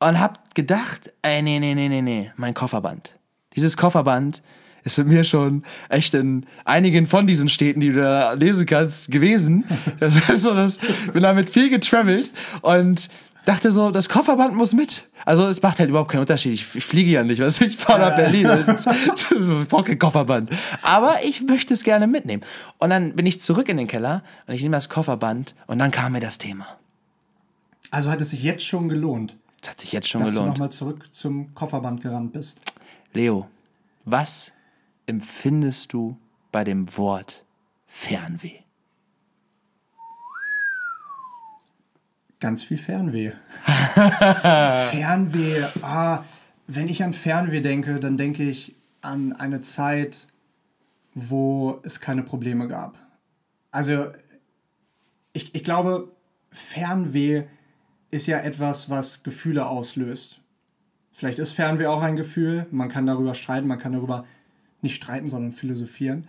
und 0.00 0.18
habe 0.18 0.34
gedacht, 0.54 1.12
ey, 1.22 1.42
nee, 1.42 1.58
nee, 1.58 1.74
nee, 1.74 1.88
nee, 1.88 2.02
nee, 2.02 2.32
mein 2.36 2.54
Kofferband. 2.54 3.16
Dieses 3.54 3.76
Kofferband 3.76 4.42
ist 4.84 4.98
mit 4.98 5.08
mir 5.08 5.24
schon 5.24 5.64
echt 5.88 6.14
in 6.14 6.46
einigen 6.64 7.06
von 7.06 7.26
diesen 7.26 7.48
Städten, 7.48 7.80
die 7.80 7.90
du 7.90 8.00
da 8.00 8.32
lesen 8.32 8.66
kannst, 8.66 9.10
gewesen. 9.10 9.64
Das 10.00 10.28
ist 10.28 10.42
so, 10.42 10.54
das 10.54 10.78
bin 11.12 11.22
damit 11.22 11.50
viel 11.50 11.68
getravelt 11.68 12.30
und 12.62 13.10
dachte 13.44 13.72
so, 13.72 13.90
das 13.90 14.08
Kofferband 14.08 14.54
muss 14.54 14.72
mit. 14.72 15.04
Also 15.24 15.46
es 15.46 15.60
macht 15.62 15.78
halt 15.78 15.90
überhaupt 15.90 16.10
keinen 16.10 16.20
Unterschied. 16.20 16.54
Ich, 16.54 16.64
fliege 16.64 17.10
ja 17.10 17.22
nicht, 17.22 17.40
du, 17.40 17.46
ich 17.46 17.76
fahre 17.76 18.00
nach 18.00 18.16
Berlin. 18.16 18.48
ich 18.66 19.68
brauche 19.68 19.84
kein 19.84 19.98
Kofferband. 19.98 20.50
Aber 20.82 21.16
ich 21.24 21.42
möchte 21.42 21.74
es 21.74 21.84
gerne 21.84 22.06
mitnehmen. 22.06 22.42
Und 22.78 22.90
dann 22.90 23.14
bin 23.14 23.26
ich 23.26 23.40
zurück 23.40 23.68
in 23.68 23.76
den 23.76 23.86
Keller 23.86 24.22
und 24.46 24.54
ich 24.54 24.62
nehme 24.62 24.76
das 24.76 24.88
Kofferband 24.88 25.54
und 25.66 25.78
dann 25.78 25.90
kam 25.90 26.12
mir 26.12 26.20
das 26.20 26.38
Thema. 26.38 26.66
Also 27.90 28.10
hat 28.10 28.20
es 28.20 28.30
sich 28.30 28.42
jetzt 28.42 28.64
schon 28.64 28.88
gelohnt. 28.88 29.36
Es 29.62 29.68
hat 29.68 29.80
sich 29.80 29.92
jetzt 29.92 30.08
schon 30.08 30.22
dass 30.22 30.30
gelohnt. 30.30 30.48
Dass 30.50 30.54
du 30.54 30.84
nochmal 30.86 30.96
zurück 30.96 31.08
zum 31.12 31.54
Kofferband 31.54 32.02
gerannt 32.02 32.32
bist. 32.32 32.60
Leo, 33.12 33.48
was 34.04 34.52
empfindest 35.10 35.92
du 35.92 36.16
bei 36.52 36.62
dem 36.62 36.96
Wort 36.96 37.44
Fernweh? 37.86 38.60
Ganz 42.38 42.62
viel 42.62 42.78
Fernweh. 42.78 43.32
Fernweh, 43.66 45.64
ah, 45.82 46.24
wenn 46.68 46.86
ich 46.88 47.02
an 47.02 47.12
Fernweh 47.12 47.60
denke, 47.60 47.98
dann 47.98 48.16
denke 48.16 48.44
ich 48.44 48.76
an 49.02 49.32
eine 49.32 49.60
Zeit, 49.60 50.28
wo 51.14 51.80
es 51.82 51.98
keine 52.00 52.22
Probleme 52.22 52.68
gab. 52.68 52.96
Also 53.72 54.12
ich, 55.32 55.54
ich 55.56 55.64
glaube, 55.64 56.12
Fernweh 56.52 57.44
ist 58.12 58.28
ja 58.28 58.38
etwas, 58.38 58.88
was 58.88 59.24
Gefühle 59.24 59.66
auslöst. 59.66 60.40
Vielleicht 61.12 61.40
ist 61.40 61.50
Fernweh 61.52 61.86
auch 61.86 62.00
ein 62.00 62.16
Gefühl, 62.16 62.66
man 62.70 62.88
kann 62.88 63.06
darüber 63.06 63.34
streiten, 63.34 63.66
man 63.66 63.78
kann 63.78 63.92
darüber 63.92 64.24
nicht 64.82 64.94
streiten, 64.94 65.28
sondern 65.28 65.52
philosophieren. 65.52 66.26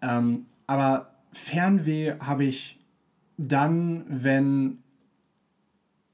Ähm, 0.00 0.46
aber 0.66 1.14
Fernweh 1.32 2.14
habe 2.20 2.44
ich 2.44 2.78
dann, 3.38 4.04
wenn 4.08 4.78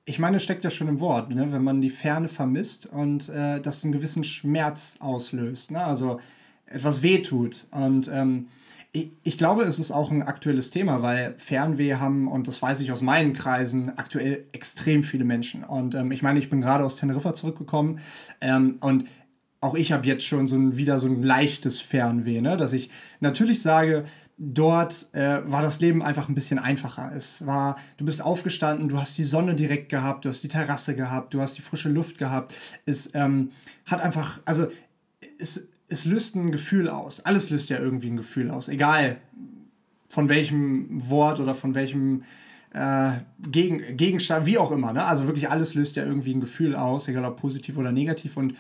ich 0.09 0.19
meine, 0.19 0.39
es 0.39 0.43
steckt 0.43 0.65
ja 0.65 0.71
schon 0.71 0.89
im 0.89 1.01
Wort, 1.01 1.35
ne? 1.35 1.53
wenn 1.53 1.63
man 1.63 1.83
die 1.83 1.91
Ferne 1.91 2.29
vermisst 2.29 2.87
und 2.87 3.29
äh, 3.29 3.61
das 3.61 3.85
einen 3.85 3.93
gewissen 3.93 4.25
Schmerz 4.25 4.97
auslöst, 5.01 5.71
ne? 5.71 5.85
also 5.85 6.19
etwas 6.65 7.03
wehtut. 7.03 7.67
Und 7.71 8.11
ähm, 8.13 8.49
ich, 8.91 9.11
ich, 9.23 9.37
glaube, 9.37 9.65
es 9.65 9.79
ist 9.79 9.91
auch 9.91 10.11
ein 10.11 10.23
aktuelles 10.23 10.71
Thema, 10.71 11.03
weil 11.03 11.35
Fernweh 11.37 11.97
haben, 11.97 12.27
und 12.27 12.49
das 12.49 12.63
weiß 12.63 12.81
ich 12.81 12.91
aus 12.91 13.03
meinen 13.03 13.35
Kreisen, 13.35 13.99
aktuell 13.99 14.47
extrem 14.53 15.03
viele 15.03 15.25
Menschen. 15.25 15.63
Und 15.63 15.95
ähm, 15.95 16.11
ich 16.11 16.23
meine, 16.23 16.39
ich 16.39 16.49
bin 16.49 16.63
gerade 16.63 16.85
aus 16.85 16.97
Teneriffa 16.97 17.35
zurückgekommen 17.35 18.01
ähm, 18.41 18.77
und 18.81 19.05
auch 19.61 19.75
ich 19.75 19.93
habe 19.93 20.07
jetzt 20.07 20.25
schon 20.25 20.47
so 20.47 20.57
ein, 20.57 20.77
wieder 20.77 20.99
so 20.99 21.07
ein 21.07 21.23
leichtes 21.23 21.81
Fernweh, 21.81 22.41
ne? 22.41 22.57
dass 22.57 22.73
ich 22.73 22.91
natürlich 23.21 23.61
sage, 23.61 24.05
dort 24.39 25.09
äh, 25.13 25.41
war 25.51 25.63
das 25.63 25.81
Leben 25.81 26.03
einfach 26.03 26.29
ein 26.29 26.35
bisschen 26.35 26.61
einfacher. 26.61 27.11
Es 27.15 27.45
war, 27.45 27.77
du 27.97 28.05
bist 28.05 28.23
aufgestanden, 28.23 28.89
du 28.89 28.99
hast 28.99 29.19
die 29.19 29.25
Sonne 29.25 29.57
direkt 29.57 29.89
gehabt, 29.89 30.25
du 30.25 30.29
hast 30.29 30.43
die 30.43 30.49
Terrasse 30.49 30.95
gehabt, 30.95 31.35
du 31.35 31.41
hast 31.41 31.59
die 31.59 31.63
frische 31.63 31.89
Luft 31.89 32.19
gehabt. 32.19 32.55
Es 32.87 33.11
ähm, 33.15 33.51
hat 33.85 34.01
einfach, 34.01 34.41
also 34.45 34.69
es, 35.41 35.69
es 35.89 36.05
löst 36.05 36.37
ein 36.37 36.53
Gefühl 36.53 36.89
aus. 36.89 37.21
Alles 37.25 37.51
löst 37.51 37.69
ja 37.69 37.79
irgendwie 37.79 38.11
ein 38.11 38.17
Gefühl 38.17 38.51
aus, 38.51 38.69
egal 38.69 39.17
von 40.09 40.29
welchem 40.29 40.87
Wort 41.11 41.41
oder 41.41 41.53
von 41.53 41.75
welchem 41.75 42.23
äh, 42.73 43.13
Gegen, 43.51 43.97
Gegenstand, 43.97 44.47
wie 44.47 44.59
auch 44.59 44.71
immer. 44.71 44.93
Ne? 44.93 45.05
Also 45.05 45.27
wirklich 45.27 45.51
alles 45.51 45.75
löst 45.75 45.97
ja 45.97 46.05
irgendwie 46.05 46.35
ein 46.35 46.41
Gefühl 46.41 46.77
aus, 46.77 47.09
egal 47.09 47.25
ob 47.25 47.41
positiv 47.41 47.77
oder 47.77 47.91
negativ. 47.91 48.37
Und 48.37 48.55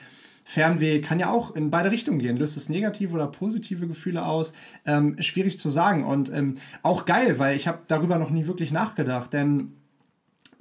Fernweh 0.49 1.03
kann 1.03 1.21
ja 1.21 1.31
auch 1.31 1.55
in 1.55 1.69
beide 1.69 1.91
Richtungen 1.91 2.21
gehen. 2.21 2.39
Löst 2.39 2.57
es 2.57 2.71
negative 2.71 3.13
oder 3.13 3.27
positive 3.27 3.87
Gefühle 3.87 4.25
aus? 4.25 4.55
Ähm, 4.87 5.21
schwierig 5.21 5.59
zu 5.59 5.69
sagen. 5.69 6.05
Und 6.05 6.33
ähm, 6.33 6.55
auch 6.83 7.05
geil, 7.05 7.39
weil 7.39 7.55
ich 7.55 7.69
habe 7.69 7.81
darüber 7.87 8.19
noch 8.19 8.31
nie 8.31 8.47
wirklich 8.47 8.73
nachgedacht. 8.73 9.31
Denn 9.35 9.75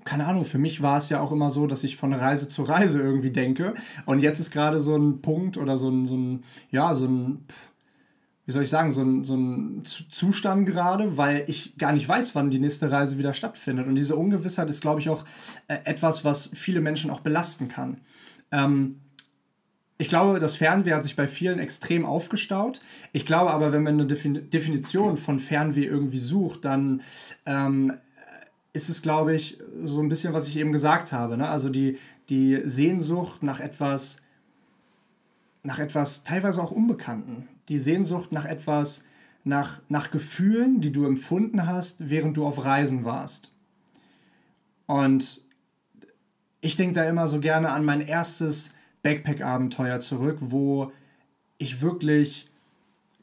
keine 0.04 0.26
Ahnung, 0.26 0.44
für 0.44 0.58
mich 0.58 0.82
war 0.82 0.98
es 0.98 1.08
ja 1.08 1.22
auch 1.22 1.32
immer 1.32 1.52
so, 1.52 1.68
dass 1.68 1.86
ich 1.86 1.96
von 1.96 2.12
Reise 2.12 2.50
zu 2.50 2.64
Reise 2.64 3.00
irgendwie 3.00 3.32
denke. 3.32 3.76
Und 4.06 4.22
jetzt 4.22 4.42
ist 4.42 4.52
gerade 4.52 4.82
so 4.82 4.94
ein 4.94 5.22
Punkt 5.22 5.56
oder 5.56 5.78
so 5.78 5.90
ein, 5.90 6.06
so 6.06 6.18
ein 6.18 6.44
ja, 6.70 6.94
so 6.94 7.06
ein, 7.06 7.46
wie 8.46 8.52
soll 8.52 8.64
ich 8.64 8.70
sagen, 8.70 8.92
so 8.92 9.04
ein, 9.04 9.24
so 9.24 9.38
ein 9.38 9.84
Zustand 9.86 10.66
gerade, 10.68 11.16
weil 11.16 11.46
ich 11.48 11.78
gar 11.78 11.94
nicht 11.94 12.10
weiß, 12.10 12.36
wann 12.36 12.50
die 12.50 12.60
nächste 12.60 12.92
Reise 12.92 13.18
wieder 13.18 13.34
stattfindet. 13.34 13.88
Und 13.88 13.96
diese 13.96 14.18
Ungewissheit 14.18 14.70
ist, 14.70 14.82
glaube 14.82 15.00
ich, 15.00 15.08
auch 15.08 15.24
äh, 15.70 15.78
etwas, 15.86 16.26
was 16.26 16.50
viele 16.54 16.82
Menschen 16.82 17.10
auch 17.10 17.22
belasten 17.22 17.70
kann. 17.70 18.02
Ähm, 18.52 19.00
ich 19.98 20.10
glaube, 20.10 20.40
das 20.40 20.56
Fernweh 20.56 20.94
hat 20.94 21.04
sich 21.04 21.16
bei 21.16 21.28
vielen 21.28 21.58
extrem 21.58 22.06
aufgestaut. 22.06 22.82
Ich 23.14 23.26
glaube 23.26 23.52
aber, 23.52 23.72
wenn 23.72 23.84
man 23.84 24.00
eine 24.00 24.06
Definition 24.06 25.18
von 25.18 25.40
Fernweh 25.40 25.86
irgendwie 25.86 26.20
sucht, 26.20 26.66
dann 26.66 27.02
ähm, 27.46 27.94
ist 28.74 28.90
es, 28.90 29.02
glaube 29.02 29.36
ich, 29.36 29.58
so 29.84 30.00
ein 30.02 30.10
bisschen, 30.10 30.34
was 30.34 30.48
ich 30.48 30.58
eben 30.58 30.72
gesagt 30.72 31.12
habe. 31.12 31.36
Ne? 31.36 31.50
Also 31.50 31.70
die, 31.70 31.98
die 32.30 32.62
Sehnsucht 32.64 33.42
nach 33.42 33.60
etwas, 33.60 34.18
nach 35.64 35.80
etwas 35.80 36.24
teilweise 36.24 36.62
auch 36.62 36.72
Unbekannten. 36.72 37.48
Die 37.68 37.80
Sehnsucht 37.80 38.32
nach 38.32 38.46
etwas, 38.46 39.04
nach, 39.44 39.82
nach 39.90 40.12
Gefühlen, 40.12 40.80
die 40.80 40.92
du 40.92 41.06
empfunden 41.06 41.66
hast, 41.66 42.10
während 42.10 42.38
du 42.38 42.46
auf 42.46 42.64
Reisen 42.64 43.04
warst. 43.04 43.52
Und 44.86 45.42
ich 46.62 46.76
denke 46.76 46.94
da 46.94 47.04
immer 47.04 47.28
so 47.28 47.40
gerne 47.40 47.72
an 47.72 47.84
mein 47.84 48.02
erstes 48.02 48.70
Backpack-Abenteuer 49.08 50.02
zurück, 50.02 50.38
wo 50.42 50.92
ich 51.58 51.82
wirklich 51.82 52.48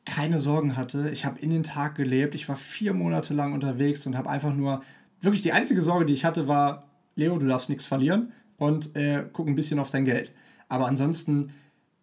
keine 0.06 0.38
Sorgen 0.38 0.78
hatte. 0.78 1.10
Ich 1.10 1.26
habe 1.26 1.38
in 1.40 1.50
den 1.50 1.62
Tag 1.62 1.94
gelebt. 1.94 2.34
Ich 2.34 2.48
war 2.48 2.56
vier 2.56 2.94
Monate 2.94 3.34
lang 3.34 3.52
unterwegs 3.52 4.06
und 4.06 4.16
habe 4.16 4.30
einfach 4.30 4.54
nur, 4.54 4.82
wirklich 5.20 5.42
die 5.42 5.52
einzige 5.52 5.82
Sorge, 5.82 6.06
die 6.06 6.14
ich 6.14 6.24
hatte, 6.24 6.48
war, 6.48 6.84
Leo, 7.16 7.38
du 7.38 7.46
darfst 7.46 7.68
nichts 7.68 7.84
verlieren 7.84 8.32
und 8.56 8.96
äh, 8.96 9.24
guck 9.32 9.46
ein 9.46 9.54
bisschen 9.54 9.78
auf 9.78 9.90
dein 9.90 10.06
Geld. 10.06 10.32
Aber 10.68 10.86
ansonsten, 10.86 11.52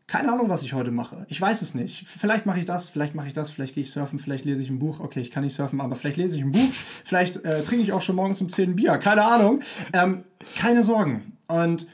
keine 0.05 0.31
Ahnung, 0.31 0.49
was 0.49 0.61
ich 0.63 0.73
heute 0.73 0.91
mache. 0.91 1.25
Ich 1.29 1.41
weiß 1.41 1.63
es 1.63 1.73
nicht. 1.73 2.07
Vielleicht 2.07 2.45
mache 2.45 2.59
ich 2.59 2.65
das, 2.65 2.87
vielleicht 2.87 3.15
mache 3.15 3.27
ich 3.27 3.33
das, 3.33 3.49
vielleicht 3.49 3.73
gehe 3.73 3.83
ich 3.83 3.91
surfen, 3.91 4.19
vielleicht 4.19 4.45
lese 4.45 4.61
ich 4.61 4.69
ein 4.69 4.77
Buch. 4.77 4.99
Okay, 4.99 5.21
ich 5.21 5.31
kann 5.31 5.43
nicht 5.43 5.53
surfen, 5.53 5.81
aber 5.81 5.95
vielleicht 5.95 6.17
lese 6.17 6.37
ich 6.37 6.43
ein 6.43 6.51
Buch. 6.51 6.71
Vielleicht 6.71 7.43
äh, 7.45 7.63
trinke 7.63 7.83
ich 7.83 7.93
auch 7.93 8.01
schon 8.01 8.15
morgens 8.15 8.41
um 8.41 8.49
10 8.49 8.75
Bier. 8.75 8.97
Keine 8.97 9.23
Ahnung. 9.23 9.61
Ähm, 9.93 10.23
keine 10.55 10.83
Sorgen. 10.83 11.37
Und 11.47 11.87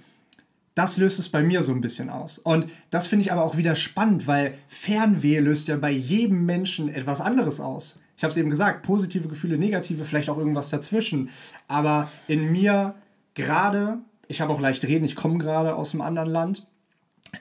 das 0.78 0.98
löst 0.98 1.18
es 1.18 1.30
bei 1.30 1.42
mir 1.42 1.64
so 1.64 1.72
ein 1.72 1.82
bisschen 1.82 2.12
aus. 2.12 2.38
Und 2.38 2.68
das 2.92 3.08
finde 3.08 3.24
ich 3.24 3.32
aber 3.32 3.44
auch 3.44 3.58
wieder 3.58 3.74
spannend, 3.76 4.28
weil 4.28 4.54
Fernweh 4.68 5.40
löst 5.40 5.68
ja 5.68 5.76
bei 5.76 5.90
jedem 5.90 6.46
Menschen 6.46 6.88
etwas 6.88 7.20
anderes 7.20 7.60
aus. 7.60 8.00
Ich 8.16 8.24
habe 8.24 8.30
es 8.30 8.38
eben 8.38 8.52
gesagt, 8.52 8.84
positive 8.86 9.28
Gefühle, 9.28 9.58
negative, 9.58 10.06
vielleicht 10.06 10.30
auch 10.30 10.38
irgendwas 10.38 10.70
dazwischen. 10.70 11.30
Aber 11.68 12.12
in 12.28 12.52
mir 12.52 12.94
gerade, 13.34 13.98
ich 14.28 14.40
habe 14.40 14.54
auch 14.54 14.62
leicht 14.62 14.84
reden, 14.86 15.04
ich 15.04 15.16
komme 15.16 15.40
gerade 15.40 15.76
aus 15.76 15.94
einem 15.94 16.02
anderen 16.02 16.30
Land 16.30 16.68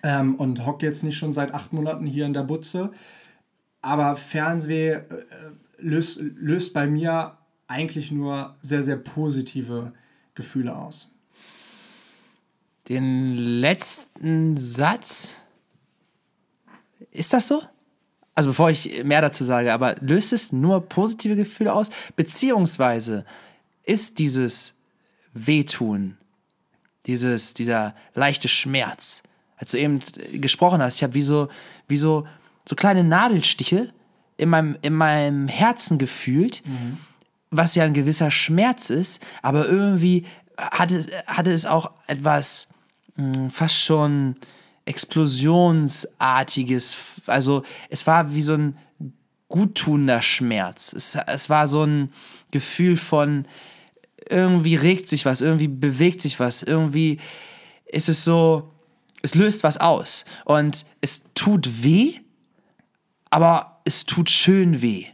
ähm, 0.03 0.37
und 0.37 0.64
hocke 0.64 0.87
jetzt 0.87 1.03
nicht 1.03 1.18
schon 1.18 1.34
seit 1.34 1.53
acht 1.53 1.74
Monaten 1.74 2.07
hier 2.07 2.24
in 2.24 2.32
der 2.32 2.43
Butze. 2.43 2.91
Aber 3.82 4.16
Fernweh 4.16 4.93
äh, 4.93 5.03
löst, 5.78 6.20
löst 6.20 6.72
bei 6.72 6.87
mir 6.87 7.37
eigentlich 7.66 8.11
nur 8.11 8.57
sehr, 8.62 8.82
sehr 8.82 8.97
positive 8.97 9.93
Gefühle 10.34 10.74
aus 10.74 11.11
den 12.89 13.37
letzten 13.37 14.57
Satz. 14.57 15.37
Ist 17.11 17.32
das 17.32 17.49
so? 17.49 17.62
Also 18.34 18.51
bevor 18.51 18.70
ich 18.70 19.03
mehr 19.05 19.22
dazu 19.22 19.45
sage, 19.45 19.72
aber 19.72 19.97
löst 20.01 20.32
es 20.32 20.53
nur 20.53 20.87
positive 20.87 21.37
Gefühle 21.37 21.72
aus? 21.72 21.91
Beziehungsweise 22.16 23.24
ist 23.84 24.18
dieses 24.18 24.74
Wehtun, 25.32 26.18
dieses, 27.07 27.55
dieser 27.55 27.95
leichte 28.14 28.49
Schmerz, 28.49 29.22
als 29.57 29.70
du 29.70 29.78
eben 29.78 30.01
gesprochen 30.34 30.82
hast, 30.82 30.97
ich 30.97 31.03
habe 31.03 31.14
wie 31.14 31.22
so, 31.22 31.49
wie 31.89 31.97
so, 31.97 32.26
so 32.68 32.76
kleine 32.76 33.05
Nadelstiche 33.05 33.93
in 34.37 34.51
meinem, 34.51 34.76
in 34.82 34.93
meinem 34.93 35.49
Herzen 35.49 35.97
gefühlt, 35.97 36.62
mhm. 36.66 36.99
was 37.51 37.74
ja 37.74 37.84
ein 37.84 37.95
gewisser 37.95 38.30
Schmerz 38.30 38.91
ist, 38.91 39.24
aber 39.41 39.66
irgendwie 39.66 40.26
hatte, 40.59 41.07
hatte 41.26 41.53
es 41.53 41.64
auch 41.64 41.91
etwas 42.07 42.68
fast 43.51 43.81
schon 43.81 44.37
explosionsartiges, 44.85 46.97
also 47.27 47.62
es 47.91 48.07
war 48.07 48.35
wie 48.35 48.43
so 48.43 48.55
ein 48.55 48.79
guttunender 49.49 50.23
Schmerz. 50.23 50.93
Es, 50.93 51.17
es 51.27 51.51
war 51.51 51.69
so 51.69 51.85
ein 51.85 52.12
Gefühl 52.51 52.97
von 52.97 53.47
irgendwie 54.29 54.77
regt 54.77 55.09
sich 55.09 55.25
was, 55.25 55.41
irgendwie 55.41 55.69
bewegt 55.69 56.21
sich 56.21 56.41
was, 56.41 56.62
irgendwie 56.62 57.19
ist 57.87 58.09
es 58.09 58.25
so, 58.25 58.73
es 59.23 59.35
löst 59.35 59.62
was 59.62 59.79
aus 59.79 60.25
und 60.45 60.85
es 61.01 61.25
tut 61.35 61.85
weh, 61.85 62.14
aber 63.31 63.81
es 63.85 64.05
tut 64.05 64.31
schön 64.31 64.83
weh. 64.83 65.07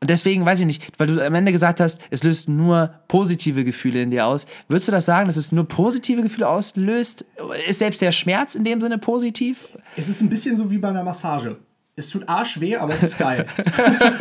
Und 0.00 0.08
deswegen 0.08 0.46
weiß 0.46 0.60
ich 0.60 0.66
nicht, 0.66 0.82
weil 0.98 1.08
du 1.08 1.24
am 1.24 1.34
Ende 1.34 1.52
gesagt 1.52 1.78
hast, 1.78 2.00
es 2.08 2.22
löst 2.22 2.48
nur 2.48 2.94
positive 3.06 3.64
Gefühle 3.64 4.00
in 4.00 4.10
dir 4.10 4.26
aus. 4.26 4.46
Würdest 4.66 4.88
du 4.88 4.92
das 4.92 5.04
sagen, 5.04 5.26
dass 5.26 5.36
es 5.36 5.52
nur 5.52 5.68
positive 5.68 6.22
Gefühle 6.22 6.48
auslöst? 6.48 7.26
Ist 7.68 7.80
selbst 7.80 8.00
der 8.00 8.12
Schmerz 8.12 8.54
in 8.54 8.64
dem 8.64 8.80
Sinne 8.80 8.96
positiv? 8.96 9.68
Es 9.96 10.08
ist 10.08 10.22
ein 10.22 10.30
bisschen 10.30 10.56
so 10.56 10.70
wie 10.70 10.78
bei 10.78 10.88
einer 10.88 11.04
Massage. 11.04 11.58
Es 11.96 12.08
tut 12.08 12.26
arsch 12.30 12.60
weh, 12.60 12.76
aber 12.76 12.94
es 12.94 13.02
ist 13.02 13.18
geil. 13.18 13.46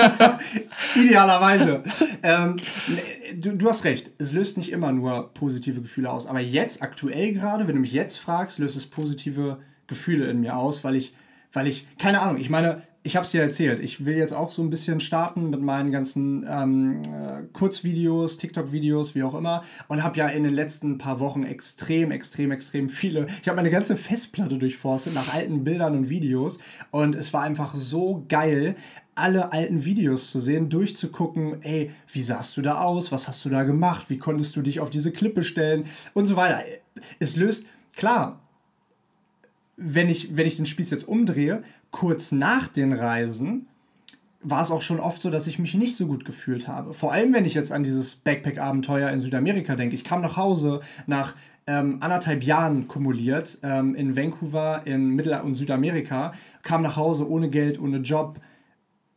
Idealerweise. 0.96 1.82
Ähm, 2.24 2.58
du, 3.38 3.56
du, 3.56 3.70
hast 3.70 3.86
recht, 3.86 4.12
es 4.18 4.34
löst 4.34 4.58
nicht 4.58 4.74
immer 4.74 4.92
nur 4.92 5.34
positive 5.34 5.80
Gefühle 5.80 6.10
aus. 6.10 6.26
Aber 6.26 6.42
jetzt, 6.42 6.82
aktuell 6.82 7.32
gerade, 7.32 7.68
wenn 7.68 7.76
du 7.76 7.82
mich 7.82 7.94
jetzt 7.94 8.18
fragst, 8.18 8.60
löst 8.60 8.76
es 8.76 8.86
positive 8.86 9.60
Gefühle 9.88 10.30
in 10.30 10.42
mir 10.42 10.58
aus, 10.58 10.84
weil 10.84 10.96
ich, 10.96 11.14
weil 11.52 11.68
ich, 11.68 11.88
keine 11.98 12.22
Ahnung, 12.22 12.38
ich 12.40 12.50
meine, 12.50 12.84
ich 13.02 13.16
habe 13.16 13.24
es 13.24 13.32
dir 13.32 13.42
erzählt, 13.42 13.80
ich 13.80 14.06
will 14.06 14.18
jetzt 14.18 14.34
auch 14.34 14.52
so 14.52 14.62
ein 14.62 14.70
bisschen 14.70 15.00
starten 15.00 15.50
mit 15.50 15.62
meinen 15.62 15.92
ganzen 15.92 16.46
ähm, 16.48 17.02
äh, 17.04 17.44
Kurzvideos, 17.54 18.38
TikTok-Videos, 18.38 19.16
wie 19.16 19.24
auch 19.24 19.36
immer. 19.36 19.64
Und 19.88 20.04
habe 20.04 20.18
ja 20.18 20.28
in 20.28 20.44
den 20.44 20.54
letzten 20.54 20.98
paar 20.98 21.22
Wochen 21.22 21.44
extrem, 21.44 22.12
extrem, 22.12 22.52
extrem 22.52 22.90
viele. 22.90 23.28
Ich 23.42 23.48
habe 23.48 23.56
meine 23.56 23.70
ganze 23.70 23.96
Festplatte 23.96 24.58
durchforstet 24.58 25.14
nach 25.14 25.34
alten 25.34 25.64
Bildern 25.64 25.96
und 25.96 26.10
Videos. 26.10 26.60
Und 26.92 27.16
es 27.16 27.34
war 27.34 27.44
einfach 27.44 27.74
so 27.74 28.26
geil, 28.28 28.76
alle 29.16 29.54
alten 29.54 29.86
Videos 29.86 30.30
zu 30.30 30.40
sehen, 30.40 30.70
durchzugucken, 30.70 31.62
ey, 31.62 31.92
wie 32.12 32.22
sahst 32.22 32.58
du 32.58 32.62
da 32.62 32.82
aus? 32.82 33.12
Was 33.14 33.28
hast 33.30 33.44
du 33.46 33.50
da 33.50 33.64
gemacht? 33.64 34.10
Wie 34.10 34.18
konntest 34.18 34.56
du 34.58 34.62
dich 34.62 34.82
auf 34.82 34.90
diese 34.90 35.12
Klippe 35.12 35.44
stellen? 35.44 35.86
Und 36.14 36.26
so 36.26 36.36
weiter. 36.36 36.62
Es 37.20 37.38
löst, 37.38 37.66
klar, 37.96 38.42
wenn 39.80 40.10
ich, 40.10 40.36
wenn 40.36 40.46
ich 40.46 40.58
den 40.58 40.66
Spieß 40.66 40.92
jetzt 40.92 41.08
umdrehe, 41.08 41.62
kurz 41.92 42.32
nach 42.32 42.68
den 42.68 42.94
Reisen 42.94 43.68
war 44.42 44.62
es 44.62 44.72
auch 44.72 44.82
schon 44.82 45.00
oft 45.00 45.22
so, 45.22 45.30
dass 45.30 45.48
ich 45.48 45.60
mich 45.60 45.74
nicht 45.74 45.96
so 45.96 46.08
gut 46.08 46.24
gefühlt 46.24 46.68
habe. 46.68 46.94
Vor 46.94 47.12
allem, 47.12 47.34
wenn 47.34 47.46
ich 47.46 47.54
jetzt 47.54 47.72
an 47.72 47.84
dieses 47.84 48.16
Backpack-Abenteuer 48.16 49.10
in 49.10 49.20
Südamerika 49.20 49.76
denke. 49.76 49.96
Ich 49.96 50.06
kam 50.06 50.22
nach 50.22 50.38
Hause 50.38 50.80
nach 51.08 51.36
ähm, 51.68 51.98
anderthalb 52.00 52.44
Jahren 52.44 52.88
kumuliert 52.88 53.60
ähm, 53.64 53.96
in 53.96 54.16
Vancouver 54.16 54.82
in 54.86 55.10
Mittel- 55.10 55.40
und 55.42 55.56
Südamerika, 55.56 56.32
kam 56.64 56.82
nach 56.82 56.96
Hause 56.96 57.30
ohne 57.30 57.50
Geld, 57.50 57.80
ohne 57.80 57.98
Job, 57.98 58.40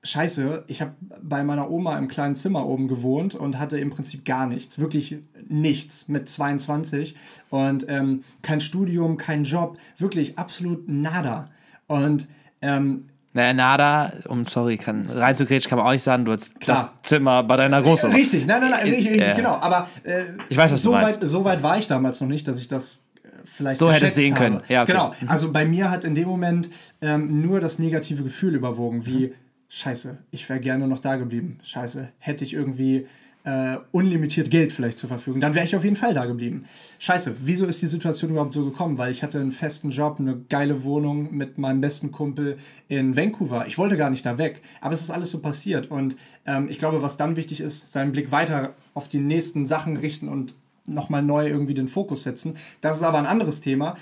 Scheiße, 0.04 0.64
ich 0.66 0.80
habe 0.80 0.94
bei 1.22 1.44
meiner 1.44 1.70
Oma 1.70 1.96
im 1.96 2.08
kleinen 2.08 2.34
Zimmer 2.34 2.66
oben 2.66 2.88
gewohnt 2.88 3.36
und 3.36 3.60
hatte 3.60 3.78
im 3.78 3.90
Prinzip 3.90 4.24
gar 4.24 4.46
nichts, 4.46 4.80
wirklich 4.80 5.18
nichts 5.48 6.08
mit 6.08 6.28
22 6.28 7.14
und 7.50 7.86
ähm, 7.88 8.24
kein 8.42 8.60
Studium, 8.60 9.16
kein 9.16 9.44
Job, 9.44 9.78
wirklich 9.98 10.38
absolut 10.38 10.88
nada. 10.88 11.50
Und 11.86 12.26
ähm, 12.62 13.04
naja, 13.32 13.54
nada, 13.54 14.12
um 14.26 14.44
sorry, 14.46 14.76
kann 14.76 15.06
reinzugrätschen 15.06 15.70
kann 15.70 15.78
man 15.78 15.86
auch 15.86 15.92
nicht 15.92 16.02
sagen, 16.02 16.24
du 16.24 16.32
hast 16.32 16.60
Klar. 16.60 16.76
das 16.76 17.08
Zimmer 17.08 17.44
bei 17.44 17.56
deiner 17.56 17.80
Großmutter. 17.80 18.16
Richtig, 18.16 18.44
nein, 18.46 18.60
nein, 18.60 18.70
nein, 18.70 18.82
richtig, 18.82 19.20
äh, 19.20 19.34
genau. 19.34 19.54
Aber 19.54 19.88
äh, 20.02 20.24
ich 20.48 20.56
weiß, 20.56 20.72
was 20.72 20.82
so, 20.82 20.90
du 20.90 20.96
weit, 20.96 21.18
so 21.22 21.44
weit 21.44 21.62
war 21.62 21.78
ich 21.78 21.86
damals 21.86 22.20
noch 22.20 22.28
nicht, 22.28 22.48
dass 22.48 22.58
ich 22.58 22.66
das 22.66 23.04
äh, 23.22 23.28
vielleicht 23.44 23.78
so 23.78 23.90
hätte 23.90 24.08
sehen 24.08 24.34
habe. 24.34 24.44
können. 24.44 24.60
Ja, 24.68 24.82
okay. 24.82 24.92
Genau. 24.92 25.12
Mhm. 25.20 25.28
Also 25.28 25.52
bei 25.52 25.64
mir 25.64 25.90
hat 25.90 26.04
in 26.04 26.16
dem 26.16 26.28
Moment 26.28 26.68
ähm, 27.00 27.40
nur 27.40 27.60
das 27.60 27.78
negative 27.78 28.24
Gefühl 28.24 28.56
überwogen, 28.56 29.06
wie 29.06 29.28
mhm 29.28 29.34
scheiße, 29.72 30.18
ich 30.30 30.46
wäre 30.48 30.60
gerne 30.60 30.86
noch 30.86 30.98
da 30.98 31.16
geblieben. 31.16 31.58
Scheiße, 31.62 32.10
hätte 32.18 32.44
ich 32.44 32.52
irgendwie 32.52 33.06
äh, 33.44 33.78
unlimitiert 33.90 34.50
Geld 34.50 34.70
vielleicht 34.70 34.98
zur 34.98 35.08
Verfügung, 35.08 35.40
dann 35.40 35.54
wäre 35.54 35.64
ich 35.64 35.74
auf 35.74 35.82
jeden 35.82 35.96
Fall 35.96 36.12
da 36.12 36.26
geblieben. 36.26 36.64
Scheiße, 36.98 37.36
wieso 37.40 37.64
ist 37.64 37.80
die 37.80 37.86
Situation 37.86 38.30
überhaupt 38.30 38.52
so 38.52 38.66
gekommen? 38.66 38.98
Weil 38.98 39.10
ich 39.10 39.22
hatte 39.22 39.40
einen 39.40 39.50
festen 39.50 39.90
Job, 39.90 40.20
eine 40.20 40.40
geile 40.50 40.84
Wohnung 40.84 41.34
mit 41.34 41.56
meinem 41.56 41.80
besten 41.80 42.12
Kumpel 42.12 42.58
in 42.88 43.16
Vancouver. 43.16 43.66
Ich 43.66 43.78
wollte 43.78 43.96
gar 43.96 44.10
nicht 44.10 44.26
da 44.26 44.36
weg, 44.36 44.60
aber 44.82 44.92
es 44.92 45.00
ist 45.00 45.10
alles 45.10 45.30
so 45.30 45.40
passiert. 45.40 45.90
Und 45.90 46.16
ähm, 46.44 46.68
ich 46.68 46.78
glaube, 46.78 47.00
was 47.00 47.16
dann 47.16 47.36
wichtig 47.36 47.60
ist, 47.60 47.90
seinen 47.90 48.12
Blick 48.12 48.30
weiter 48.30 48.74
auf 48.92 49.08
die 49.08 49.20
nächsten 49.20 49.64
Sachen 49.64 49.96
richten 49.96 50.28
und 50.28 50.54
nochmal 50.84 51.22
neu 51.22 51.48
irgendwie 51.48 51.74
den 51.74 51.88
Fokus 51.88 52.24
setzen. 52.24 52.58
Das 52.82 52.98
ist 52.98 53.02
aber 53.02 53.18
ein 53.18 53.26
anderes 53.26 53.62
Thema. 53.62 53.96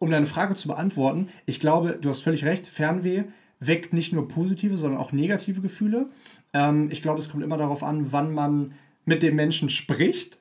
Um 0.00 0.10
deine 0.10 0.26
Frage 0.26 0.56
zu 0.56 0.66
beantworten, 0.66 1.28
ich 1.46 1.60
glaube, 1.60 1.96
du 2.00 2.08
hast 2.08 2.24
völlig 2.24 2.44
recht, 2.44 2.66
Fernweh 2.66 3.22
weckt 3.66 3.92
nicht 3.92 4.12
nur 4.12 4.28
positive, 4.28 4.76
sondern 4.76 5.00
auch 5.00 5.12
negative 5.12 5.60
Gefühle. 5.60 6.08
Ähm, 6.52 6.88
ich 6.90 7.02
glaube, 7.02 7.18
es 7.18 7.28
kommt 7.28 7.42
immer 7.42 7.56
darauf 7.58 7.82
an, 7.82 8.12
wann 8.12 8.32
man 8.32 8.74
mit 9.04 9.22
dem 9.22 9.36
Menschen 9.36 9.68
spricht. 9.68 10.38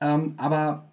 Ähm, 0.00 0.34
aber 0.36 0.90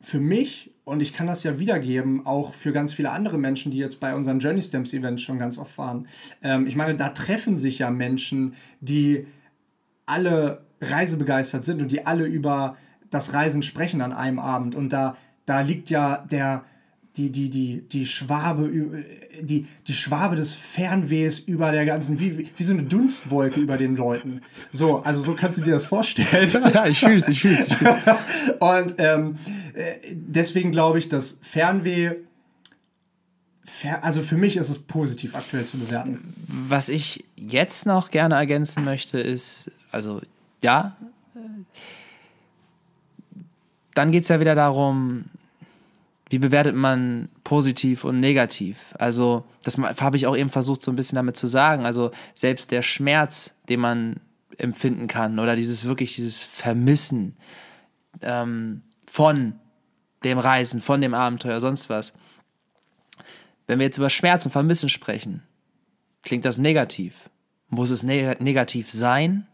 für 0.00 0.20
mich, 0.20 0.72
und 0.84 1.00
ich 1.00 1.12
kann 1.12 1.26
das 1.26 1.42
ja 1.42 1.58
wiedergeben, 1.58 2.26
auch 2.26 2.52
für 2.52 2.72
ganz 2.72 2.92
viele 2.92 3.10
andere 3.10 3.38
Menschen, 3.38 3.72
die 3.72 3.78
jetzt 3.78 4.00
bei 4.00 4.14
unseren 4.14 4.38
Journey 4.38 4.62
Stamps 4.62 4.92
Events 4.92 5.22
schon 5.22 5.38
ganz 5.38 5.58
oft 5.58 5.76
waren. 5.78 6.06
Ähm, 6.42 6.66
ich 6.66 6.76
meine, 6.76 6.94
da 6.94 7.10
treffen 7.10 7.56
sich 7.56 7.78
ja 7.78 7.90
Menschen, 7.90 8.54
die 8.80 9.26
alle 10.06 10.64
reisebegeistert 10.80 11.64
sind 11.64 11.80
und 11.80 11.90
die 11.90 12.06
alle 12.06 12.26
über 12.26 12.76
das 13.10 13.32
Reisen 13.32 13.62
sprechen 13.62 14.00
an 14.00 14.12
einem 14.12 14.38
Abend. 14.38 14.74
Und 14.74 14.92
da, 14.92 15.16
da 15.46 15.60
liegt 15.60 15.88
ja 15.88 16.18
der, 16.18 16.64
die, 17.16 17.30
die, 17.30 17.48
die, 17.48 17.82
die 17.82 18.06
Schwabe, 18.06 18.68
die, 19.40 19.66
die 19.86 19.92
Schwabe 19.92 20.34
des 20.34 20.54
Fernwehs 20.54 21.38
über 21.38 21.70
der 21.70 21.86
ganzen, 21.86 22.18
wie, 22.18 22.48
wie 22.56 22.62
so 22.62 22.72
eine 22.72 22.82
Dunstwolke 22.82 23.60
über 23.60 23.76
den 23.76 23.94
Leuten. 23.94 24.42
So, 24.72 24.98
also 24.98 25.22
so 25.22 25.34
kannst 25.34 25.58
du 25.58 25.62
dir 25.62 25.72
das 25.72 25.86
vorstellen. 25.86 26.50
Ja, 26.74 26.86
ich 26.86 26.98
fühl's, 27.00 27.28
ich 27.28 27.40
fühl's. 27.40 27.66
Ich 27.66 27.74
fühl's. 27.74 28.04
Und 28.58 28.94
ähm, 28.98 29.36
deswegen 30.12 30.72
glaube 30.72 30.98
ich, 30.98 31.08
dass 31.08 31.38
Fernweh, 31.40 32.16
also 34.00 34.22
für 34.22 34.36
mich 34.36 34.56
ist 34.56 34.70
es 34.70 34.78
positiv 34.80 35.36
aktuell 35.36 35.64
zu 35.64 35.78
bewerten. 35.78 36.34
Was 36.48 36.88
ich 36.88 37.24
jetzt 37.36 37.86
noch 37.86 38.10
gerne 38.10 38.34
ergänzen 38.34 38.84
möchte, 38.84 39.20
ist, 39.20 39.70
also 39.92 40.20
ja, 40.62 40.96
dann 43.94 44.10
geht 44.10 44.24
es 44.24 44.28
ja 44.28 44.40
wieder 44.40 44.56
darum, 44.56 45.26
wie 46.34 46.40
bewertet 46.40 46.74
man 46.74 47.28
positiv 47.44 48.02
und 48.02 48.18
negativ? 48.18 48.92
Also, 48.98 49.44
das 49.62 49.78
habe 49.78 50.16
ich 50.16 50.26
auch 50.26 50.36
eben 50.36 50.50
versucht, 50.50 50.82
so 50.82 50.90
ein 50.90 50.96
bisschen 50.96 51.14
damit 51.14 51.36
zu 51.36 51.46
sagen. 51.46 51.86
Also, 51.86 52.10
selbst 52.34 52.72
der 52.72 52.82
Schmerz, 52.82 53.54
den 53.68 53.78
man 53.78 54.16
empfinden 54.58 55.06
kann, 55.06 55.38
oder 55.38 55.54
dieses 55.54 55.84
wirklich, 55.84 56.16
dieses 56.16 56.42
Vermissen 56.42 57.36
ähm, 58.20 58.82
von 59.06 59.60
dem 60.24 60.38
Reisen, 60.38 60.80
von 60.80 61.00
dem 61.00 61.14
Abenteuer, 61.14 61.60
sonst 61.60 61.88
was. 61.88 62.14
Wenn 63.68 63.78
wir 63.78 63.86
jetzt 63.86 63.98
über 63.98 64.10
Schmerz 64.10 64.44
und 64.44 64.50
Vermissen 64.50 64.88
sprechen, 64.88 65.44
klingt 66.24 66.44
das 66.44 66.58
negativ. 66.58 67.30
Muss 67.68 67.90
es 67.90 68.02
neg 68.02 68.40
negativ 68.40 68.90
sein? 68.90 69.46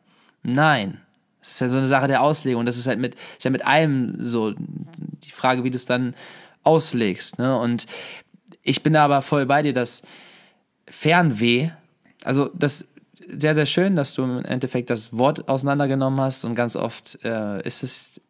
Nein. 0.43 1.03
Es 1.43 1.51
ist 1.51 1.61
ja 1.61 1.69
so 1.69 1.77
eine 1.77 1.87
Sache 1.87 2.07
der 2.07 2.23
Auslegung. 2.23 2.65
Das 2.65 2.79
ist 2.79 2.87
halt 2.87 2.99
mit, 2.99 3.17
ist 3.37 3.45
ja 3.45 3.51
mit 3.51 3.67
allem 3.67 4.15
so 4.19 4.55
die 4.57 5.31
Frage, 5.31 5.63
wie 5.63 5.71
du 5.71 5.77
es 5.77 5.85
dann 5.85 6.15
auslegst. 6.71 7.39
Ne? 7.39 7.59
Und 7.59 7.87
ich 8.63 8.83
bin 8.83 8.93
da 8.93 9.05
aber 9.05 9.23
voll 9.23 9.47
bei 9.47 9.63
dir, 9.63 9.73
dass 9.73 10.03
Fernweh, 10.89 11.71
also 12.25 12.51
das 12.55 12.85
sehr, 13.27 13.55
sehr 13.55 13.67
schön, 13.67 13.97
dass 13.97 14.15
du 14.15 14.23
im 14.23 14.45
Endeffekt 14.45 14.91
das 14.91 15.17
Wort 15.17 15.49
auseinandergenommen 15.49 16.21
hast 16.21 16.45
und 16.45 16.55
ganz 16.55 16.77
oft 16.77 17.19
äh, 17.25 17.61
ist 17.67 17.83
es 17.83 18.21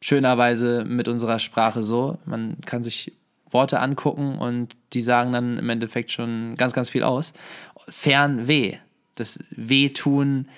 schönerweise 0.00 0.84
mit 0.84 1.08
unserer 1.08 1.38
Sprache 1.38 1.82
so. 1.82 2.18
Man 2.26 2.58
kann 2.66 2.84
sich 2.84 3.12
Worte 3.50 3.80
angucken 3.80 4.36
und 4.38 4.76
die 4.92 5.00
sagen 5.00 5.32
dann 5.32 5.58
im 5.58 5.70
Endeffekt 5.70 6.12
schon 6.12 6.56
ganz, 6.56 6.74
ganz 6.74 6.90
viel 6.90 7.02
aus. 7.02 7.32
Fernweh, 7.88 8.78
das 9.14 9.38
Wehtun 9.50 10.48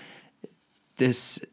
des 0.99 1.47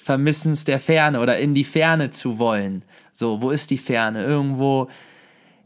Vermissens 0.00 0.64
der 0.64 0.80
Ferne 0.80 1.20
oder 1.20 1.38
in 1.38 1.54
die 1.54 1.64
Ferne 1.64 2.10
zu 2.10 2.38
wollen. 2.38 2.84
So, 3.14 3.40
wo 3.40 3.50
ist 3.50 3.70
die 3.70 3.78
Ferne? 3.78 4.24
Irgendwo 4.24 4.88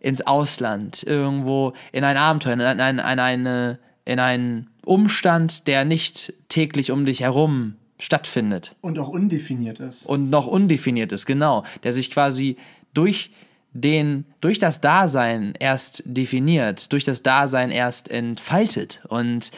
ins 0.01 0.21
Ausland, 0.21 1.03
irgendwo 1.03 1.73
in 1.91 2.05
ein 2.05 2.17
Abenteuer, 2.17 2.53
in, 2.53 2.61
ein, 2.61 2.99
in, 2.99 3.01
eine, 3.01 3.79
in 4.05 4.21
einen 4.21 4.71
Umstand, 4.85 5.67
der 5.67 5.85
nicht 5.85 6.33
täglich 6.49 6.93
um 6.93 7.05
dich 7.05 7.23
herum 7.23 7.75
stattfindet. 7.99 8.77
Und 8.81 8.99
auch 8.99 9.09
undefiniert 9.09 9.81
ist. 9.81 10.07
Und 10.07 10.31
noch 10.31 10.47
undefiniert 10.47 11.11
ist, 11.11 11.27
genau. 11.27 11.65
Der 11.83 11.93
sich 11.93 12.11
quasi 12.11 12.57
durch 12.95 13.33
den, 13.73 14.25
durch 14.41 14.59
das 14.59 14.81
Dasein 14.81 15.55
erst 15.59 16.03
definiert, 16.07 16.93
durch 16.93 17.05
das 17.05 17.23
Dasein 17.23 17.71
erst 17.71 18.11
entfaltet. 18.11 19.01
Und 19.09 19.51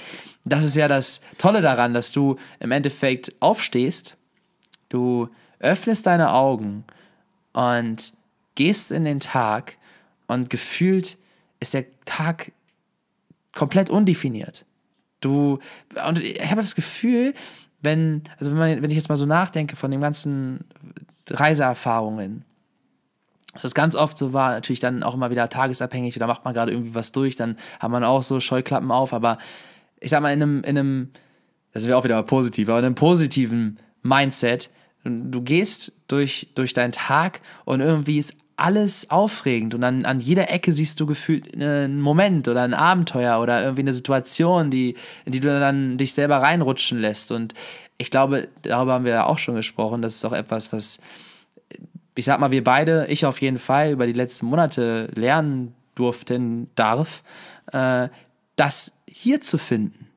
das 0.45 0.65
ist 0.65 0.77
ja 0.77 0.89
das 0.89 1.21
Tolle 1.39 1.61
daran, 1.61 1.93
dass 1.93 2.13
du 2.13 2.37
im 2.61 2.73
Endeffekt 2.73 3.33
aufstehst, 3.41 4.17
du 4.89 5.29
öffnest 5.59 6.07
deine 6.07 6.33
Augen 6.33 6.85
und 7.53 8.13
gehst 8.55 8.93
in 8.93 9.05
den 9.05 9.21
Tag 9.21 9.77
und 10.27 10.51
gefühlt 10.51 11.19
ist 11.61 11.75
der 11.75 11.85
Tag 12.05 12.53
komplett 13.55 13.91
undefiniert. 13.91 14.65
Du, 15.21 15.59
und 16.07 16.19
ich 16.19 16.41
habe 16.51 16.61
das 16.61 16.75
Gefühl, 16.75 17.35
wenn, 17.83 18.23
also 18.39 18.53
wenn, 18.53 18.59
man, 18.59 18.83
wenn 18.83 18.91
ich 18.91 18.97
jetzt 18.97 19.09
mal 19.09 19.17
so 19.17 19.27
nachdenke 19.27 19.77
von 19.77 19.91
den 19.91 20.01
ganzen 20.01 20.65
Reiseerfahrungen, 21.29 22.45
dass 23.53 23.63
das 23.63 23.75
ganz 23.75 23.97
oft 23.97 24.17
so 24.17 24.33
war, 24.33 24.53
natürlich 24.53 24.81
dann 24.81 25.03
auch 25.03 25.15
immer 25.15 25.31
wieder 25.31 25.49
tagesabhängig 25.49 26.17
oder 26.17 26.27
macht 26.27 26.45
man 26.45 26.55
gerade 26.55 26.73
irgendwie 26.73 26.95
was 26.95 27.13
durch, 27.13 27.37
dann 27.37 27.57
hat 27.81 27.91
man 27.91 28.05
auch 28.05 28.23
so 28.23 28.39
Scheuklappen 28.39 28.91
auf, 28.91 29.13
aber 29.13 29.39
ich 29.99 30.11
sag 30.11 30.23
mal, 30.23 30.33
in 30.33 30.43
einem, 30.43 30.63
in 30.63 30.79
einem, 30.79 31.11
das 31.73 31.87
wäre 31.87 31.97
auch 31.97 32.05
wieder 32.05 32.15
mal 32.15 32.23
positiv, 32.23 32.69
aber 32.69 32.79
in 32.79 32.85
einem 32.85 32.95
positiven 32.95 33.79
Mindset 34.03 34.71
Du 35.05 35.41
gehst 35.43 35.93
durch, 36.09 36.49
durch 36.55 36.73
deinen 36.75 36.93
Tag 36.93 37.41
und 37.65 37.81
irgendwie 37.81 38.19
ist 38.19 38.37
alles 38.61 39.11
aufregend 39.11 39.75
und 39.75 39.83
an, 39.83 40.05
an 40.05 40.21
jeder 40.21 40.51
Ecke 40.51 40.73
siehst 40.73 41.01
du 41.01 41.07
gefühlt 41.07 41.55
einen 41.55 41.99
Moment 41.99 42.47
oder 42.47 42.63
ein 42.63 42.75
Abenteuer 42.75 43.41
oder 43.41 43.63
irgendwie 43.63 43.81
eine 43.81 43.95
Situation, 43.95 44.71
die, 44.71 44.97
in 45.25 45.33
die 45.33 45.41
du 45.41 45.49
dann 45.49 45.97
dich 45.97 46.13
selber 46.13 46.37
reinrutschen 46.37 46.99
lässt. 46.99 47.33
Und 47.33 47.55
ich 47.97 48.11
glaube, 48.11 48.49
darüber 48.63 48.93
haben 48.93 49.07
wir 49.07 49.13
ja 49.13 49.27
auch 49.27 49.39
schon 49.39 49.55
gesprochen. 49.55 50.03
Das 50.03 50.15
ist 50.15 50.25
auch 50.27 50.35
etwas, 50.35 50.75
was, 50.75 51.01
ich 52.15 52.27
sag 52.27 52.39
mal, 52.39 52.51
wir 52.51 52.63
beide, 52.63 53.07
ich 53.09 53.25
auf 53.25 53.41
jeden 53.41 53.59
Fall, 53.59 53.93
über 53.93 54.07
die 54.07 54.13
letzten 54.13 54.47
Monate 54.47 55.09
lernen 55.15 55.75
durften, 55.95 56.69
darf, 56.75 57.23
äh, 57.73 58.09
das 58.57 58.93
hier 59.09 59.41
zu 59.41 59.57
finden. 59.57 60.09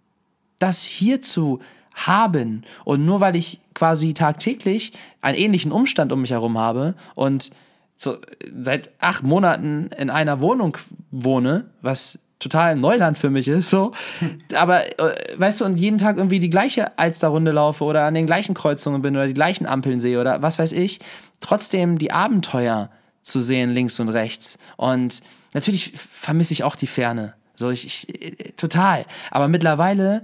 Das 0.60 0.84
hier 0.84 1.22
zu 1.22 1.62
haben. 1.94 2.64
Und 2.86 3.06
nur 3.06 3.20
weil 3.20 3.36
ich 3.36 3.60
quasi 3.74 4.14
tagtäglich 4.14 4.94
einen 5.22 5.38
ähnlichen 5.38 5.72
Umstand 5.72 6.12
um 6.12 6.22
mich 6.22 6.32
herum 6.32 6.58
habe 6.58 6.96
und 7.16 7.52
so 7.98 8.18
seit 8.62 8.90
acht 9.00 9.24
Monaten 9.24 9.90
in 9.98 10.10
einer 10.10 10.42
Wohnung 10.42 10.78
wohne, 11.12 11.66
was 11.82 12.20
total 12.40 12.76
Neuland 12.76 13.18
für 13.18 13.30
mich 13.30 13.48
ist, 13.48 13.70
so. 13.70 13.94
Aber, 14.56 14.86
äh, 15.00 15.16
weißt 15.38 15.62
du, 15.62 15.66
und 15.66 15.78
jeden 15.78 15.98
Tag 15.98 16.18
irgendwie 16.18 16.40
die 16.40 16.50
gleiche 16.50 16.98
Alsterrunde 17.00 17.52
laufe 17.52 17.84
oder 17.86 18.04
an 18.04 18.14
den 18.14 18.26
gleichen 18.26 18.54
Kreuzungen 18.54 19.02
bin 19.02 19.16
oder 19.16 19.28
die 19.28 19.34
gleichen 19.34 19.66
Ampeln 19.66 20.00
sehe 20.00 20.20
oder 20.20 20.42
was 20.42 20.60
weiß 20.60 20.74
ich, 20.74 21.00
trotzdem 21.40 21.98
die 21.98 22.12
Abenteuer 22.12 22.90
zu 23.22 23.40
sehen 23.40 23.72
links 23.72 24.00
und 24.00 24.10
rechts. 24.10 24.58
Und 24.76 25.22
natürlich 25.54 25.94
vermisse 25.96 26.54
ich 26.54 26.64
auch 26.64 26.76
die 26.76 26.88
Ferne. 26.88 27.34
So, 27.56 27.70
ich, 27.70 27.86
ich 27.86 28.22
äh, 28.22 28.52
total. 28.58 29.06
Aber 29.32 29.48
mittlerweile 29.48 30.24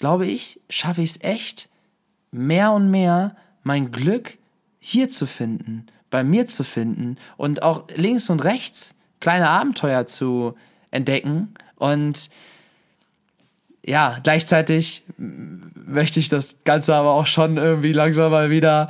glaube 0.00 0.26
ich, 0.26 0.60
schaffe 0.68 1.02
ich 1.02 1.10
es 1.10 1.22
echt, 1.22 1.68
mehr 2.32 2.72
und 2.72 2.90
mehr 2.90 3.36
mein 3.62 3.92
Glück 3.92 4.38
hier 4.80 5.08
zu 5.08 5.26
finden, 5.26 5.86
bei 6.10 6.24
mir 6.24 6.46
zu 6.46 6.64
finden 6.64 7.16
und 7.36 7.62
auch 7.62 7.84
links 7.94 8.30
und 8.30 8.42
rechts 8.42 8.96
kleine 9.20 9.48
Abenteuer 9.48 10.06
zu 10.06 10.56
entdecken. 10.90 11.54
Und 11.76 12.30
ja, 13.84 14.18
gleichzeitig 14.22 15.04
möchte 15.18 16.18
ich 16.18 16.28
das 16.28 16.64
Ganze 16.64 16.94
aber 16.94 17.12
auch 17.12 17.26
schon 17.26 17.56
irgendwie 17.56 17.92
langsam 17.92 18.32
mal 18.32 18.50
wieder 18.50 18.88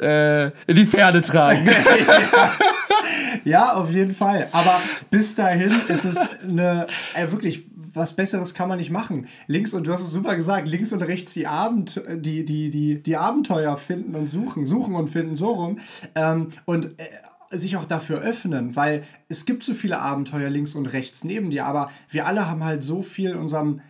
äh, 0.00 0.46
in 0.66 0.74
die 0.74 0.86
Pferde 0.86 1.20
tragen. 1.20 1.68
ja, 3.44 3.74
auf 3.74 3.90
jeden 3.90 4.12
Fall. 4.12 4.48
Aber 4.52 4.80
bis 5.10 5.34
dahin 5.34 5.72
ist 5.88 6.04
es 6.04 6.42
eine 6.42 6.86
äh, 7.14 7.30
wirklich 7.30 7.67
was 7.98 8.14
Besseres 8.14 8.54
kann 8.54 8.68
man 8.68 8.78
nicht 8.78 8.90
machen. 8.90 9.26
Links 9.46 9.74
und 9.74 9.86
du 9.86 9.92
hast 9.92 10.02
es 10.02 10.10
super 10.10 10.36
gesagt, 10.36 10.68
links 10.68 10.92
und 10.92 11.02
rechts 11.02 11.32
die 11.32 11.46
Abend, 11.46 12.02
die, 12.08 12.44
die, 12.44 12.70
die, 12.70 13.02
die 13.02 13.16
Abenteuer 13.16 13.76
finden 13.76 14.14
und 14.14 14.26
suchen, 14.26 14.64
suchen 14.64 14.94
und 14.94 15.08
finden 15.08 15.36
so 15.36 15.48
rum. 15.48 15.78
Ähm, 16.14 16.48
und 16.64 16.98
äh, 16.98 17.04
sich 17.50 17.76
auch 17.76 17.86
dafür 17.86 18.20
öffnen, 18.20 18.76
weil 18.76 19.04
es 19.28 19.46
gibt 19.46 19.62
so 19.62 19.74
viele 19.74 20.00
Abenteuer 20.00 20.50
links 20.50 20.74
und 20.74 20.86
rechts 20.86 21.24
neben 21.24 21.50
dir, 21.50 21.64
aber 21.64 21.90
wir 22.10 22.26
alle 22.26 22.46
haben 22.48 22.62
halt 22.62 22.82
so 22.82 23.02
viel 23.02 23.30
in 23.30 23.38
unserem 23.38 23.80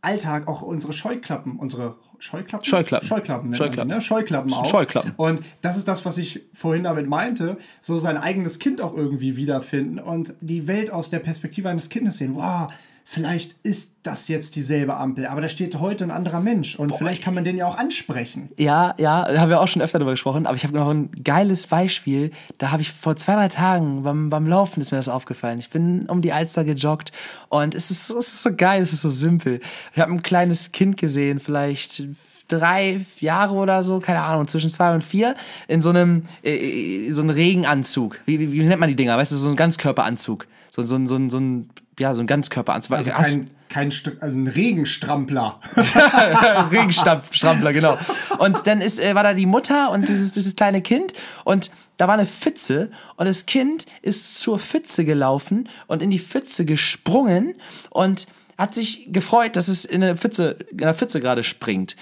Alltag 0.00 0.48
auch 0.48 0.62
unsere 0.62 0.92
Scheuklappen, 0.92 1.56
unsere 1.56 1.96
Scheuklappen? 2.18 2.64
Scheuklappen. 2.64 3.06
Scheuklappen, 3.06 3.54
Scheuklappen. 3.54 3.88
Man, 3.88 3.98
ne? 3.98 4.00
Scheuklappen 4.00 4.52
auch. 4.52 4.66
Scheuklappen. 4.66 5.12
Und 5.16 5.40
das 5.60 5.76
ist 5.76 5.88
das, 5.88 6.04
was 6.04 6.18
ich 6.18 6.42
vorhin 6.52 6.84
damit 6.84 7.08
meinte, 7.08 7.58
so 7.80 7.98
sein 7.98 8.16
eigenes 8.16 8.58
Kind 8.58 8.80
auch 8.80 8.96
irgendwie 8.96 9.36
wiederfinden 9.36 9.98
und 9.98 10.34
die 10.40 10.66
Welt 10.66 10.90
aus 10.92 11.10
der 11.10 11.18
Perspektive 11.18 11.68
eines 11.68 11.88
Kindes 11.88 12.18
sehen. 12.18 12.34
Wow, 12.34 12.72
vielleicht 13.08 13.54
ist 13.62 13.92
das 14.02 14.26
jetzt 14.26 14.56
dieselbe 14.56 14.96
Ampel, 14.96 15.26
aber 15.26 15.40
da 15.40 15.48
steht 15.48 15.78
heute 15.78 16.02
ein 16.02 16.10
anderer 16.10 16.40
Mensch 16.40 16.74
und 16.74 16.88
Boah. 16.88 16.98
vielleicht 16.98 17.22
kann 17.22 17.34
man 17.34 17.44
den 17.44 17.56
ja 17.56 17.66
auch 17.66 17.78
ansprechen. 17.78 18.50
Ja, 18.58 18.94
ja, 18.98 19.32
da 19.32 19.40
haben 19.40 19.48
wir 19.48 19.60
auch 19.60 19.68
schon 19.68 19.80
öfter 19.80 20.00
darüber 20.00 20.10
gesprochen, 20.10 20.44
aber 20.44 20.56
ich 20.56 20.64
habe 20.64 20.74
noch 20.74 20.88
ein 20.88 21.12
geiles 21.22 21.68
Beispiel. 21.68 22.32
Da 22.58 22.72
habe 22.72 22.82
ich 22.82 22.90
vor 22.90 23.16
zwei, 23.16 23.34
drei 23.34 23.46
Tagen 23.46 24.02
beim, 24.02 24.28
beim 24.28 24.46
Laufen 24.48 24.80
ist 24.80 24.90
mir 24.90 24.98
das 24.98 25.08
aufgefallen. 25.08 25.60
Ich 25.60 25.70
bin 25.70 26.06
um 26.06 26.20
die 26.20 26.32
Alster 26.32 26.64
gejoggt 26.64 27.12
und 27.48 27.76
es 27.76 27.92
ist, 27.92 28.10
es 28.10 28.26
ist 28.26 28.42
so 28.42 28.54
geil, 28.54 28.82
es 28.82 28.92
ist 28.92 29.02
so 29.02 29.10
simpel. 29.10 29.60
Ich 29.94 30.00
habe 30.00 30.12
ein 30.12 30.22
kleines 30.22 30.72
Kind 30.72 30.96
gesehen, 30.96 31.38
vielleicht 31.38 32.02
drei 32.48 33.06
Jahre 33.20 33.54
oder 33.54 33.84
so, 33.84 34.00
keine 34.00 34.22
Ahnung, 34.22 34.48
zwischen 34.48 34.68
zwei 34.68 34.92
und 34.92 35.04
vier, 35.04 35.36
in 35.68 35.80
so 35.80 35.90
einem, 35.90 36.24
äh, 36.42 37.10
so 37.12 37.22
einem 37.22 37.30
Regenanzug. 37.30 38.20
Wie, 38.26 38.40
wie, 38.40 38.52
wie 38.52 38.64
nennt 38.64 38.80
man 38.80 38.88
die 38.88 38.96
Dinger? 38.96 39.16
Weißt 39.16 39.30
du, 39.30 39.36
so 39.36 39.48
ein 39.48 39.56
Ganzkörperanzug. 39.56 40.46
So, 40.76 40.82
so, 40.82 40.98
so, 41.06 41.06
so, 41.06 41.30
so 41.30 41.38
ein 41.40 41.70
ja, 41.98 42.14
so 42.14 42.20
ein 42.20 42.26
Ganzkörperanzug. 42.26 42.94
Also 42.94 43.10
kein, 43.10 43.48
kein 43.70 43.90
also 44.20 44.38
ein 44.38 44.46
Regenstrampler. 44.46 45.58
Regenstrampler, 46.70 47.72
genau. 47.72 47.96
Und 48.38 48.66
dann 48.66 48.82
ist, 48.82 49.00
äh, 49.00 49.14
war 49.14 49.22
da 49.22 49.32
die 49.32 49.46
Mutter 49.46 49.90
und 49.90 50.06
dieses, 50.06 50.32
dieses 50.32 50.54
kleine 50.54 50.82
Kind 50.82 51.14
und 51.44 51.70
da 51.96 52.08
war 52.08 52.14
eine 52.14 52.26
Pfütze 52.26 52.90
und 53.16 53.24
das 53.24 53.46
Kind 53.46 53.86
ist 54.02 54.38
zur 54.38 54.58
Pfütze 54.58 55.06
gelaufen 55.06 55.70
und 55.86 56.02
in 56.02 56.10
die 56.10 56.18
Pfütze 56.18 56.66
gesprungen 56.66 57.54
und 57.88 58.26
hat 58.58 58.74
sich 58.74 59.10
gefreut, 59.10 59.56
dass 59.56 59.68
es 59.68 59.86
in 59.86 60.02
der 60.02 60.16
Pfütze, 60.18 60.58
in 60.72 60.78
der 60.78 60.94
Pfütze 60.94 61.20
gerade 61.20 61.42
springt. 61.42 61.96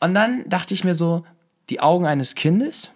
Und 0.00 0.12
dann 0.12 0.46
dachte 0.46 0.74
ich 0.74 0.84
mir 0.84 0.94
so, 0.94 1.24
die 1.70 1.80
Augen 1.80 2.04
eines 2.04 2.34
Kindes, 2.34 2.92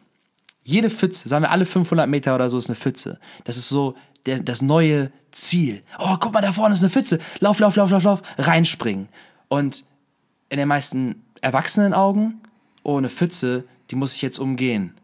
jede 0.62 0.91
Pfütze, 0.91 1.26
sagen 1.30 1.45
wir 1.45 1.51
alle 1.51 1.64
500 1.64 2.07
Meter 2.07 2.35
oder 2.35 2.51
so 2.51 2.59
ist 2.59 2.68
eine 2.68 2.76
Pfütze. 2.76 3.18
Das 3.45 3.57
ist 3.57 3.70
so 3.70 3.95
der, 4.27 4.41
das 4.41 4.62
neue 4.62 5.11
Ziel. 5.31 5.83
Oh, 5.99 6.16
guck 6.20 6.33
mal, 6.33 6.41
da 6.41 6.53
vorne 6.53 6.75
ist 6.75 6.81
eine 6.81 6.91
Pfütze. 6.91 7.18
Lauf, 7.41 7.59
lauf, 7.59 7.77
lauf, 7.77 7.91
lauf, 7.91 8.03
lauf. 8.05 8.23
Reinspringen. 8.39 9.09
Und 9.49 9.85
in 10.49 10.59
den 10.59 10.68
meisten 10.68 11.25
Erwachsenenaugen, 11.41 12.41
oh, 12.83 12.99
eine 12.99 13.09
Pfütze, 13.09 13.64
die 13.91 13.97
muss 13.97 14.14
ich 14.14 14.23
jetzt 14.23 14.39
umgehen. 14.39 14.95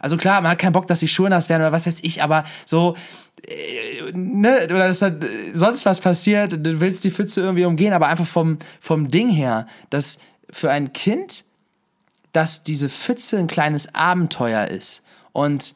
Also 0.00 0.16
klar, 0.16 0.40
man 0.40 0.52
hat 0.52 0.58
keinen 0.58 0.72
Bock, 0.72 0.86
dass 0.86 1.00
die 1.00 1.08
Schuhe 1.08 1.30
nass 1.30 1.48
werden 1.48 1.62
oder 1.62 1.72
was 1.72 1.86
weiß 1.86 2.00
ich, 2.02 2.22
aber 2.22 2.44
so, 2.64 2.96
äh, 3.46 4.12
ne, 4.12 4.64
oder 4.64 4.86
dass 4.86 5.00
dann 5.00 5.20
äh, 5.22 5.26
sonst 5.54 5.86
was 5.86 6.00
passiert, 6.00 6.52
du 6.52 6.80
willst 6.80 7.02
die 7.04 7.10
Pfütze 7.10 7.40
irgendwie 7.40 7.64
umgehen, 7.64 7.92
aber 7.92 8.08
einfach 8.08 8.26
vom, 8.26 8.58
vom 8.80 9.08
Ding 9.08 9.28
her, 9.28 9.66
dass 9.90 10.18
für 10.50 10.70
ein 10.70 10.92
Kind, 10.92 11.44
dass 12.32 12.62
diese 12.62 12.88
Pfütze 12.88 13.38
ein 13.38 13.48
kleines 13.48 13.94
Abenteuer 13.94 14.68
ist 14.68 15.02
und 15.32 15.74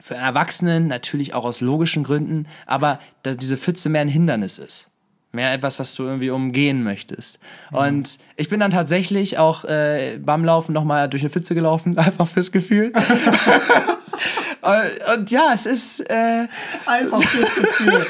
für 0.00 0.14
einen 0.14 0.24
Erwachsenen 0.24 0.88
natürlich 0.88 1.34
auch 1.34 1.44
aus 1.44 1.60
logischen 1.60 2.04
Gründen, 2.04 2.46
aber 2.66 3.00
dass 3.22 3.36
diese 3.36 3.56
Pfütze 3.56 3.88
mehr 3.88 4.00
ein 4.00 4.08
Hindernis 4.08 4.58
ist. 4.58 4.88
Mehr 5.30 5.52
etwas, 5.52 5.78
was 5.78 5.94
du 5.94 6.04
irgendwie 6.04 6.30
umgehen 6.30 6.82
möchtest. 6.82 7.38
Und 7.70 8.18
ich 8.36 8.48
bin 8.48 8.60
dann 8.60 8.70
tatsächlich 8.70 9.36
auch 9.36 9.64
äh, 9.64 10.18
beim 10.24 10.42
Laufen 10.42 10.72
nochmal 10.72 11.08
durch 11.08 11.22
eine 11.22 11.30
Pfütze 11.30 11.54
gelaufen, 11.54 11.98
einfach 11.98 12.26
fürs 12.26 12.50
Gefühl. 12.50 12.92
und, 14.62 15.18
und 15.18 15.30
ja, 15.30 15.52
es 15.54 15.66
ist. 15.66 16.00
Äh, 16.00 16.46
Einfach 16.86 17.22
fürs 17.22 17.54
Gefühl. 17.54 18.06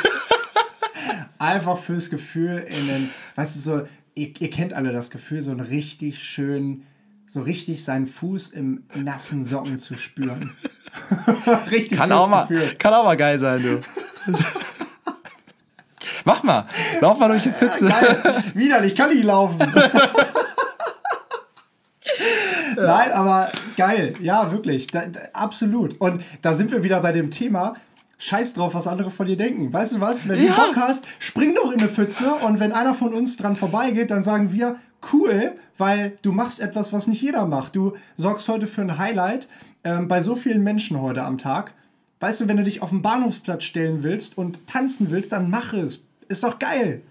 Einfach 1.39 1.78
fürs 1.78 2.09
Gefühl 2.11 2.64
in 2.68 2.86
den, 2.86 3.11
weißt 3.34 3.57
du, 3.57 3.61
so, 3.61 3.89
ihr, 4.14 4.32
ihr 4.39 4.51
kennt 4.51 4.72
alle 4.74 4.93
das 4.93 5.11
Gefühl, 5.11 5.43
so 5.43 5.51
einen 5.51 5.61
richtig 5.61 6.22
schön, 6.22 6.84
so 7.29 7.43
richtig 7.43 7.85
seinen 7.85 8.07
Fuß 8.07 8.49
im 8.51 8.85
nassen 8.95 9.45
Socken 9.45 9.79
zu 9.79 9.97
spüren. 9.97 10.57
richtig 11.70 11.99
kann, 11.99 12.11
auch 12.11 12.29
mal, 12.29 12.47
Gefühl. 12.47 12.74
kann 12.76 12.95
auch 12.95 13.05
mal 13.05 13.16
geil 13.16 13.39
sein, 13.39 13.62
du. 13.62 13.81
Mach 16.24 16.43
mal. 16.43 16.66
Lauf 17.01 17.18
mal 17.18 17.29
durch 17.29 17.43
die 17.43 17.51
Pfütze. 17.51 17.89
Widerlich, 18.55 18.95
kann 18.95 19.11
ich 19.11 19.22
laufen. 19.24 19.59
Nein, 22.76 23.12
aber 23.12 23.53
geil. 23.76 24.14
Ja, 24.20 24.51
wirklich. 24.51 24.87
Da, 24.87 25.07
da, 25.07 25.20
absolut. 25.35 26.01
Und 26.01 26.22
da 26.43 26.55
sind 26.55 26.70
wir 26.70 26.83
wieder 26.83 27.01
bei 27.01 27.12
dem 27.12 27.31
Thema. 27.31 27.74
Scheiß 28.19 28.53
drauf, 28.55 28.75
was 28.75 28.87
andere 28.89 29.11
von 29.11 29.27
dir 29.27 29.37
denken. 29.37 29.73
Weißt 29.73 29.93
du 29.95 30.01
was? 30.01 30.29
Wenn 30.29 30.41
du 30.41 30.47
Ja. 30.47 30.55
Bock 30.55 30.77
hast, 30.77 31.05
spring 31.21 31.55
doch 31.55 31.71
in 31.73 31.79
eine 31.79 31.89
Pfütze 31.89 32.33
und 32.47 32.59
wenn 32.61 32.73
einer 32.73 32.95
von 32.95 33.14
uns 33.14 33.37
dran 33.37 33.55
vorbeigeht, 33.57 34.11
dann 34.11 34.23
sagen 34.25 34.53
wir, 34.53 34.77
cool, 35.12 35.53
weil 35.77 36.16
du 36.23 36.33
machst 36.33 36.59
etwas, 36.59 36.93
was 36.93 37.07
nicht 37.07 37.23
jeder 37.23 37.47
macht. 37.47 37.77
Du 37.77 37.95
sorgst 38.16 38.49
heute 38.49 38.66
für 38.66 38.81
ein 38.81 38.99
Highlight 38.99 39.47
ähm, 39.85 40.09
bei 40.09 40.21
so 40.21 40.35
vielen 40.35 40.62
Menschen 40.64 41.01
heute 41.01 41.23
am 41.23 41.39
Tag. 41.39 41.73
Weißt 42.21 42.41
du, 42.41 42.49
wenn 42.49 42.57
du 42.57 42.64
dich 42.64 42.83
auf 42.83 42.91
den 42.91 43.03
Bahnhofsplatz 43.03 43.62
stellen 43.62 44.03
willst 44.03 44.37
und 44.37 44.66
tanzen 44.66 45.11
willst, 45.11 45.31
dann 45.31 45.49
mach 45.49 45.73
es. 45.73 46.05
Ist 46.27 46.43
doch 46.43 46.59
geil. 46.59 47.03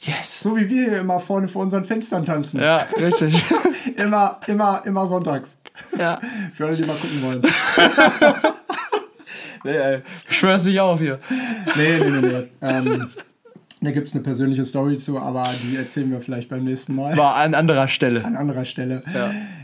Yes. 0.00 0.40
So 0.40 0.56
wie 0.56 0.68
wir 0.68 0.84
hier 0.90 0.98
immer 1.00 1.20
vorne 1.20 1.46
vor 1.46 1.62
unseren 1.62 1.84
Fenstern 1.84 2.24
tanzen. 2.24 2.60
Ja, 2.60 2.86
richtig. 2.98 3.44
Immer, 3.96 4.38
immer, 4.48 4.82
immer 4.84 5.06
sonntags. 5.08 5.58
ja. 5.96 6.20
Für 6.52 6.66
alle, 6.66 6.76
die 6.76 6.84
mal 6.84 6.96
gucken 6.96 7.22
wollen. 7.22 7.42
Nee, 9.68 9.76
ey. 9.76 10.02
Schwör's 10.30 10.64
nicht 10.64 10.80
auf 10.80 10.98
hier. 10.98 11.18
Nee, 11.76 11.98
nee, 12.00 12.10
nee, 12.10 12.26
nee. 12.26 12.48
Ähm, 12.62 13.10
da 13.82 13.90
gibt 13.90 14.08
es 14.08 14.14
eine 14.14 14.22
persönliche 14.22 14.64
Story 14.64 14.96
zu, 14.96 15.18
aber 15.18 15.50
die 15.62 15.76
erzählen 15.76 16.10
wir 16.10 16.22
vielleicht 16.22 16.48
beim 16.48 16.64
nächsten 16.64 16.94
Mal. 16.94 17.16
War 17.18 17.34
an 17.34 17.54
anderer 17.54 17.86
Stelle. 17.86 18.24
An 18.24 18.34
anderer 18.34 18.64
Stelle. 18.64 19.02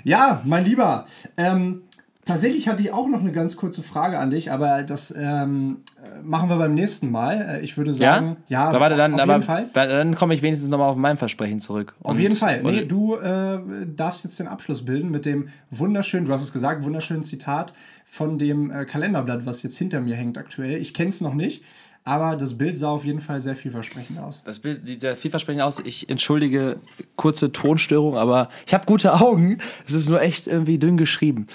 Ja, 0.04 0.42
mein 0.44 0.66
Lieber. 0.66 1.06
Ähm, 1.38 1.82
tatsächlich 2.24 2.68
hatte 2.68 2.82
ich 2.82 2.92
auch 2.92 3.08
noch 3.08 3.20
eine 3.20 3.32
ganz 3.32 3.56
kurze 3.56 3.82
Frage 3.82 4.18
an 4.18 4.30
dich, 4.30 4.50
aber 4.50 4.82
das 4.82 5.14
ähm, 5.16 5.78
äh, 6.02 6.22
machen 6.22 6.48
wir 6.48 6.56
beim 6.56 6.74
nächsten 6.74 7.10
Mal. 7.10 7.58
Äh, 7.60 7.64
Ich 7.64 7.76
würde 7.76 7.92
sagen, 7.92 8.36
ja, 8.48 8.64
aber 8.64 8.80
warte, 8.80 8.96
dann, 8.96 9.18
auf 9.18 9.26
jeden 9.26 9.42
Fall. 9.42 9.66
Dann 9.72 10.14
komme 10.14 10.34
ich 10.34 10.42
wenigstens 10.42 10.70
nochmal 10.70 10.90
auf 10.90 10.96
mein 10.96 11.16
Versprechen 11.16 11.60
zurück. 11.60 11.94
Auf 12.02 12.18
jeden 12.18 12.36
Fall. 12.36 12.62
Nee, 12.62 12.84
du 12.84 13.16
äh, 13.16 13.58
darfst 13.94 14.24
jetzt 14.24 14.38
den 14.38 14.48
Abschluss 14.48 14.84
bilden 14.84 15.10
mit 15.10 15.24
dem 15.24 15.48
wunderschönen, 15.70 16.26
du 16.26 16.32
hast 16.32 16.42
es 16.42 16.52
gesagt, 16.52 16.84
wunderschönen 16.84 17.22
Zitat 17.22 17.72
von 18.04 18.38
dem 18.38 18.70
äh, 18.70 18.84
Kalenderblatt, 18.84 19.46
was 19.46 19.62
jetzt 19.62 19.76
hinter 19.78 20.00
mir 20.00 20.14
hängt 20.16 20.38
aktuell. 20.38 20.76
Ich 20.80 20.94
kenne 20.94 21.08
es 21.08 21.20
noch 21.20 21.34
nicht, 21.34 21.62
aber 22.04 22.36
das 22.36 22.58
Bild 22.58 22.76
sah 22.76 22.90
auf 22.90 23.04
jeden 23.04 23.20
Fall 23.20 23.40
sehr 23.40 23.56
vielversprechend 23.56 24.18
aus. 24.18 24.42
Das 24.44 24.60
Bild 24.60 24.86
sieht 24.86 25.00
sehr 25.00 25.16
vielversprechend 25.16 25.62
aus. 25.62 25.80
Ich 25.80 26.10
entschuldige 26.10 26.76
kurze 27.16 27.50
Tonstörung, 27.50 28.16
aber 28.16 28.50
ich 28.66 28.74
habe 28.74 28.84
gute 28.86 29.14
Augen. 29.14 29.58
Es 29.86 29.94
ist 29.94 30.08
nur 30.08 30.20
echt 30.20 30.46
irgendwie 30.46 30.78
dünn 30.78 30.96
geschrieben. 30.96 31.46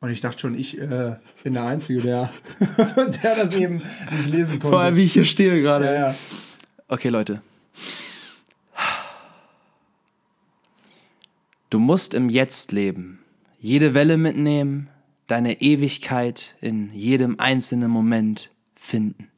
Und 0.00 0.10
ich 0.10 0.20
dachte 0.20 0.38
schon, 0.38 0.58
ich 0.58 0.78
äh, 0.78 1.16
bin 1.42 1.54
der 1.54 1.64
Einzige, 1.64 2.00
der, 2.00 2.30
der 2.96 3.36
das 3.36 3.54
eben 3.54 3.76
nicht 3.76 4.30
lesen 4.30 4.58
konnte. 4.58 4.74
Vor 4.74 4.80
allem, 4.80 4.96
wie 4.96 5.04
ich 5.04 5.14
hier 5.14 5.24
stehe 5.24 5.62
gerade. 5.62 5.86
ja, 5.86 5.94
ja. 5.94 6.14
Okay, 6.88 7.08
Leute. 7.08 7.42
Du 11.70 11.78
musst 11.80 12.14
im 12.14 12.30
Jetzt 12.30 12.72
leben, 12.72 13.18
jede 13.58 13.94
Welle 13.94 14.16
mitnehmen, 14.16 14.88
deine 15.26 15.60
Ewigkeit 15.60 16.54
in 16.60 16.92
jedem 16.92 17.40
einzelnen 17.40 17.90
Moment 17.90 18.50
finden. 18.76 19.28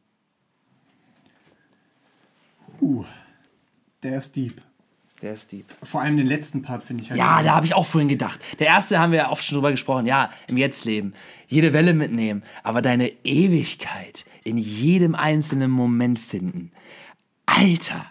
Uh, 2.81 3.05
der 4.03 4.19
ist 4.19 4.37
deep. 4.37 4.61
Der 5.23 5.35
ist 5.35 5.51
deep. 5.51 5.67
Vor 5.83 6.01
allem 6.01 6.17
den 6.17 6.27
letzten 6.27 6.63
Part 6.63 6.85
finde 6.85 7.03
ich 7.03 7.11
halt. 7.11 7.19
Ja, 7.19 7.43
da 7.43 7.57
habe 7.57 7.67
ich 7.67 7.75
auch 7.75 7.87
vorhin 7.87 8.09
gedacht. 8.09 8.41
Der 8.61 8.69
erste 8.69 9.01
haben 9.01 9.11
wir 9.11 9.19
ja 9.19 9.31
oft 9.31 9.45
schon 9.45 9.57
drüber 9.57 9.73
gesprochen. 9.73 10.07
Ja, 10.07 10.31
im 10.47 10.57
Jetzt 10.57 10.85
leben, 10.85 11.13
jede 11.49 11.73
Welle 11.73 11.93
mitnehmen, 11.93 12.45
aber 12.63 12.83
deine 12.83 13.11
Ewigkeit 13.25 14.25
in 14.45 14.59
jedem 14.59 15.15
einzelnen 15.17 15.71
Moment 15.71 16.21
finden. 16.21 16.71
Alter, 17.47 18.05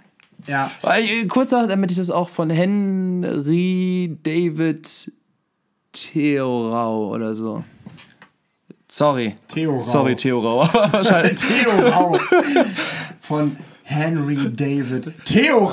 ja. 0.47 0.71
Äh, 0.83 1.25
Kurz 1.25 1.51
noch, 1.51 1.67
damit 1.67 1.91
ich 1.91 1.97
das 1.97 2.09
auch 2.09 2.29
von 2.29 2.49
Henry 2.49 4.17
David 4.23 5.11
Theorau 5.93 7.09
oder 7.13 7.35
so. 7.35 7.63
Sorry. 8.89 9.35
Theo 9.47 9.75
Rau. 9.77 9.81
Sorry, 9.81 10.15
Theorau. 10.15 10.59
Wahrscheinlich. 10.91 11.39
Theo 11.41 11.71
Rau. 11.89 12.19
Von 13.19 13.57
Henry 13.83 14.51
David. 14.53 15.13
Theo 15.25 15.65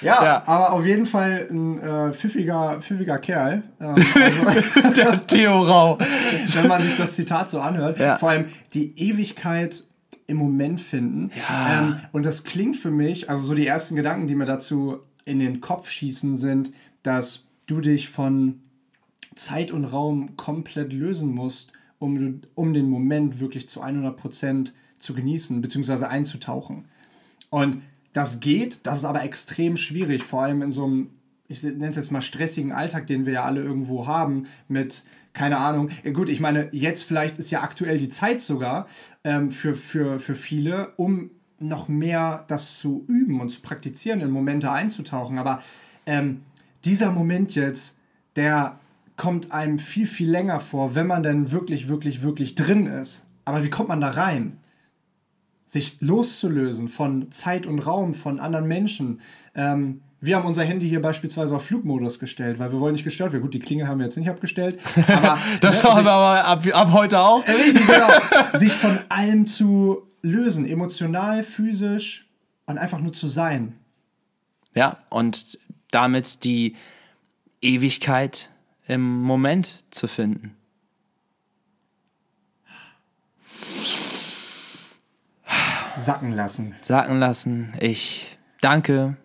Ja, 0.00 0.22
Ja. 0.24 0.42
aber 0.46 0.72
auf 0.72 0.84
jeden 0.86 1.06
Fall 1.06 1.46
ein 1.50 1.80
äh, 1.80 2.12
pfiffiger, 2.12 2.80
pfiffiger 2.80 3.18
Kerl. 3.18 3.62
Ähm, 3.80 3.94
also, 4.46 4.80
Der 4.96 5.26
Theorau. 5.26 5.98
wenn 5.98 6.66
man 6.68 6.82
sich 6.82 6.96
das 6.96 7.14
Zitat 7.16 7.48
so 7.48 7.60
anhört. 7.60 7.98
Ja. 7.98 8.16
Vor 8.16 8.30
allem 8.30 8.46
die 8.74 8.98
Ewigkeit 8.98 9.84
im 10.26 10.36
Moment 10.36 10.80
finden. 10.80 11.30
Ja. 11.48 11.80
Ähm, 11.80 11.96
und 12.12 12.26
das 12.26 12.44
klingt 12.44 12.76
für 12.76 12.90
mich, 12.90 13.30
also 13.30 13.42
so 13.42 13.54
die 13.54 13.66
ersten 13.66 13.96
Gedanken, 13.96 14.26
die 14.26 14.34
mir 14.34 14.44
dazu 14.44 14.98
in 15.24 15.38
den 15.38 15.60
Kopf 15.60 15.88
schießen, 15.90 16.36
sind, 16.36 16.72
dass 17.02 17.44
du 17.66 17.80
dich 17.80 18.08
von 18.08 18.60
Zeit 19.34 19.70
und 19.70 19.84
Raum 19.84 20.36
komplett 20.36 20.92
lösen 20.92 21.34
musst, 21.34 21.72
um, 21.98 22.40
um 22.54 22.72
den 22.74 22.88
Moment 22.90 23.40
wirklich 23.40 23.68
zu 23.68 23.82
100% 23.82 24.72
zu 24.98 25.14
genießen, 25.14 25.60
beziehungsweise 25.60 26.08
einzutauchen. 26.08 26.86
Und 27.50 27.78
das 28.18 28.40
geht, 28.40 28.84
das 28.84 28.98
ist 28.98 29.04
aber 29.04 29.22
extrem 29.22 29.76
schwierig, 29.76 30.24
vor 30.24 30.42
allem 30.42 30.60
in 30.62 30.72
so 30.72 30.84
einem, 30.84 31.10
ich 31.46 31.62
nenne 31.62 31.86
es 31.88 31.94
jetzt 31.94 32.10
mal 32.10 32.20
stressigen 32.20 32.72
Alltag, 32.72 33.06
den 33.06 33.26
wir 33.26 33.34
ja 33.34 33.44
alle 33.44 33.62
irgendwo 33.62 34.08
haben, 34.08 34.48
mit, 34.66 35.04
keine 35.34 35.58
Ahnung, 35.58 35.88
gut, 36.14 36.28
ich 36.28 36.40
meine, 36.40 36.68
jetzt 36.72 37.04
vielleicht 37.04 37.38
ist 37.38 37.52
ja 37.52 37.62
aktuell 37.62 37.96
die 37.96 38.08
Zeit 38.08 38.40
sogar 38.40 38.88
ähm, 39.22 39.52
für, 39.52 39.72
für, 39.72 40.18
für 40.18 40.34
viele, 40.34 40.94
um 40.96 41.30
noch 41.60 41.86
mehr 41.86 42.44
das 42.48 42.76
zu 42.76 43.04
üben 43.06 43.40
und 43.40 43.50
zu 43.50 43.60
praktizieren, 43.60 44.20
in 44.20 44.32
Momente 44.32 44.72
einzutauchen. 44.72 45.38
Aber 45.38 45.62
ähm, 46.04 46.42
dieser 46.84 47.12
Moment 47.12 47.54
jetzt, 47.54 47.98
der 48.34 48.80
kommt 49.16 49.52
einem 49.52 49.78
viel, 49.78 50.08
viel 50.08 50.28
länger 50.28 50.58
vor, 50.58 50.96
wenn 50.96 51.06
man 51.06 51.22
dann 51.22 51.52
wirklich, 51.52 51.86
wirklich, 51.86 52.22
wirklich 52.22 52.56
drin 52.56 52.86
ist. 52.86 53.26
Aber 53.44 53.62
wie 53.62 53.70
kommt 53.70 53.88
man 53.88 54.00
da 54.00 54.10
rein? 54.10 54.58
Sich 55.68 56.00
loszulösen 56.00 56.88
von 56.88 57.30
Zeit 57.30 57.66
und 57.66 57.78
Raum, 57.80 58.14
von 58.14 58.40
anderen 58.40 58.66
Menschen. 58.66 59.20
Ähm, 59.54 60.00
wir 60.18 60.34
haben 60.34 60.46
unser 60.46 60.64
Handy 60.64 60.88
hier 60.88 61.02
beispielsweise 61.02 61.54
auf 61.54 61.66
Flugmodus 61.66 62.18
gestellt, 62.18 62.58
weil 62.58 62.72
wir 62.72 62.80
wollen 62.80 62.94
nicht 62.94 63.04
gestört 63.04 63.32
werden. 63.32 63.42
Gut, 63.42 63.52
die 63.52 63.60
Klingel 63.60 63.86
haben 63.86 63.98
wir 63.98 64.06
jetzt 64.06 64.16
nicht 64.16 64.30
abgestellt. 64.30 64.80
Aber 65.06 65.38
Das 65.60 65.82
ne, 65.82 65.90
wir 65.90 66.10
aber 66.10 66.44
ab, 66.44 66.66
ab 66.72 66.92
heute 66.92 67.20
auch. 67.20 67.46
richtig, 67.46 67.86
genau, 67.86 68.08
sich 68.54 68.72
von 68.72 68.98
allem 69.10 69.46
zu 69.46 70.08
lösen, 70.22 70.66
emotional, 70.66 71.42
physisch 71.42 72.26
und 72.66 72.78
einfach 72.78 73.00
nur 73.00 73.12
zu 73.12 73.28
sein. 73.28 73.74
Ja, 74.74 74.96
und 75.10 75.58
damit 75.90 76.44
die 76.44 76.76
Ewigkeit 77.60 78.48
im 78.86 79.22
Moment 79.22 79.94
zu 79.94 80.08
finden. 80.08 80.57
Sacken 85.98 86.32
lassen. 86.32 86.74
Sacken 86.80 87.18
lassen. 87.18 87.74
Ich 87.80 88.38
danke 88.60 89.16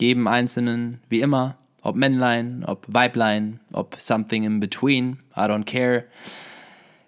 jedem 0.00 0.26
Einzelnen, 0.26 1.00
wie 1.08 1.20
immer, 1.20 1.56
ob 1.82 1.96
Männlein, 1.96 2.64
ob 2.64 2.86
Weiblein, 2.88 3.60
ob 3.72 3.96
something 4.00 4.44
in 4.44 4.60
between, 4.60 5.18
I 5.36 5.40
don't 5.40 5.64
care. 5.64 6.04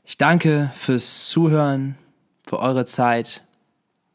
Ich 0.05 0.19
danke 0.19 0.71
fürs 0.77 1.29
Zuhören, 1.29 1.97
für 2.45 2.59
eure 2.59 2.87
Zeit. 2.87 3.43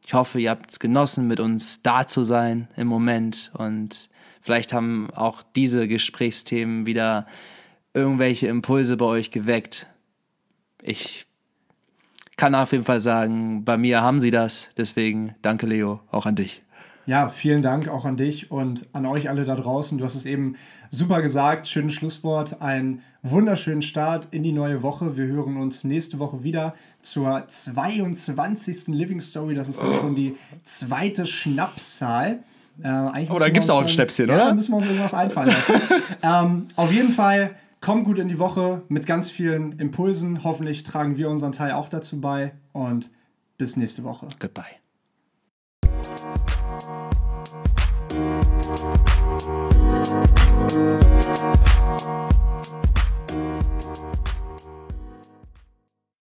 Ich 0.06 0.14
hoffe, 0.14 0.40
ihr 0.40 0.52
habt 0.52 0.72
es 0.72 0.80
genossen, 0.80 1.28
mit 1.28 1.40
uns 1.40 1.82
da 1.82 2.08
zu 2.08 2.24
sein 2.24 2.68
im 2.78 2.88
Moment 2.88 3.52
und 3.56 4.10
vielleicht 4.42 4.74
haben 4.74 5.10
auch 5.12 5.44
diese 5.56 5.88
Gesprächsthemen 5.88 6.86
wieder 6.86 7.26
irgendwelche 7.94 8.48
Impulse 8.48 8.98
bei 8.98 9.06
euch 9.06 9.32
geweckt. 9.32 9.88
Ich 10.82 11.26
kann 12.42 12.56
auf 12.56 12.72
jeden 12.72 12.84
Fall 12.84 13.00
sagen, 13.00 13.64
bei 13.66 13.78
mir 13.78 14.02
haben 14.02 14.20
sie 14.20 14.32
das. 14.32 14.70
Deswegen 14.76 15.36
danke, 15.44 15.68
Leo, 15.68 16.00
auch 16.10 16.26
an 16.26 16.36
dich. 16.36 16.64
Ja, 17.06 17.30
vielen 17.30 17.62
Dank 17.62 17.88
auch 17.88 18.04
an 18.04 18.18
dich 18.18 18.50
und 18.50 18.82
an 18.94 19.06
euch 19.06 19.30
alle 19.30 19.46
da 19.46 19.56
draußen. 19.56 20.00
Du 20.00 20.04
hast 20.04 20.16
es 20.16 20.26
eben 20.26 20.56
super 20.90 21.22
gesagt. 21.22 21.68
Schönes 21.68 21.94
Schlusswort. 21.94 22.60
Einen 22.60 23.04
wunderschönen 23.22 23.84
Start 23.84 24.30
in 24.32 24.42
die 24.42 24.54
neue 24.54 24.82
Woche. 24.82 25.18
Wir 25.18 25.26
hören 25.26 25.56
uns 25.58 25.84
nächste 25.84 26.18
Woche 26.18 26.44
wieder 26.44 26.74
zur 27.04 27.44
22. 27.46 28.88
Living 28.88 29.22
Story. 29.22 29.54
Das 29.54 29.70
ist 29.70 29.80
dann 29.80 29.94
schon 29.94 30.16
die 30.16 30.36
zweite 30.64 31.28
Schnapszahl. 31.28 32.40
Äh, 32.82 33.28
oh, 33.30 33.38
da 33.38 33.50
gibt 33.50 33.66
es 33.66 33.70
auch 33.70 33.82
ein 33.82 33.88
Schnäpschen, 33.88 34.30
ja, 34.30 34.34
oder? 34.34 34.46
Da 34.46 34.54
müssen 34.56 34.72
wir 34.72 34.78
uns 34.78 34.86
irgendwas 34.86 35.14
einfallen 35.14 35.50
lassen. 35.50 35.76
ähm, 36.24 36.68
auf 36.76 36.92
jeden 36.92 37.12
Fall 37.12 37.52
kommt 37.82 38.06
gut 38.06 38.20
in 38.20 38.28
die 38.28 38.40
Woche 38.40 38.84
mit 38.88 39.06
ganz 39.06 39.30
vielen 39.30 39.74
Impulsen. 39.74 40.44
Hoffentlich 40.44 40.84
tragen 40.84 41.18
wir 41.18 41.30
unseren 41.30 41.52
Teil 41.52 41.72
auch 41.74 41.90
dazu 41.90 42.22
bei. 42.22 42.54
Und 42.74 43.12
bis 43.58 43.76
nächste 43.76 44.04
Woche. 44.04 44.28
Goodbye. 44.40 44.80